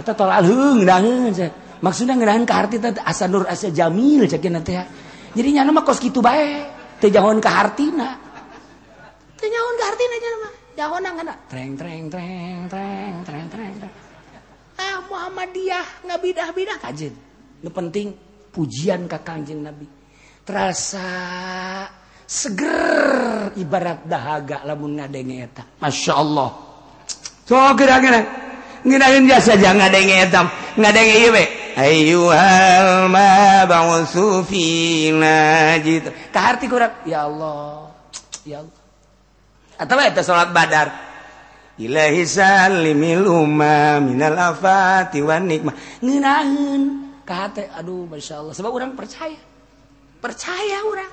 Eta 0.00 0.16
tola 0.16 0.40
al 0.40 0.48
heung 0.48 0.88
nah 0.88 1.04
heung 1.04 1.28
maksudnya 1.84 2.16
ngerahan 2.16 2.48
ke 2.48 2.54
harti 2.56 2.80
asa 3.04 3.28
nur 3.28 3.44
asa 3.44 3.68
jamil 3.68 4.24
cek 4.24 4.40
nanti 4.48 4.72
ya. 4.72 5.01
nyana 5.36 5.70
mah 5.72 5.84
kos 5.84 6.00
gitu 6.00 6.20
teu 7.02 7.10
jahon 7.10 7.42
ka 7.42 7.50
hartina. 7.50 8.14
Teu 9.40 9.48
nyahon 9.48 9.74
ka 9.80 9.84
hartina 9.90 10.16
nama 10.20 10.48
jahon 10.76 11.04
ngana 11.04 11.34
treng 11.50 11.72
treng 11.76 12.08
treng 12.08 12.64
treng 12.68 13.14
treng 13.24 13.46
treng 13.52 13.74
ah 14.80 15.04
Muhammadiyah 15.04 16.08
ngabidah-bidah 16.08 16.48
bidah 16.56 16.78
kajen 16.80 17.14
nu 17.62 17.70
penting 17.70 18.16
pujian 18.52 19.08
ka 19.08 19.20
kanjeng 19.24 19.64
Nabi. 19.64 19.86
Terasa 20.42 21.06
seger 22.26 23.54
ibarat 23.54 24.02
dahaga 24.10 24.66
lamun 24.66 24.98
ngadenge 24.98 25.36
eta. 25.38 25.62
Masya 25.78 26.12
Allah. 26.18 26.50
So 27.46 27.54
kira-kira 27.78 28.20
ngirain 28.82 29.22
biasa 29.22 29.54
aja 29.54 29.70
ngadenge 29.70 30.14
etam 30.26 30.46
ngadenge 30.74 31.16
iwe 31.30 31.44
Ayuhal 31.76 33.08
ma 33.08 33.64
ba'utsu 33.64 34.44
fina 34.44 35.76
jid. 35.80 36.04
Kaharti 36.32 36.68
kurang. 36.68 36.92
Ya 37.08 37.24
Allah. 37.24 37.92
Ya 38.44 38.60
Allah. 38.60 38.82
Atawa 39.80 40.04
eta 40.06 40.20
salat 40.20 40.52
Badar. 40.52 40.92
Ilahi 41.80 42.28
salimil 42.28 43.24
umma 43.24 43.96
minal 43.98 44.36
afati 44.36 45.24
wan 45.24 45.48
nikmah. 45.48 45.72
Ngeunaheun 46.04 46.82
ka 47.24 47.48
hate 47.48 47.72
aduh 47.72 48.04
masyaallah 48.04 48.52
sebab 48.52 48.70
urang 48.70 48.92
percaya. 48.92 49.40
Percaya 50.20 50.84
urang. 50.84 51.12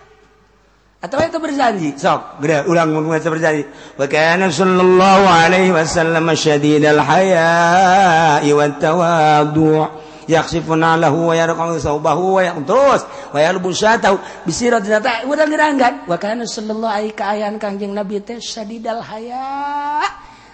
Atau 0.99 1.15
itu 1.23 1.39
berjanji. 1.39 1.95
Sok, 1.95 2.43
gede, 2.43 2.67
ulang 2.67 2.91
mun 2.91 3.07
itu 3.15 3.31
berjanji. 3.31 3.63
Wa 3.95 4.03
kana 4.11 4.51
sallallahu 4.51 5.25
alaihi 5.31 5.71
wasallam 5.71 6.27
syadidal 6.35 6.99
haya'i 6.99 8.51
wat 8.51 8.83
tawadhu'. 8.83 10.08
Yakhsifuna 10.29 10.93
lahu 11.01 11.33
wa 11.33 11.35
yarqamu 11.35 11.81
saubahu 11.81 12.37
wa 12.37 12.45
terus 12.61 13.01
wa 13.33 13.39
yalbu 13.41 13.73
syatau 13.73 14.21
bisirat 14.45 14.85
data 14.85 15.25
udah 15.25 15.49
ngeranggan 15.49 16.05
wa 16.05 16.13
kana 16.21 16.45
sallallahu 16.45 16.93
alaihi 16.93 17.17
kaayan 17.17 17.57
kangjeng 17.57 17.97
nabi 17.97 18.21
teh 18.21 18.37
syadidal 18.37 19.01
haya. 19.01 20.05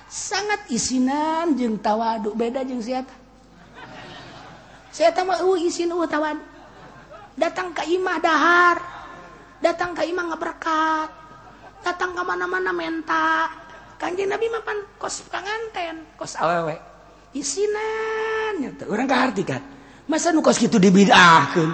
Sangat 0.06 0.72
isinan 0.72 1.60
jeung 1.60 1.76
tawadu. 1.76 2.32
Beda 2.38 2.64
jeung 2.64 2.80
siapa? 2.80 3.12
Saya 4.96 5.12
mah 5.28 5.44
uh 5.44 5.60
isin 5.60 5.92
uh 5.92 6.08
tawadu. 6.08 6.40
Datang 7.36 7.76
ke 7.76 7.84
imah 7.84 8.18
dahar. 8.24 8.78
Datang 9.60 9.92
ke 9.92 10.08
imam 10.08 10.32
nggak 10.32 10.40
berkat. 10.40 11.10
Datang 11.84 12.16
ke 12.16 12.22
mana-mana 12.24 12.72
menta. 12.72 13.52
Kanjeng 14.00 14.32
nabi 14.32 14.48
mapan 14.52 14.80
kos 15.00 15.24
penganten 15.32 16.04
kos 16.20 16.36
awewe 16.36 16.76
isinan 17.36 18.72
orang 18.88 19.12
arti 19.12 19.44
kan 19.44 19.76
masa 20.06 20.30
nu 20.32 20.42
kos 20.42 20.62
gitu 20.62 20.78
dibidahkeun? 20.78 21.74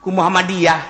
Ku 0.00 0.08
Muhammadiyah. 0.08 0.80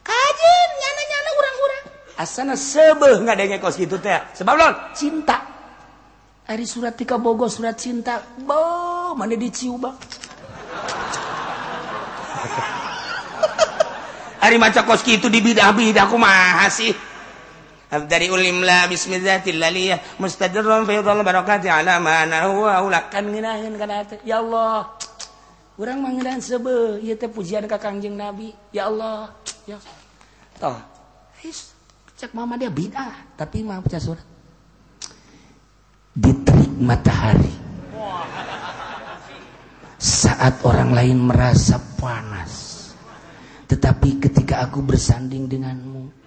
Kajen 0.00 0.68
nyana-nyana 0.80 1.30
urang-urang. 1.36 1.84
Asana 2.16 2.56
seubeuh 2.56 3.20
ngadenge 3.20 3.60
kos 3.60 3.76
gitu 3.76 4.00
teh. 4.00 4.16
Sebab 4.36 4.56
non 4.56 4.74
cinta. 4.96 5.36
Ari 6.48 6.64
surat 6.64 6.96
tika 6.96 7.20
bogo 7.20 7.44
surat 7.52 7.76
cinta. 7.76 8.24
Bo 8.40 9.12
mana 9.12 9.36
diciu 9.36 9.76
bang? 9.76 9.92
Ari 14.44 14.56
maca 14.56 14.80
kos 14.88 15.04
gitu 15.04 15.28
dibidah 15.28 15.68
bidah 15.76 16.08
aku 16.08 16.16
sih. 16.72 16.96
Dari 17.90 18.30
ulimla 18.30 18.86
bismillahillaliyah 18.86 20.22
mustadrun 20.22 20.86
fi 20.86 21.02
dhall 21.02 21.26
barakati 21.26 21.66
ala 21.66 21.98
ma 21.98 22.22
huwa 22.46 22.86
ulakan 22.86 23.34
nginahin 23.34 23.74
kana 23.74 24.06
ya 24.22 24.38
Allah. 24.38 24.86
Orang 25.80 26.04
manggildan 26.04 26.44
sebe 26.44 27.00
pujian 27.32 27.64
Kangjeng 27.64 28.12
nabi. 28.12 28.52
Ya 28.68 28.92
Allah. 28.92 29.32
Toh. 30.60 30.76
Cek 32.20 32.36
mama 32.36 32.60
dia 32.60 32.68
bid'ah. 32.68 33.32
Tapi 33.32 33.64
mah 33.64 33.80
baca 33.80 33.96
surat. 33.96 34.20
Diterik 36.12 36.68
matahari. 36.84 37.54
Saat 39.96 40.60
orang 40.68 40.92
lain 40.92 41.16
merasa 41.16 41.80
panas. 41.96 42.92
Tetapi 43.64 44.20
ketika 44.20 44.60
aku 44.60 44.84
bersanding 44.84 45.48
denganmu 45.48 46.19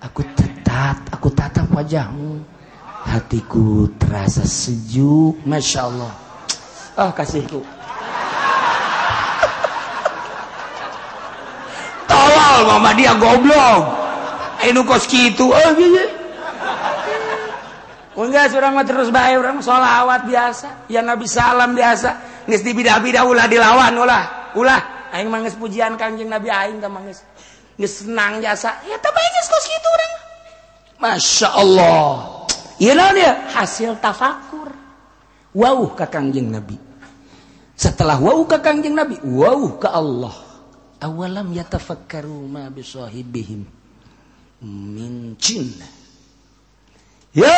aku 0.00 0.24
tetap 0.32 0.96
aku 1.12 1.28
tatap 1.32 1.68
wajahmu. 1.72 2.40
Hatiku 3.00 3.88
terasa 3.96 4.44
sejuk. 4.44 5.40
Masya 5.44 5.80
Allah. 5.88 6.12
Ah 6.96 7.12
kasihku. 7.12 7.64
Tolol 12.10 12.58
mama 12.68 12.92
dia 12.92 13.16
goblok. 13.16 13.96
Ini 14.60 14.80
kos 14.84 15.08
gitu. 15.08 15.48
Oh 15.48 15.72
iya 15.80 16.20
enggak 18.20 18.52
surang 18.52 18.76
mah 18.76 18.84
terus 18.84 19.08
baik 19.08 19.40
orang 19.40 19.64
solawat 19.64 20.28
biasa. 20.28 20.84
Ya 20.92 21.00
Nabi 21.00 21.24
salam 21.24 21.72
biasa. 21.72 22.44
Nges 22.44 22.60
di 22.60 22.76
bidah-bidah 22.76 23.24
ulah 23.24 23.48
dilawan 23.48 23.96
ulah. 23.96 24.52
Ulah. 24.60 25.08
Aing 25.16 25.32
mangis 25.32 25.56
pujian 25.56 25.96
kanjeng 25.96 26.28
Nabi 26.28 26.52
aing 26.52 26.84
tak 26.84 26.92
mangis 26.92 27.24
senang 27.88 28.44
jasa. 28.44 28.80
Ya 28.84 28.96
nges 28.96 29.46
kos 29.48 29.64
gitu 29.68 29.88
orang. 29.88 30.12
Masya 31.00 31.48
Allah. 31.56 32.08
Iya 32.80 33.12
dia 33.12 33.32
hasil 33.56 34.00
tafakur. 34.00 34.72
Wow 35.52 35.92
ke 35.96 36.04
kanjeng 36.08 36.48
nabi. 36.48 36.76
Setelah 37.76 38.20
wow 38.20 38.44
ke 38.44 38.60
kanjeng 38.60 38.96
nabi 38.96 39.16
wow 39.24 39.80
ke 39.80 39.88
Allah. 39.88 40.32
Awalam 41.00 41.52
yatafakkaru 41.56 42.44
ma 42.44 42.68
bisahibihim 42.68 43.64
min 44.64 45.36
jin. 45.40 45.72
Ya. 47.32 47.56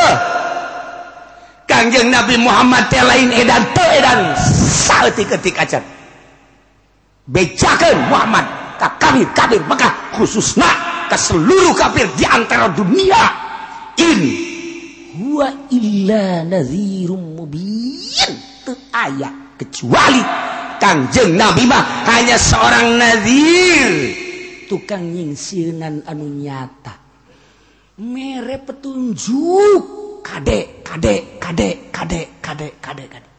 Kanjeng 1.66 2.10
nabi 2.10 2.38
Muhammad 2.38 2.86
teh 2.90 3.02
lain 3.02 3.30
edan 3.34 3.62
teu 3.74 3.88
edan. 3.98 4.34
Saeutik 4.62 5.30
ketik 5.30 5.58
acan. 5.58 5.82
Bejakeun 7.26 8.10
Muhammad 8.10 8.46
ka 8.82 8.98
kafir 8.98 9.30
kafir 9.30 9.62
maka 9.70 10.01
khususnya 10.16 10.68
ke 11.08 11.16
seluruh 11.16 11.76
kafir 11.76 12.08
di 12.16 12.24
antara 12.24 12.72
dunia. 12.72 13.22
Ini. 13.98 14.34
Huwa 15.12 15.68
illa 15.68 16.44
nadhirum 16.44 17.36
mubin. 17.36 18.32
Teu 18.62 18.78
aya 18.94 19.58
kecuali 19.58 20.22
kangjeng 20.78 21.34
nabi 21.34 21.66
mah 21.66 22.06
hanya 22.08 22.38
seorang 22.38 22.96
nadhir. 22.96 23.90
Tukang 24.70 25.12
nyingsinan 25.12 26.06
anu 26.08 26.26
nyata. 26.30 26.94
Mere 28.00 28.56
petunjuk. 28.62 30.00
Kadek 30.22 30.86
kadek 30.86 31.42
kadek 31.42 31.90
kadek 31.90 32.28
kadek 32.38 32.72
kadek 32.78 33.08
kadek 33.10 33.32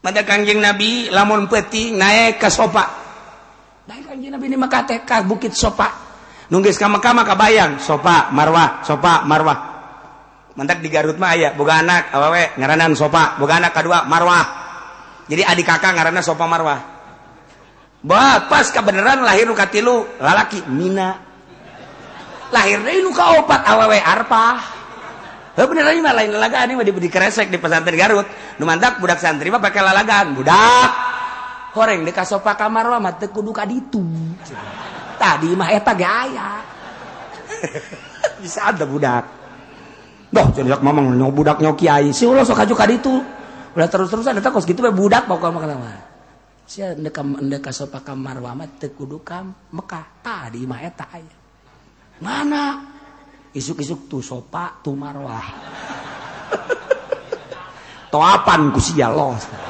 pada 0.00 0.24
kangjeng 0.24 0.64
nabi 0.64 1.12
lamun 1.12 1.44
peti 1.44 1.92
naik 1.92 2.40
ke 2.40 2.48
sopak? 2.48 2.88
Maka 3.88 5.16
bukit 5.24 5.56
sopa 5.56 5.88
nunggis 6.50 6.76
ka 6.76 6.90
Mekah 6.90 7.14
maka 7.14 7.34
bayang 7.38 7.78
sopa 7.78 8.28
marwah. 8.34 8.82
Sopa 8.82 9.22
marwah 9.24 9.58
mentak 10.58 10.82
di 10.82 10.90
Garut 10.90 11.16
mah 11.16 11.32
aya 11.32 11.54
boga 11.54 11.80
anak 11.80 12.10
awewe 12.10 12.58
ngaranan 12.58 12.92
sopa 12.98 13.38
boga 13.38 13.62
anak 13.62 13.72
kedua 13.72 14.04
marwah. 14.04 14.44
Jadi 15.30 15.46
adik 15.46 15.66
kakak 15.66 15.94
ngaranna 15.94 16.20
sopa 16.20 16.44
marwah. 16.44 16.78
Bapas 18.00 18.72
kebenaran 18.74 19.22
lahir 19.22 19.46
nu 19.46 19.54
katilu 19.54 20.18
lalaki 20.18 20.64
mina 20.68 21.20
lahir 22.50 22.82
deui 22.82 23.04
nu 23.04 23.14
kaopat 23.14 23.62
awewe 23.62 23.98
arpa 24.00 24.46
Heh 25.50 25.66
beneran 25.66 25.98
ini 25.98 26.00
mah 26.00 26.14
lain 26.14 26.30
lalagaan 26.30 26.66
ini 26.70 26.78
mah 26.78 26.86
di, 26.86 26.94
di 26.94 27.10
kresek 27.10 27.50
di 27.50 27.58
pesantren 27.58 27.98
Garut. 27.98 28.24
Nu 28.56 28.64
mantak 28.64 29.02
budak 29.02 29.18
santri 29.18 29.50
mah 29.50 29.58
pakai 29.58 29.82
lalagaan, 29.82 30.32
budak. 30.32 30.90
goreng 31.70 32.02
deka 32.02 32.26
sofa 32.26 32.58
kamar 32.58 32.90
lama 32.90 33.14
kudu 33.16 33.54
ka 33.54 33.64
ditu 33.66 34.02
tadi 35.20 35.54
mah 35.54 35.70
eta 35.70 35.92
ge 35.94 36.06
aya 36.06 36.50
bisa 38.42 38.72
ada 38.72 38.88
budak 38.88 39.24
Doh, 40.30 40.46
jadi 40.54 40.78
mamang 40.78 41.18
nyok 41.18 41.34
budak 41.34 41.58
nyok 41.58 41.74
kiai. 41.74 42.14
Si 42.14 42.22
ulah 42.22 42.46
sok 42.46 42.62
aju 42.62 42.74
ka 42.78 42.86
ditu. 42.86 43.18
Udah 43.74 43.90
terus-terusan 43.90 44.38
eta 44.38 44.54
kos 44.54 44.62
gitu 44.62 44.78
budak 44.94 45.26
pokoknya 45.26 45.50
mah 45.50 45.62
kenapa. 45.66 45.90
Si 46.70 46.86
endek 46.86 47.18
endek 47.18 47.66
ka 47.66 47.74
sopa 47.74 47.98
kamar 48.06 48.38
lama 48.38 48.62
teu 48.78 48.94
kudu 48.94 49.26
ka 49.26 49.42
Mekah. 49.74 50.22
Tadi 50.22 50.62
mah 50.70 50.86
eta 50.86 51.02
aya. 51.10 51.34
Mana? 52.22 52.78
Isuk-isuk 53.50 54.06
tuh 54.06 54.22
sopa 54.22 54.78
tuh 54.78 54.94
marwah. 54.94 55.42
Toapan 58.14 58.70
ku 58.70 58.78
sia 58.78 59.10
los. 59.10 59.69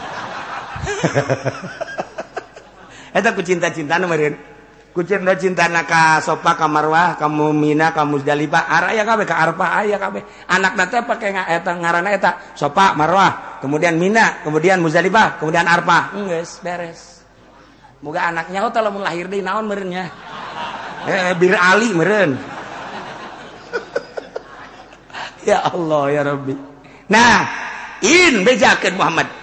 ku 3.36 3.42
cinta-cinta 3.42 3.98
ku 4.90 5.06
cinta-cinta 5.06 5.70
naka 5.70 6.18
sopa 6.18 6.58
kamarwah 6.58 7.14
ka 7.14 7.30
Mina 7.30 7.94
ka 7.94 8.02
Muzdalibah 8.02 8.66
arah 8.66 8.90
ya 8.90 9.06
kabeh 9.06 9.26
ka 9.26 9.38
arpa, 9.38 9.78
aya 9.78 10.02
kabeh. 10.02 10.22
Anak 10.50 10.74
nate 10.74 10.98
nga 11.30 11.46
eta 11.46 11.78
ngaranna 11.78 12.10
eta 12.10 12.30
sopa 12.58 12.98
Marwah 12.98 13.62
kemudian 13.62 13.94
Mina 13.94 14.42
kemudian 14.42 14.82
Muzdalibah 14.82 15.38
kemudian 15.38 15.70
arpa. 15.70 16.10
geus 16.14 16.58
beres. 16.58 17.22
Moga 18.02 18.34
anaknya 18.34 18.66
oh 18.66 18.72
lamun 18.72 19.06
lahir 19.06 19.30
deui 19.30 19.44
naon 19.44 19.70
meureun 19.70 19.90
nya. 19.94 20.06
Eh 21.08 21.32
bir 21.38 21.54
Ali 21.56 21.94
meureun. 21.94 22.36
Ya 25.48 25.64
Allah 25.64 26.04
ya 26.12 26.22
Rabbi. 26.28 26.52
Nah 27.08 27.48
in 28.02 28.44
bejakeun 28.44 28.98
Muhammad. 28.98 29.39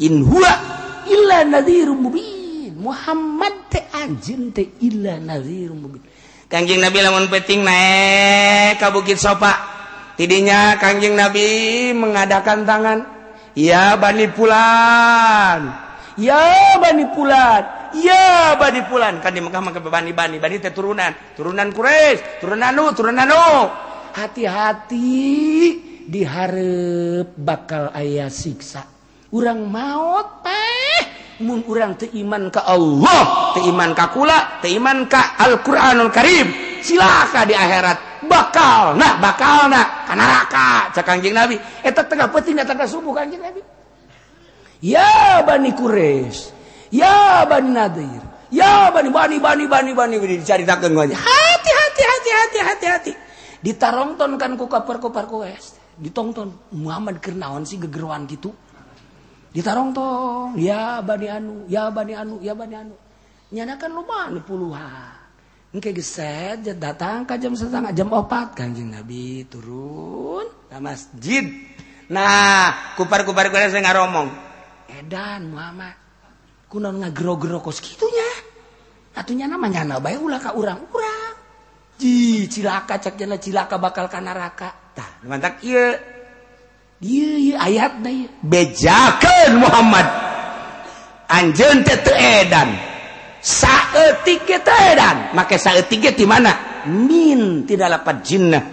In 0.00 0.24
huwa 0.24 0.52
illa 1.06 1.44
nadhirum 1.46 1.98
mubin. 2.08 2.34
Muhammad 2.84 3.72
teh 3.72 3.84
anjin 3.96 4.52
teh 4.52 4.76
illa 4.84 5.16
nazir 5.16 5.72
mubin. 5.72 6.04
Kanjing 6.52 6.84
Nabi 6.84 7.00
lamun 7.00 7.32
peting 7.32 7.64
naik 7.64 8.76
ke 8.76 8.88
bukit 8.92 9.16
sopa. 9.16 9.56
Tidinya 10.20 10.76
kanjing 10.76 11.16
Nabi 11.16 11.90
mengadakan 11.96 12.68
tangan. 12.68 12.98
Ya 13.56 13.96
bani 13.96 14.28
pulan. 14.28 15.60
Ya 16.20 16.76
bani 16.76 17.08
pulan. 17.16 17.62
Ya 17.96 18.54
bani 18.60 18.84
pulan. 18.84 19.24
Kan 19.24 19.32
di 19.32 19.40
Mekah 19.40 19.62
maka 19.64 19.80
bani 19.80 20.12
bani 20.12 20.36
bani 20.36 20.60
teh 20.60 20.70
turunan. 20.70 21.16
Turunan 21.32 21.72
Quraisy 21.72 22.44
turunan 22.44 22.70
nu 22.76 22.92
turunan 22.92 23.24
nu. 23.24 23.48
Hati-hati 24.14 25.10
diharap 26.06 27.34
bakal 27.34 27.90
ayah 27.98 28.30
siksa 28.30 28.93
urang 29.34 29.66
maut 29.66 30.46
teh. 30.46 30.98
Mun 31.42 31.66
urang 31.66 31.98
teu 31.98 32.06
iman 32.14 32.46
ke 32.46 32.62
Allah 32.62 33.50
keiman 33.58 33.90
Kakula 33.90 34.62
iman 34.62 35.10
Ka 35.10 35.34
Alquranul 35.34 36.14
Karib 36.14 36.46
silaka 36.78 37.42
di 37.42 37.58
akhirat. 37.58 38.22
Bakal 38.24 38.94
nah 38.94 39.18
bakal 39.18 39.66
nah. 39.66 40.06
Neraka 40.14 40.94
Kanjeng 41.02 41.34
Nabi. 41.34 41.58
Eta 41.82 42.06
tengah 42.06 42.30
penting 42.30 42.54
datang 42.54 42.78
subuh 42.86 43.10
Kanjeng 43.10 43.42
Nabi. 43.42 43.58
Ya 44.78 45.42
Bani 45.42 45.74
Quraisy 45.74 46.54
ya 46.94 47.42
Bani 47.50 47.70
Nadir 47.74 48.22
ya 48.54 48.94
Bani 48.94 49.10
Bani 49.10 49.36
Bani 49.42 49.64
Bani 49.66 49.90
Bani. 49.90 50.14
Diceritakeun 50.22 50.94
hati 50.94 51.70
hati 51.74 52.02
hati 52.06 52.30
hati 52.30 52.58
hati 52.62 52.86
hati. 52.86 53.12
Ditarongtonkan 53.58 54.54
ku 54.54 54.70
kapar-kopar 54.70 55.26
koes 55.26 55.74
ditonton 55.98 56.54
Muhammad 56.78 57.18
kernaon 57.18 57.66
sih 57.66 57.82
gegeruan 57.82 58.26
gitu? 58.30 58.54
ditarongtong 59.54 60.58
ya 60.58 60.98
Bani 60.98 61.26
anu 61.30 61.54
ya 61.70 61.86
Bani 61.94 62.12
anu 62.12 62.42
ya 62.42 62.52
Bani 62.58 62.74
anu 62.74 62.94
nyanakan 63.54 63.90
lumayan 63.94 64.42
puluhan 64.42 65.24
Engke 65.74 65.90
geset 65.90 66.62
datang 66.78 67.26
ke 67.26 67.34
jam 67.34 67.50
setengah 67.58 67.90
jam 67.90 68.06
opat 68.14 68.54
kanjeng 68.54 68.94
Nabi 68.94 69.42
turun 69.50 70.46
ke 70.70 70.78
masjid. 70.78 71.50
Nah, 72.14 72.94
kupar-kupar 72.94 73.50
kuda 73.50 73.74
saya 73.74 73.82
ngaromong. 73.82 74.30
Edan 74.86 75.50
Muhammad. 75.50 75.98
Kunon 76.70 77.02
ngagero-gero 77.02 77.58
kos 77.58 77.82
kitunya. 77.82 78.30
Atunya 79.18 79.50
namanya 79.50 79.82
nyana 79.82 79.98
bae 79.98 80.14
ulah 80.14 80.38
ka 80.38 80.54
urang-urang. 80.54 81.34
Ji 81.98 82.46
cilaka 82.46 83.02
cak 83.02 83.18
jana 83.18 83.42
cilaka 83.42 83.74
bakal 83.74 84.06
ka 84.06 84.22
neraka. 84.22 84.94
Tah, 84.94 85.26
mantak 85.26 85.58
ieu 85.66 85.90
ayat 87.58 88.00
bejakan 88.40 89.50
Muhammad. 89.60 90.06
Anjen 91.24 91.80
teteedan 91.82 92.76
saattik 93.40 94.44
maka 95.32 95.56
saat 95.56 95.88
tiga 95.88 96.12
di 96.12 96.28
mana? 96.28 96.84
Min 96.84 97.64
tidak 97.64 98.00
dapat 98.00 98.20
jinnah 98.20 98.64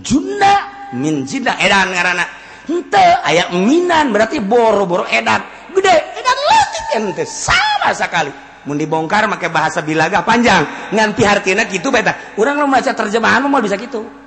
junnah 0.00 0.90
min 0.96 1.22
jinnah 1.22 1.54
edan 1.60 1.92
ngarana 1.92 2.24
ente 2.66 3.04
aya 3.22 3.52
minan 3.52 4.10
berarti 4.10 4.40
boro-boro 4.40 5.04
edan. 5.06 5.44
Gede 5.74 5.94
edan 6.18 6.38
leutik 6.48 6.86
ente 6.98 7.24
sama 7.28 7.92
sekali. 7.92 8.32
Mun 8.64 8.80
dibongkar 8.80 9.28
make 9.28 9.52
bahasa 9.52 9.84
bilaga 9.84 10.24
panjang. 10.24 10.64
Ngan 10.94 11.12
hartina 11.20 11.68
gitu 11.68 11.92
beta. 11.92 12.34
Urang 12.40 12.64
lo 12.64 12.66
maca 12.66 12.96
terjemahan 12.96 13.44
mau 13.44 13.60
bisa 13.60 13.76
gitu 13.76 14.23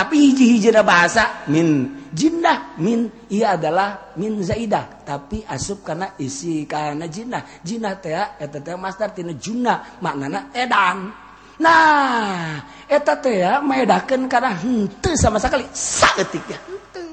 tapi 0.00 0.32
hiji-hijina 0.32 0.80
bahasa 0.80 1.44
min 1.52 1.92
jinnah 2.08 2.72
min 2.80 3.04
ia 3.28 3.52
adalah 3.60 4.16
min 4.16 4.40
zaidah. 4.40 5.04
Tapi 5.04 5.44
asup 5.44 5.84
karena 5.84 6.16
isi 6.16 6.64
karena 6.64 7.04
jinnah. 7.04 7.44
Jinnah 7.60 8.00
teh 8.00 8.16
eta 8.16 8.64
teh 8.64 8.80
master 8.80 9.12
tina 9.12 9.36
junna 9.36 10.00
maknana 10.00 10.48
edan. 10.56 11.12
Nah 11.60 12.64
eta 12.88 13.20
teh 13.20 13.44
maedakeun 13.60 14.24
karena 14.24 14.56
henteu 14.56 15.12
sama 15.20 15.36
sekali 15.36 15.68
saeutik 15.68 16.48
ya 16.48 16.56
henteu. 16.64 17.12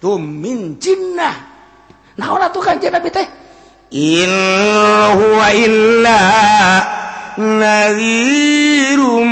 Tuh 0.00 0.16
min 0.16 0.80
jinnah. 0.80 1.36
Nah 2.16 2.28
ora 2.32 2.48
tukang 2.48 2.80
kan 2.80 3.04
teh? 3.04 3.28
In 3.92 4.32
huwa 5.12 5.52
illa 5.52 6.20
nadhirum 7.40 9.30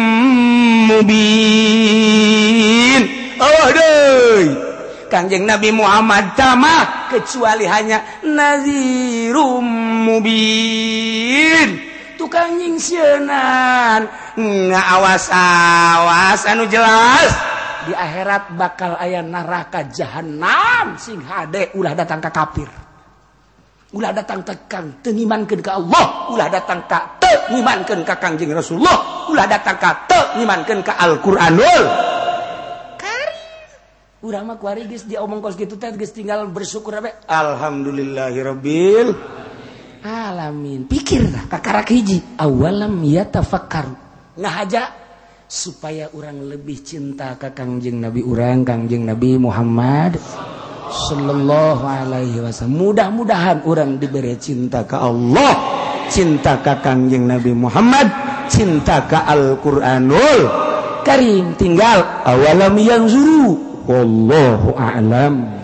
mubin 0.88 3.02
oh 3.40 3.68
deui 3.72 4.48
Kanjeng 5.10 5.42
Nabi 5.42 5.74
Muhammad 5.74 6.38
tamah 6.38 7.10
kecuali 7.10 7.66
hanya 7.66 8.22
nazirum 8.22 9.66
mubin 10.06 11.90
tukang 12.20 12.60
nyingsieunan 12.60 14.04
ngaawas-awas 14.38 16.44
anu 16.46 16.68
jelas. 16.68 17.32
Di 17.80 17.96
akhirat 17.96 18.60
bakal 18.60 18.92
aya 19.00 19.24
neraka 19.24 19.88
jahanam 19.88 21.00
sing 21.00 21.24
hade 21.24 21.72
ulah 21.74 21.96
datang 21.96 22.20
ke 22.20 22.28
kafir. 22.28 22.68
ulah 23.90 24.12
datang 24.14 24.46
tekang 24.46 25.02
tengimankan 25.02 25.58
ke 25.58 25.70
Allah. 25.70 26.30
Ulah 26.30 26.48
datang 26.50 26.86
ka 26.86 27.18
tengimankan 27.18 28.06
ka 28.06 28.18
kangjeng 28.18 28.54
Rasulullah. 28.54 29.26
Ulah 29.30 29.46
datang 29.50 29.78
ka 29.78 30.06
tengimankan 30.06 30.82
ka 30.86 30.94
Al-Quranul. 30.98 31.84
Urang 34.20 34.52
mah 34.52 34.60
kuari 34.60 34.84
geus 34.84 35.08
diomong 35.08 35.40
kos 35.40 35.56
kitu 35.56 35.80
teh 35.80 35.96
geus 35.96 36.12
tinggal 36.12 36.44
bersyukur 36.52 36.92
abe 36.92 37.24
alhamdulillahirabbil. 37.24 39.16
Alamin. 40.04 40.84
Pikirlah 40.84 41.48
kakarak 41.48 41.88
hiji. 41.88 42.20
Awalam 42.36 43.00
yatafakkaru. 43.00 43.96
Ngahaja 44.36 44.92
supaya 45.48 46.12
orang 46.12 46.52
lebih 46.52 46.84
cinta 46.84 47.32
ka 47.40 47.56
kangjeng 47.56 47.96
Nabi 47.96 48.20
urang 48.20 48.60
kangjeng 48.60 49.08
Nabi 49.08 49.40
Muhammad. 49.40 50.20
Shallallahu 50.90 51.82
Alaihi 51.86 52.42
Wasallam. 52.42 52.90
Mudah-mudahan 52.90 53.62
orang 53.64 53.96
diberi 54.02 54.34
cinta 54.36 54.82
ke 54.82 54.98
Allah 54.98 55.54
cinta 56.10 56.58
ke 56.58 56.74
Kangjeng 56.82 57.30
Nabi 57.30 57.54
Muhammad 57.54 58.10
cinta 58.50 59.06
ke 59.06 59.14
Al-Quranul 59.14 60.40
Karim. 61.06 61.54
Tinggal 61.54 62.26
awalam 62.26 62.74
yang 62.76 63.06
zuru 63.06 63.70
Wallahu 63.86 64.74
a'lam. 64.76 65.59